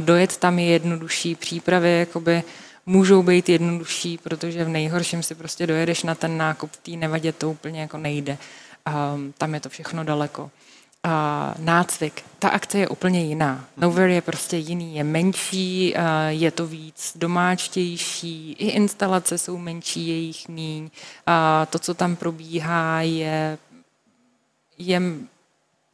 Dojet 0.00 0.36
tam 0.36 0.58
je 0.58 0.66
jednodušší, 0.66 1.34
přípravy 1.34 1.98
jakoby 1.98 2.42
můžou 2.86 3.22
být 3.22 3.48
jednodušší, 3.48 4.18
protože 4.18 4.64
v 4.64 4.68
nejhorším 4.68 5.22
si 5.22 5.34
prostě 5.34 5.66
dojedeš 5.66 6.02
na 6.02 6.14
ten 6.14 6.36
nákup, 6.36 6.70
v 6.72 6.76
té 6.76 6.90
nevadě 6.90 7.32
to 7.32 7.50
úplně 7.50 7.80
jako 7.80 7.98
nejde. 7.98 8.38
Um, 9.14 9.34
tam 9.38 9.54
je 9.54 9.60
to 9.60 9.68
všechno 9.68 10.04
daleko. 10.04 10.50
A 11.02 11.54
nácvik. 11.58 12.24
Ta 12.38 12.48
akce 12.48 12.78
je 12.78 12.88
úplně 12.88 13.24
jiná. 13.24 13.64
Nowhere 13.76 14.12
je 14.12 14.22
prostě 14.22 14.56
jiný, 14.56 14.96
je 14.96 15.04
menší, 15.04 15.94
je 16.28 16.50
to 16.50 16.66
víc 16.66 17.12
domáčtější, 17.14 18.52
i 18.52 18.68
instalace 18.68 19.38
jsou 19.38 19.58
menší, 19.58 20.08
je 20.08 20.14
jich 20.14 20.48
míň. 20.48 20.90
A 21.26 21.66
to, 21.70 21.78
co 21.78 21.94
tam 21.94 22.16
probíhá, 22.16 23.00
je, 23.00 23.58
je 24.78 25.02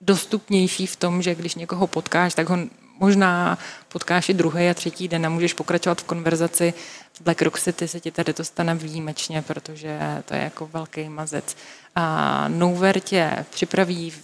dostupnější 0.01 0.87
v 0.87 0.97
tom, 0.97 1.23
že 1.23 1.35
když 1.35 1.55
někoho 1.55 1.87
potkáš, 1.87 2.35
tak 2.35 2.49
ho 2.49 2.59
možná 3.03 3.59
potkáš 3.89 4.29
i 4.29 4.35
druhý 4.35 4.71
a 4.71 4.75
třetí 4.75 5.09
den 5.09 5.27
a 5.27 5.29
můžeš 5.29 5.53
pokračovat 5.53 6.01
v 6.01 6.05
konverzaci. 6.05 6.75
V 7.13 7.21
Black 7.21 7.43
Rock 7.43 7.61
City 7.61 7.89
se 7.89 8.01
ti 8.01 8.11
tady 8.11 8.33
to 8.33 8.45
stane 8.45 8.75
výjimečně, 8.75 9.43
protože 9.43 9.99
to 10.25 10.35
je 10.35 10.41
jako 10.41 10.67
velký 10.67 11.09
mazec. 11.09 11.57
A 11.95 12.49
Nowhere 12.49 13.01
tě 13.01 13.45
připraví 13.51 14.11
v 14.11 14.21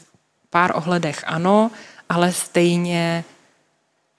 pár 0.50 0.76
ohledech 0.76 1.24
ano, 1.26 1.70
ale 2.08 2.32
stejně 2.32 3.24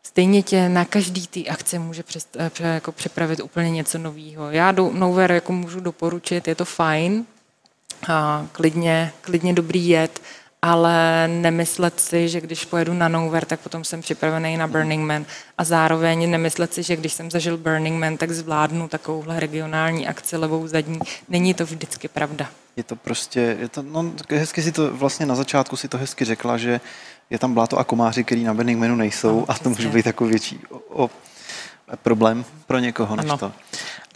stejně 0.03 0.43
tě 0.43 0.69
na 0.69 0.85
každý 0.85 1.27
té 1.27 1.49
akce 1.49 1.79
může 1.79 2.03
přest, 2.03 2.37
jako 2.59 2.91
připravit 2.91 3.39
úplně 3.39 3.69
něco 3.69 3.97
nového. 3.97 4.51
Já 4.51 4.71
do 4.71 4.91
Nowhere 4.93 5.35
jako 5.35 5.53
můžu 5.53 5.79
doporučit, 5.79 6.47
je 6.47 6.55
to 6.55 6.65
fajn, 6.65 7.25
a 8.07 8.47
klidně, 8.51 9.11
klidně 9.21 9.53
dobrý 9.53 9.89
jet, 9.89 10.21
ale 10.61 11.27
nemyslet 11.27 11.99
si, 11.99 12.29
že 12.29 12.41
když 12.41 12.65
pojedu 12.65 12.93
na 12.93 13.07
Nowhere, 13.07 13.45
tak 13.45 13.59
potom 13.59 13.83
jsem 13.83 14.01
připravený 14.01 14.57
na 14.57 14.67
Burning 14.67 15.07
Man 15.07 15.25
a 15.57 15.63
zároveň 15.63 16.31
nemyslet 16.31 16.73
si, 16.73 16.83
že 16.83 16.95
když 16.95 17.13
jsem 17.13 17.31
zažil 17.31 17.57
Burning 17.57 17.99
Man, 17.99 18.17
tak 18.17 18.31
zvládnu 18.31 18.87
takovouhle 18.87 19.39
regionální 19.39 20.07
akci 20.07 20.37
levou 20.37 20.67
zadní. 20.67 20.99
Není 21.29 21.53
to 21.53 21.65
vždycky 21.65 22.07
pravda. 22.07 22.49
Je 22.75 22.83
to 22.83 22.95
prostě, 22.95 23.57
je 23.59 23.67
to, 23.69 23.81
no, 23.81 24.11
hezky 24.29 24.61
si 24.61 24.71
to 24.71 24.93
vlastně 24.93 25.25
na 25.25 25.35
začátku 25.35 25.75
si 25.75 25.87
to 25.87 25.97
hezky 25.97 26.25
řekla, 26.25 26.57
že 26.57 26.81
je 27.29 27.39
tam 27.39 27.53
bláto 27.53 27.77
a 27.77 27.83
komáři, 27.83 28.23
který 28.23 28.43
na 28.43 28.53
Burning 28.53 28.79
Manu 28.79 28.95
nejsou 28.95 29.39
no, 29.39 29.45
a 29.47 29.53
to 29.53 29.69
může 29.69 29.89
být 29.89 30.03
takový 30.03 30.29
větší 30.29 30.59
o, 30.69 31.03
o, 31.05 31.09
problém 32.03 32.45
pro 32.67 32.79
někoho 32.79 33.15
než 33.15 33.25
ano. 33.25 33.37
to. 33.37 33.51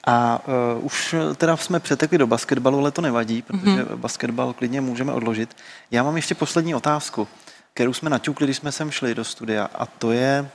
A 0.08 0.42
uh, 0.76 0.86
už 0.86 1.16
teda 1.36 1.58
jsme 1.58 1.80
přetekli 1.80 2.18
do 2.18 2.28
basketbalu, 2.28 2.80
ale 2.80 2.92
to 2.92 3.02
nevadí, 3.02 3.42
protože 3.42 3.84
mm-hmm. 3.84 3.96
basketbal 3.96 4.54
klidně 4.54 4.82
můžeme 4.82 5.14
odložit. 5.14 5.58
Já 5.92 6.04
mám 6.04 6.16
ještě 6.16 6.36
poslední 6.36 6.76
otázku, 6.76 7.28
kterou 7.74 7.94
jsme 7.94 8.10
naťukli, 8.10 8.48
když 8.48 8.58
jsme 8.58 8.72
sem 8.72 8.92
šli 8.92 9.16
do 9.16 9.24
studia, 9.24 9.70
a 9.76 9.86
to 9.86 10.12
je 10.12 10.50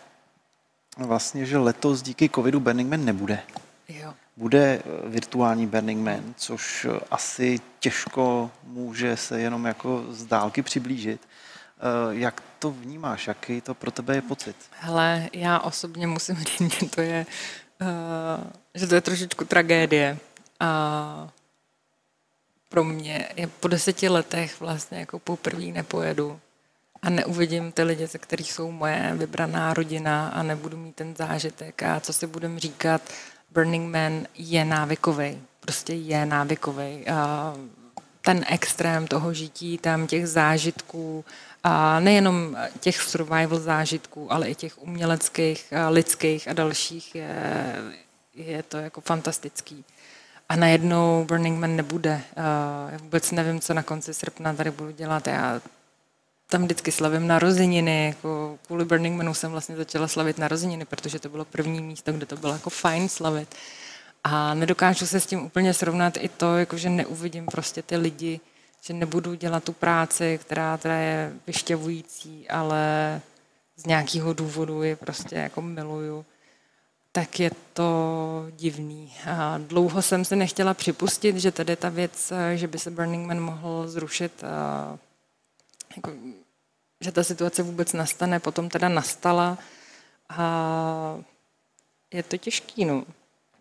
vlastně, 0.98 1.46
že 1.46 1.58
letos 1.58 2.02
díky 2.02 2.28
covidu 2.28 2.60
Burning 2.60 2.90
Man 2.90 3.04
nebude. 3.04 3.40
Jo. 3.88 4.14
Bude 4.36 4.58
eh, 4.58 5.08
virtuální 5.08 5.66
Burning 5.66 6.04
Man, 6.04 6.34
což 6.36 6.86
asi 7.10 7.60
těžko 7.78 8.50
může 8.64 9.16
se 9.16 9.40
jenom 9.40 9.64
jako 9.64 10.04
z 10.10 10.24
dálky 10.24 10.62
přiblížit. 10.62 11.20
Jak 12.10 12.42
to 12.58 12.70
vnímáš? 12.70 13.26
Jaký 13.26 13.60
to 13.60 13.74
pro 13.74 13.90
tebe 13.90 14.14
je 14.14 14.22
pocit? 14.22 14.56
Hele, 14.80 15.28
já 15.32 15.58
osobně 15.58 16.06
musím 16.06 16.36
říct, 16.36 16.74
že 16.74 16.86
to 16.86 17.00
je 17.00 17.26
Uh, 17.26 17.57
že 18.74 18.86
to 18.86 18.94
je 18.94 19.00
trošičku 19.00 19.44
tragédie. 19.44 20.18
A 20.60 21.28
pro 22.68 22.84
mě 22.84 23.28
je 23.36 23.46
po 23.46 23.68
deseti 23.68 24.08
letech 24.08 24.60
vlastně 24.60 24.98
jako 24.98 25.18
poprvé 25.18 25.64
nepojedu 25.64 26.40
a 27.02 27.10
neuvidím 27.10 27.72
ty 27.72 27.82
lidi, 27.82 28.06
ze 28.06 28.18
kterých 28.18 28.52
jsou 28.52 28.70
moje 28.70 29.12
vybraná 29.14 29.74
rodina 29.74 30.28
a 30.28 30.42
nebudu 30.42 30.76
mít 30.76 30.96
ten 30.96 31.16
zážitek 31.16 31.82
a 31.82 32.00
co 32.00 32.12
si 32.12 32.26
budem 32.26 32.58
říkat, 32.58 33.02
Burning 33.50 33.94
Man 33.94 34.26
je 34.34 34.64
návykový, 34.64 35.42
prostě 35.60 35.92
je 35.92 36.26
návykový. 36.26 37.04
Ten 38.20 38.44
extrém 38.48 39.06
toho 39.06 39.34
žití, 39.34 39.78
tam 39.78 40.06
těch 40.06 40.28
zážitků, 40.28 41.24
a 41.64 42.00
nejenom 42.00 42.56
těch 42.80 43.02
survival 43.02 43.58
zážitků, 43.58 44.32
ale 44.32 44.48
i 44.48 44.54
těch 44.54 44.82
uměleckých, 44.82 45.72
lidských 45.88 46.48
a 46.48 46.52
dalších 46.52 47.14
je, 47.14 47.74
je 48.34 48.62
to 48.62 48.76
jako 48.76 49.00
fantastický. 49.00 49.84
A 50.48 50.56
najednou 50.56 51.24
Burning 51.24 51.58
Man 51.60 51.76
nebude. 51.76 52.20
Já 52.90 52.98
vůbec 52.98 53.30
nevím, 53.30 53.60
co 53.60 53.74
na 53.74 53.82
konci 53.82 54.14
srpna 54.14 54.54
tady 54.54 54.70
budu 54.70 54.90
dělat. 54.90 55.26
Já 55.26 55.60
tam 56.50 56.64
vždycky 56.64 56.92
slavím 56.92 57.26
narozeniny. 57.26 58.06
Jako 58.06 58.58
kvůli 58.66 58.84
Burning 58.84 59.16
Manu 59.16 59.34
jsem 59.34 59.50
vlastně 59.50 59.76
začala 59.76 60.08
slavit 60.08 60.38
narozeniny, 60.38 60.84
protože 60.84 61.18
to 61.18 61.28
bylo 61.28 61.44
první 61.44 61.80
místo, 61.80 62.12
kde 62.12 62.26
to 62.26 62.36
bylo 62.36 62.52
jako 62.52 62.70
fajn 62.70 63.08
slavit. 63.08 63.54
A 64.24 64.54
nedokážu 64.54 65.06
se 65.06 65.20
s 65.20 65.26
tím 65.26 65.44
úplně 65.44 65.74
srovnat 65.74 66.16
i 66.16 66.28
to, 66.28 66.56
jako 66.56 66.76
že 66.76 66.90
neuvidím 66.90 67.46
prostě 67.46 67.82
ty 67.82 67.96
lidi, 67.96 68.40
že 68.80 68.94
nebudu 68.94 69.34
dělat 69.34 69.64
tu 69.64 69.72
práci, 69.72 70.38
která 70.42 70.76
teda 70.76 70.94
je 70.94 71.32
vyšťavující, 71.46 72.48
ale 72.48 73.20
z 73.76 73.86
nějakého 73.86 74.32
důvodu 74.32 74.82
je 74.82 74.96
prostě 74.96 75.36
jako 75.36 75.62
miluju, 75.62 76.26
tak 77.12 77.40
je 77.40 77.50
to 77.72 78.46
divný. 78.50 79.12
A 79.30 79.58
dlouho 79.58 80.02
jsem 80.02 80.24
se 80.24 80.36
nechtěla 80.36 80.74
připustit, 80.74 81.36
že 81.36 81.52
tady 81.52 81.76
ta 81.76 81.88
věc, 81.88 82.32
že 82.54 82.66
by 82.66 82.78
se 82.78 82.90
Burning 82.90 83.26
Man 83.26 83.40
mohl 83.40 83.88
zrušit, 83.88 84.44
a 84.44 84.98
jako, 85.96 86.12
že 87.00 87.12
ta 87.12 87.24
situace 87.24 87.62
vůbec 87.62 87.92
nastane, 87.92 88.40
potom 88.40 88.68
teda 88.68 88.88
nastala 88.88 89.58
a 90.28 91.18
je 92.12 92.22
to 92.22 92.36
těžký, 92.36 92.84
no. 92.84 93.04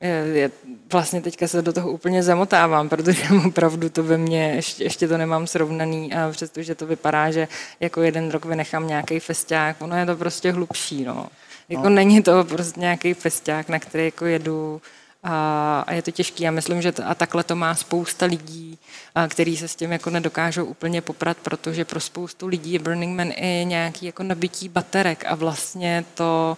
Je, 0.01 0.09
je, 0.09 0.51
vlastně 0.91 1.21
teďka 1.21 1.47
se 1.47 1.61
do 1.61 1.73
toho 1.73 1.91
úplně 1.91 2.23
zamotávám, 2.23 2.89
protože 2.89 3.23
opravdu 3.47 3.89
to 3.89 4.03
ve 4.03 4.17
mně, 4.17 4.51
ještě, 4.55 4.83
ještě 4.83 5.07
to 5.07 5.17
nemám 5.17 5.47
srovnaný 5.47 6.13
a 6.13 6.31
přestože 6.31 6.75
to 6.75 6.85
vypadá, 6.85 7.31
že 7.31 7.47
jako 7.79 8.01
jeden 8.01 8.31
rok 8.31 8.45
vynechám 8.45 8.87
nějaký 8.87 9.19
festiák, 9.19 9.81
ono 9.81 9.97
je 9.97 10.05
to 10.05 10.15
prostě 10.15 10.51
hlubší, 10.51 11.03
no. 11.03 11.27
Jako 11.69 11.83
no. 11.83 11.89
není 11.89 12.21
to 12.21 12.43
prostě 12.43 12.79
nějaký 12.79 13.13
festiák, 13.13 13.69
na 13.69 13.79
který 13.79 14.05
jako 14.05 14.25
jedu 14.25 14.81
a, 15.23 15.83
a 15.87 15.93
je 15.93 16.01
to 16.01 16.11
těžký. 16.11 16.43
Já 16.43 16.51
myslím, 16.51 16.81
že 16.81 16.91
to, 16.91 17.07
a 17.07 17.15
takhle 17.15 17.43
to 17.43 17.55
má 17.55 17.75
spousta 17.75 18.25
lidí, 18.25 18.79
a, 19.15 19.27
který 19.27 19.57
se 19.57 19.67
s 19.67 19.75
tím 19.75 19.91
jako 19.91 20.09
nedokážou 20.09 20.65
úplně 20.65 21.01
poprat, 21.01 21.37
protože 21.37 21.85
pro 21.85 21.99
spoustu 21.99 22.47
lidí 22.47 22.73
je 22.73 22.79
Burning 22.79 23.17
Man 23.17 23.31
i 23.35 23.65
nějaký 23.65 24.05
jako 24.05 24.23
nabití 24.23 24.69
baterek 24.69 25.23
a 25.27 25.35
vlastně 25.35 26.05
to 26.13 26.57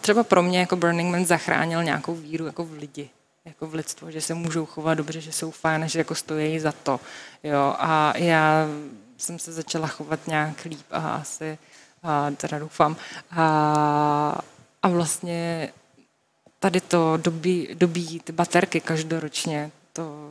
třeba 0.00 0.24
pro 0.24 0.42
mě 0.42 0.60
jako 0.60 0.76
Burning 0.76 1.12
Man 1.12 1.24
zachránil 1.24 1.84
nějakou 1.84 2.14
víru 2.14 2.46
jako 2.46 2.64
v 2.64 2.72
lidi, 2.72 3.10
jako 3.44 3.66
v 3.66 3.74
lidstvo, 3.74 4.10
že 4.10 4.20
se 4.20 4.34
můžou 4.34 4.66
chovat 4.66 4.94
dobře, 4.94 5.20
že 5.20 5.32
jsou 5.32 5.50
fajn, 5.50 5.88
že 5.88 5.98
jako 5.98 6.14
stojí 6.14 6.60
za 6.60 6.72
to. 6.72 7.00
Jo, 7.42 7.74
a 7.78 8.16
já 8.16 8.66
jsem 9.16 9.38
se 9.38 9.52
začala 9.52 9.86
chovat 9.86 10.26
nějak 10.26 10.64
líp 10.64 10.86
a 10.90 11.14
asi, 11.14 11.58
a 12.02 12.30
teda 12.30 12.58
doufám. 12.58 12.96
A, 13.30 14.40
a 14.82 14.88
vlastně 14.88 15.72
tady 16.58 16.80
to 16.80 17.16
dobí, 17.16 17.68
dobí 17.74 18.20
ty 18.20 18.32
baterky 18.32 18.80
každoročně, 18.80 19.70
to 19.92 20.30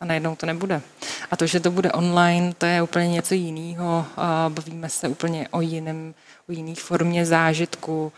a 0.00 0.04
najednou 0.04 0.36
to 0.36 0.46
nebude. 0.46 0.82
A 1.30 1.36
to, 1.36 1.46
že 1.46 1.60
to 1.60 1.70
bude 1.70 1.92
online, 1.92 2.54
to 2.54 2.66
je 2.66 2.82
úplně 2.82 3.08
něco 3.08 3.34
jiného. 3.34 4.06
Bavíme 4.48 4.88
se 4.88 5.08
úplně 5.08 5.48
o 5.48 5.60
jiném 5.60 6.14
o 6.48 6.52
jiné 6.52 6.74
formě 6.74 7.26
zážitku. 7.26 8.12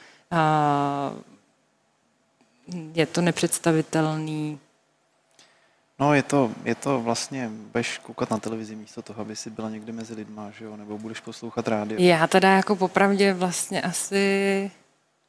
Je 2.94 3.06
to 3.06 3.20
nepředstavitelný. 3.20 4.58
No, 5.98 6.14
je 6.14 6.22
to, 6.22 6.50
je 6.64 6.74
to 6.74 7.00
vlastně, 7.00 7.50
budeš 7.72 7.98
koukat 7.98 8.30
na 8.30 8.38
televizi 8.38 8.76
místo 8.76 9.02
toho, 9.02 9.20
aby 9.20 9.36
si 9.36 9.50
byla 9.50 9.70
někde 9.70 9.92
mezi 9.92 10.14
lidma, 10.14 10.50
že 10.50 10.64
jo? 10.64 10.76
nebo 10.76 10.98
budeš 10.98 11.20
poslouchat 11.20 11.68
rádio. 11.68 12.00
Já 12.00 12.26
teda 12.26 12.52
jako 12.52 12.76
popravdě 12.76 13.34
vlastně 13.34 13.82
asi 13.82 14.70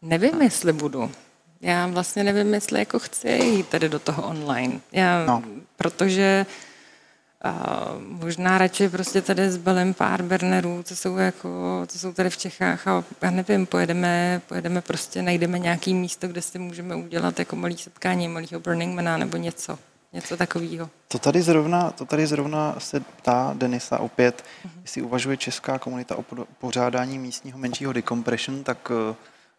nevím, 0.02 0.42
jestli 0.42 0.74
budu. 0.74 1.12
Já 1.64 1.88
vlastně 1.88 2.24
nevím, 2.24 2.54
jestli 2.54 2.80
jako 2.80 3.00
chci 3.00 3.30
jít 3.30 3.68
tady 3.68 3.90
do 3.90 4.00
toho 4.00 4.24
online. 4.24 4.80
Já, 4.92 5.26
no. 5.26 5.44
Protože 5.78 6.46
a 7.44 7.86
možná 8.00 8.58
radši 8.58 8.90
prostě 8.90 9.22
tady 9.22 9.52
zbalím 9.52 9.94
pár 9.94 10.24
Bernerů, 10.24 10.84
co 10.84 10.96
jsou, 10.96 11.18
jako, 11.18 11.84
co 11.88 12.00
jsou 12.00 12.14
tady 12.14 12.30
v 12.30 12.38
Čechách 12.38 12.88
a 12.88 13.04
já 13.22 13.32
nevím, 13.32 13.66
pojedeme, 13.66 14.42
pojedeme 14.48 14.82
prostě, 14.82 15.22
najdeme 15.22 15.60
nějaký 15.60 15.94
místo, 15.94 16.28
kde 16.28 16.42
si 16.42 16.60
můžeme 16.60 16.96
udělat 16.96 17.40
jako 17.40 17.56
malý 17.56 17.78
setkání, 17.78 18.28
malýho 18.28 18.60
Burning 18.60 18.96
Mana 18.96 19.18
nebo 19.18 19.38
něco. 19.38 19.80
Něco 20.14 20.38
takového. 20.38 20.90
To 21.08 21.20
tady 21.20 21.42
zrovna, 21.42 21.92
to 21.92 22.06
tady 22.06 22.28
zrovna 22.28 22.76
se 22.78 23.00
ptá 23.00 23.54
Denisa 23.58 24.00
opět, 24.00 24.44
uh-huh. 24.66 24.82
jestli 24.82 25.02
uvažuje 25.02 25.38
česká 25.38 25.80
komunita 25.80 26.16
o 26.16 26.26
pořádání 26.60 27.20
místního 27.20 27.58
menšího 27.58 27.94
decompression, 27.94 28.64
tak 28.64 28.92
eh, 29.12 29.16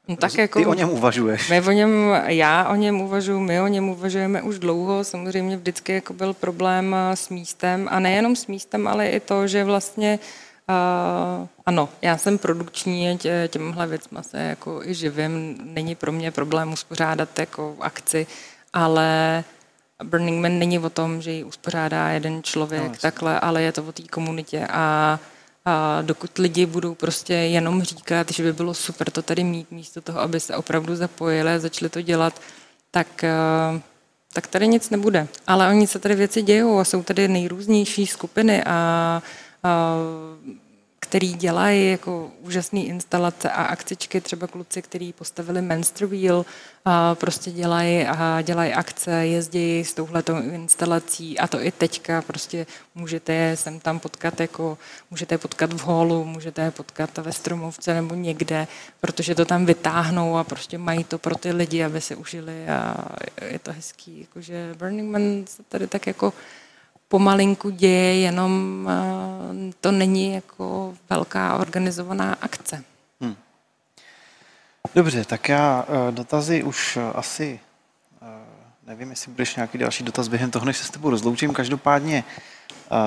No, 0.09 0.17
tak 0.17 0.39
jako, 0.39 0.59
Ty 0.59 0.67
o 0.67 0.75
něm 0.75 0.91
uvažuješ. 0.91 1.51
My 1.51 1.61
o 1.61 1.71
něm, 1.71 2.15
já 2.27 2.69
o 2.69 2.75
něm 2.75 3.01
uvažuji, 3.01 3.41
my 3.41 3.61
o 3.61 3.67
něm 3.67 3.89
uvažujeme 3.89 4.43
už 4.43 4.59
dlouho. 4.59 5.05
Samozřejmě 5.05 5.57
vždycky 5.57 5.93
jako 5.93 6.13
byl 6.13 6.35
problém 6.35 6.97
eh, 6.99 7.17
s 7.17 7.29
místem 7.29 7.89
a 7.91 8.01
nejenom 8.01 8.37
s 8.37 8.47
místem, 8.47 8.89
ale 8.89 9.09
i 9.09 9.21
to, 9.21 9.47
že 9.47 9.65
vlastně 9.65 10.19
Uh, 10.69 11.49
ano, 11.67 11.89
já 12.03 12.17
jsem 12.17 12.39
produkční, 12.39 13.19
tě, 13.19 13.49
těmhle 13.53 13.87
věcma 13.87 14.23
se 14.23 14.39
jako 14.39 14.83
i 14.85 14.95
živím. 14.95 15.59
Není 15.65 15.95
pro 15.95 16.13
mě 16.13 16.31
problém 16.31 16.73
uspořádat 16.73 17.39
jako 17.39 17.77
akci, 17.81 18.27
ale 18.73 19.45
Burning 20.05 20.43
Man 20.43 20.59
není 20.59 20.79
o 20.79 20.91
tom, 20.91 21.23
že 21.23 21.31
ji 21.31 21.45
uspořádá 21.45 22.09
jeden 22.09 22.43
člověk 22.43 22.83
no, 22.83 22.95
takhle, 23.01 23.41
ale 23.41 23.63
je 23.63 23.73
to 23.73 23.85
o 23.85 23.93
té 23.93 24.03
komunitě 24.03 24.67
a 24.71 25.19
a 25.65 26.03
dokud 26.03 26.39
lidi 26.39 26.67
budou 26.67 26.95
prostě 26.95 27.35
jenom 27.35 27.83
říkat, 27.83 28.31
že 28.31 28.43
by 28.43 28.53
bylo 28.53 28.75
super 28.75 29.11
to 29.11 29.23
tady 29.23 29.45
mít 29.45 29.71
místo 29.71 30.01
toho, 30.01 30.21
aby 30.21 30.41
se 30.41 30.57
opravdu 30.57 30.97
zapojili 30.97 31.53
a 31.53 31.59
začali 31.59 31.89
to 31.89 32.01
dělat, 32.01 32.41
tak, 32.91 33.25
eh, 33.25 33.81
tak 34.33 34.47
tady 34.47 34.69
nic 34.69 34.91
nebude. 34.91 35.29
Ale 35.47 35.69
oni 35.69 35.87
se 35.87 35.99
tady 35.99 36.15
věci 36.15 36.43
dějou 36.43 36.79
a 36.79 36.85
jsou 36.85 37.03
tady 37.03 37.29
nejrůznější 37.29 38.07
skupiny 38.07 38.65
a, 38.65 39.23
a 39.63 39.95
který 41.05 41.35
dělají 41.35 41.91
jako 41.91 42.31
úžasné 42.41 42.81
instalace 42.81 43.51
a 43.51 43.63
akcičky, 43.63 44.21
třeba 44.21 44.47
kluci, 44.47 44.83
kteří 44.83 45.13
postavili 45.13 45.63
Monster 45.63 46.07
Wheel, 46.07 46.47
a 46.85 47.15
prostě 47.15 47.51
dělají 47.51 48.07
a 48.07 48.43
dělají 48.43 48.73
akce, 48.73 49.27
jezdí 49.27 49.85
s 49.85 49.95
touhletou 49.95 50.37
instalací 50.37 51.39
a 51.39 51.47
to 51.47 51.61
i 51.61 51.73
teďka 51.73 52.23
prostě 52.23 52.67
můžete 52.95 53.33
je 53.33 53.57
sem 53.57 53.81
tam 53.81 54.01
potkat 54.01 54.41
jako, 54.41 54.79
můžete 55.11 55.35
je 55.35 55.39
potkat 55.39 55.73
v 55.73 55.81
holu, 55.81 56.25
můžete 56.25 56.63
je 56.63 56.71
potkat 56.71 57.19
ve 57.19 57.33
stromovce 57.33 57.95
nebo 57.95 58.15
někde, 58.15 58.67
protože 59.01 59.35
to 59.35 59.45
tam 59.45 59.67
vytáhnou 59.67 60.37
a 60.37 60.45
prostě 60.45 60.79
mají 60.79 61.05
to 61.05 61.19
pro 61.19 61.35
ty 61.35 61.53
lidi, 61.53 61.85
aby 61.85 62.01
se 62.01 62.17
užili 62.17 62.69
a 62.69 62.97
je 63.49 63.59
to 63.59 63.73
hezký, 63.73 64.21
jakože 64.21 64.75
Burning 64.79 65.11
Man 65.11 65.45
se 65.47 65.63
tady 65.69 65.87
tak 65.87 66.07
jako 66.07 66.33
pomalinku 67.15 67.71
děje, 67.71 68.21
jenom 68.21 68.53
uh, 68.87 69.73
to 69.81 69.93
není 69.93 70.33
jako 70.33 70.95
velká 71.11 71.57
organizovaná 71.57 72.37
akce. 72.41 72.85
Hmm. 73.21 73.37
Dobře, 74.95 75.25
tak 75.25 75.49
já 75.49 75.83
uh, 75.89 76.15
dotazy 76.15 76.63
už 76.63 76.97
uh, 76.97 77.03
asi 77.15 77.61
uh, 78.23 78.29
nevím, 78.87 79.11
jestli 79.11 79.31
budeš 79.31 79.57
nějaký 79.57 79.79
další 79.79 80.05
dotaz 80.05 80.29
během 80.29 80.51
toho, 80.51 80.65
než 80.65 80.77
se 80.77 80.85
s 80.85 80.91
tebou 80.91 81.11
rozloučím. 81.11 81.55
Každopádně 81.55 82.25
uh, 82.91 82.99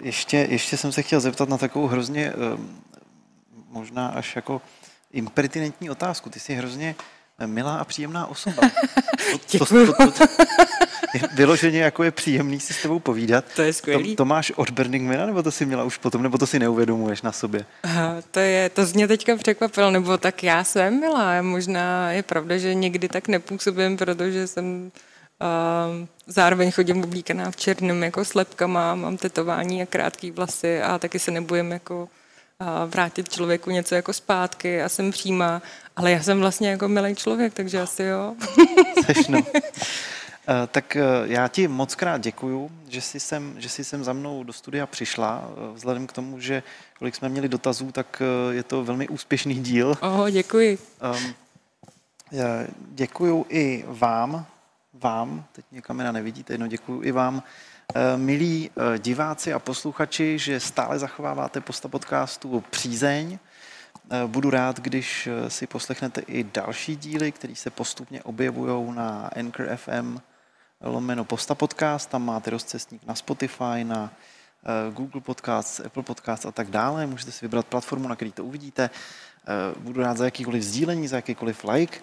ještě, 0.00 0.36
ještě 0.50 0.76
jsem 0.76 0.92
se 0.92 1.02
chtěl 1.02 1.20
zeptat 1.20 1.48
na 1.48 1.58
takovou 1.58 1.86
hrozně 1.86 2.32
uh, 2.32 2.60
možná 3.68 4.08
až 4.08 4.36
jako 4.36 4.62
impertinentní 5.12 5.90
otázku. 5.90 6.30
Ty 6.30 6.40
jsi 6.40 6.54
hrozně 6.54 6.94
milá 7.46 7.76
a 7.76 7.84
příjemná 7.84 8.26
osoba. 8.26 8.62
To, 9.58 9.58
to, 9.58 9.86
to, 9.86 9.92
to, 9.92 10.10
to, 10.10 10.24
je 11.14 11.20
vyloženě 11.34 11.80
jako 11.80 12.02
je 12.02 12.10
příjemný 12.10 12.60
si 12.60 12.74
s 12.74 12.82
tebou 12.82 12.98
povídat. 12.98 13.44
To 13.56 13.62
je 13.62 13.72
skvělý. 13.72 14.16
To, 14.16 14.16
to 14.16 14.24
máš 14.24 14.52
od 14.56 14.70
Burningmana, 14.70 15.26
nebo 15.26 15.42
to 15.42 15.50
jsi 15.50 15.66
měla 15.66 15.84
už 15.84 15.96
potom, 15.96 16.22
nebo 16.22 16.38
to 16.38 16.46
si 16.46 16.58
neuvědomuješ 16.58 17.22
na 17.22 17.32
sobě? 17.32 17.64
Aha, 17.82 18.16
to, 18.30 18.40
je, 18.40 18.68
to 18.68 18.86
z 18.86 18.92
mě 18.92 19.08
teďka 19.08 19.36
překvapilo, 19.36 19.90
nebo 19.90 20.18
tak 20.18 20.42
já 20.42 20.64
jsem 20.64 21.00
milá. 21.00 21.42
Možná 21.42 22.12
je 22.12 22.22
pravda, 22.22 22.58
že 22.58 22.74
někdy 22.74 23.08
tak 23.08 23.28
nepůsobím, 23.28 23.96
protože 23.96 24.46
jsem 24.46 24.90
Uh, 25.42 26.06
zároveň 26.26 26.70
chodím 26.70 27.04
oblíkaná 27.04 27.50
v 27.50 27.56
černém 27.56 28.02
jako 28.02 28.24
s 28.24 28.34
lepkama, 28.34 28.94
mám 28.94 29.16
tetování 29.16 29.82
a 29.82 29.86
krátký 29.86 30.30
vlasy 30.30 30.82
a 30.82 30.98
taky 30.98 31.18
se 31.18 31.30
nebojím 31.30 31.72
jako 31.72 32.08
vrátit 32.86 33.28
člověku 33.28 33.70
něco 33.70 33.94
jako 33.94 34.12
zpátky 34.12 34.82
a 34.82 34.88
jsem 34.88 35.10
přímá, 35.10 35.62
ale 35.96 36.10
já 36.10 36.22
jsem 36.22 36.40
vlastně 36.40 36.70
jako 36.70 36.88
milý 36.88 37.14
člověk, 37.14 37.54
takže 37.54 37.80
asi 37.80 38.02
jo. 38.02 38.34
Seš 39.06 39.28
no. 39.28 39.40
Eh, 40.48 40.66
tak 40.66 40.96
eh, 40.96 41.02
já 41.24 41.48
ti 41.48 41.68
moc 41.68 41.94
krát 41.94 42.20
děkuju, 42.20 42.70
že 42.88 43.00
jsi, 43.00 43.20
sem, 43.20 43.54
že 43.58 43.68
jsi 43.68 43.84
sem 43.84 44.04
za 44.04 44.12
mnou 44.12 44.44
do 44.44 44.52
studia 44.52 44.86
přišla. 44.86 45.44
Eh, 45.44 45.74
vzhledem 45.74 46.06
k 46.06 46.12
tomu, 46.12 46.40
že 46.40 46.62
kolik 46.98 47.14
jsme 47.14 47.28
měli 47.28 47.48
dotazů, 47.48 47.92
tak 47.92 48.22
je 48.50 48.62
to 48.62 48.84
velmi 48.84 49.08
úspěšný 49.08 49.54
díl. 49.54 49.94
Oho, 50.00 50.30
děkuji. 50.30 50.78
Děkuju 52.78 53.46
i 53.48 53.84
vám, 53.88 54.46
vám, 54.94 55.44
teď 55.52 55.64
mě 55.70 55.82
kamera 55.82 56.12
nevidíte, 56.12 56.58
no 56.58 56.66
děkuju 56.66 57.02
i 57.02 57.12
vám, 57.12 57.42
milí 58.16 58.70
diváci 58.98 59.52
a 59.52 59.58
posluchači, 59.58 60.38
že 60.38 60.60
stále 60.60 60.98
zachováváte 60.98 61.60
posta 61.60 61.88
podcastu 61.88 62.64
přízeň. 62.70 63.38
Budu 64.26 64.50
rád, 64.50 64.80
když 64.80 65.28
si 65.48 65.66
poslechnete 65.66 66.20
i 66.20 66.44
další 66.44 66.96
díly, 66.96 67.32
které 67.32 67.54
se 67.54 67.70
postupně 67.70 68.22
objevují 68.22 68.94
na 68.94 69.30
Anchor 69.36 69.76
FM, 69.76 70.18
lomeno 70.80 71.24
Posta 71.24 71.54
Podcast, 71.54 72.10
tam 72.10 72.24
máte 72.24 72.50
rozcestník 72.50 73.06
na 73.06 73.14
Spotify, 73.14 73.84
na 73.84 74.10
eh, 74.10 74.92
Google 74.92 75.20
Podcast, 75.20 75.80
Apple 75.80 76.02
Podcast 76.02 76.46
a 76.46 76.52
tak 76.52 76.70
dále. 76.70 77.06
Můžete 77.06 77.32
si 77.32 77.44
vybrat 77.44 77.66
platformu, 77.66 78.08
na 78.08 78.16
který 78.16 78.32
to 78.32 78.44
uvidíte. 78.44 78.90
Eh, 78.90 79.80
budu 79.80 80.02
rád 80.02 80.16
za 80.16 80.24
jakýkoliv 80.24 80.62
sdílení, 80.62 81.08
za 81.08 81.16
jakýkoliv 81.16 81.64
like 81.64 81.98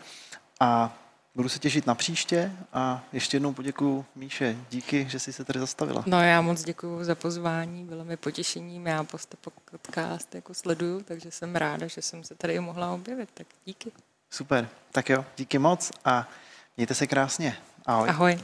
a 0.59 0.97
budu 1.37 1.49
se 1.49 1.59
těšit 1.59 1.87
na 1.87 1.95
příště 1.95 2.51
a 2.73 3.03
ještě 3.13 3.35
jednou 3.35 3.53
poděkuji 3.53 4.05
Míše, 4.15 4.57
díky, 4.69 5.05
že 5.09 5.19
jsi 5.19 5.33
se 5.33 5.45
tady 5.45 5.59
zastavila. 5.59 6.03
No 6.05 6.21
já 6.23 6.41
moc 6.41 6.63
děkuji 6.63 7.03
za 7.03 7.15
pozvání, 7.15 7.83
bylo 7.83 8.05
mi 8.05 8.17
potěšením, 8.17 8.87
já 8.87 9.03
Posta 9.03 9.37
Podcast 9.71 10.35
jako 10.35 10.53
sleduju, 10.53 11.01
takže 11.01 11.31
jsem 11.31 11.55
ráda, 11.55 11.87
že 11.87 12.01
jsem 12.01 12.23
se 12.23 12.35
tady 12.35 12.59
mohla 12.59 12.91
objevit, 12.91 13.29
tak 13.33 13.47
díky. 13.65 13.91
Super, 14.29 14.69
tak 14.91 15.09
jo, 15.09 15.25
díky 15.37 15.59
moc 15.59 15.91
a 16.05 16.29
mějte 16.77 16.95
se 16.95 17.07
krásně. 17.07 17.57
Ahoj. 17.85 18.09
Ahoj. 18.09 18.39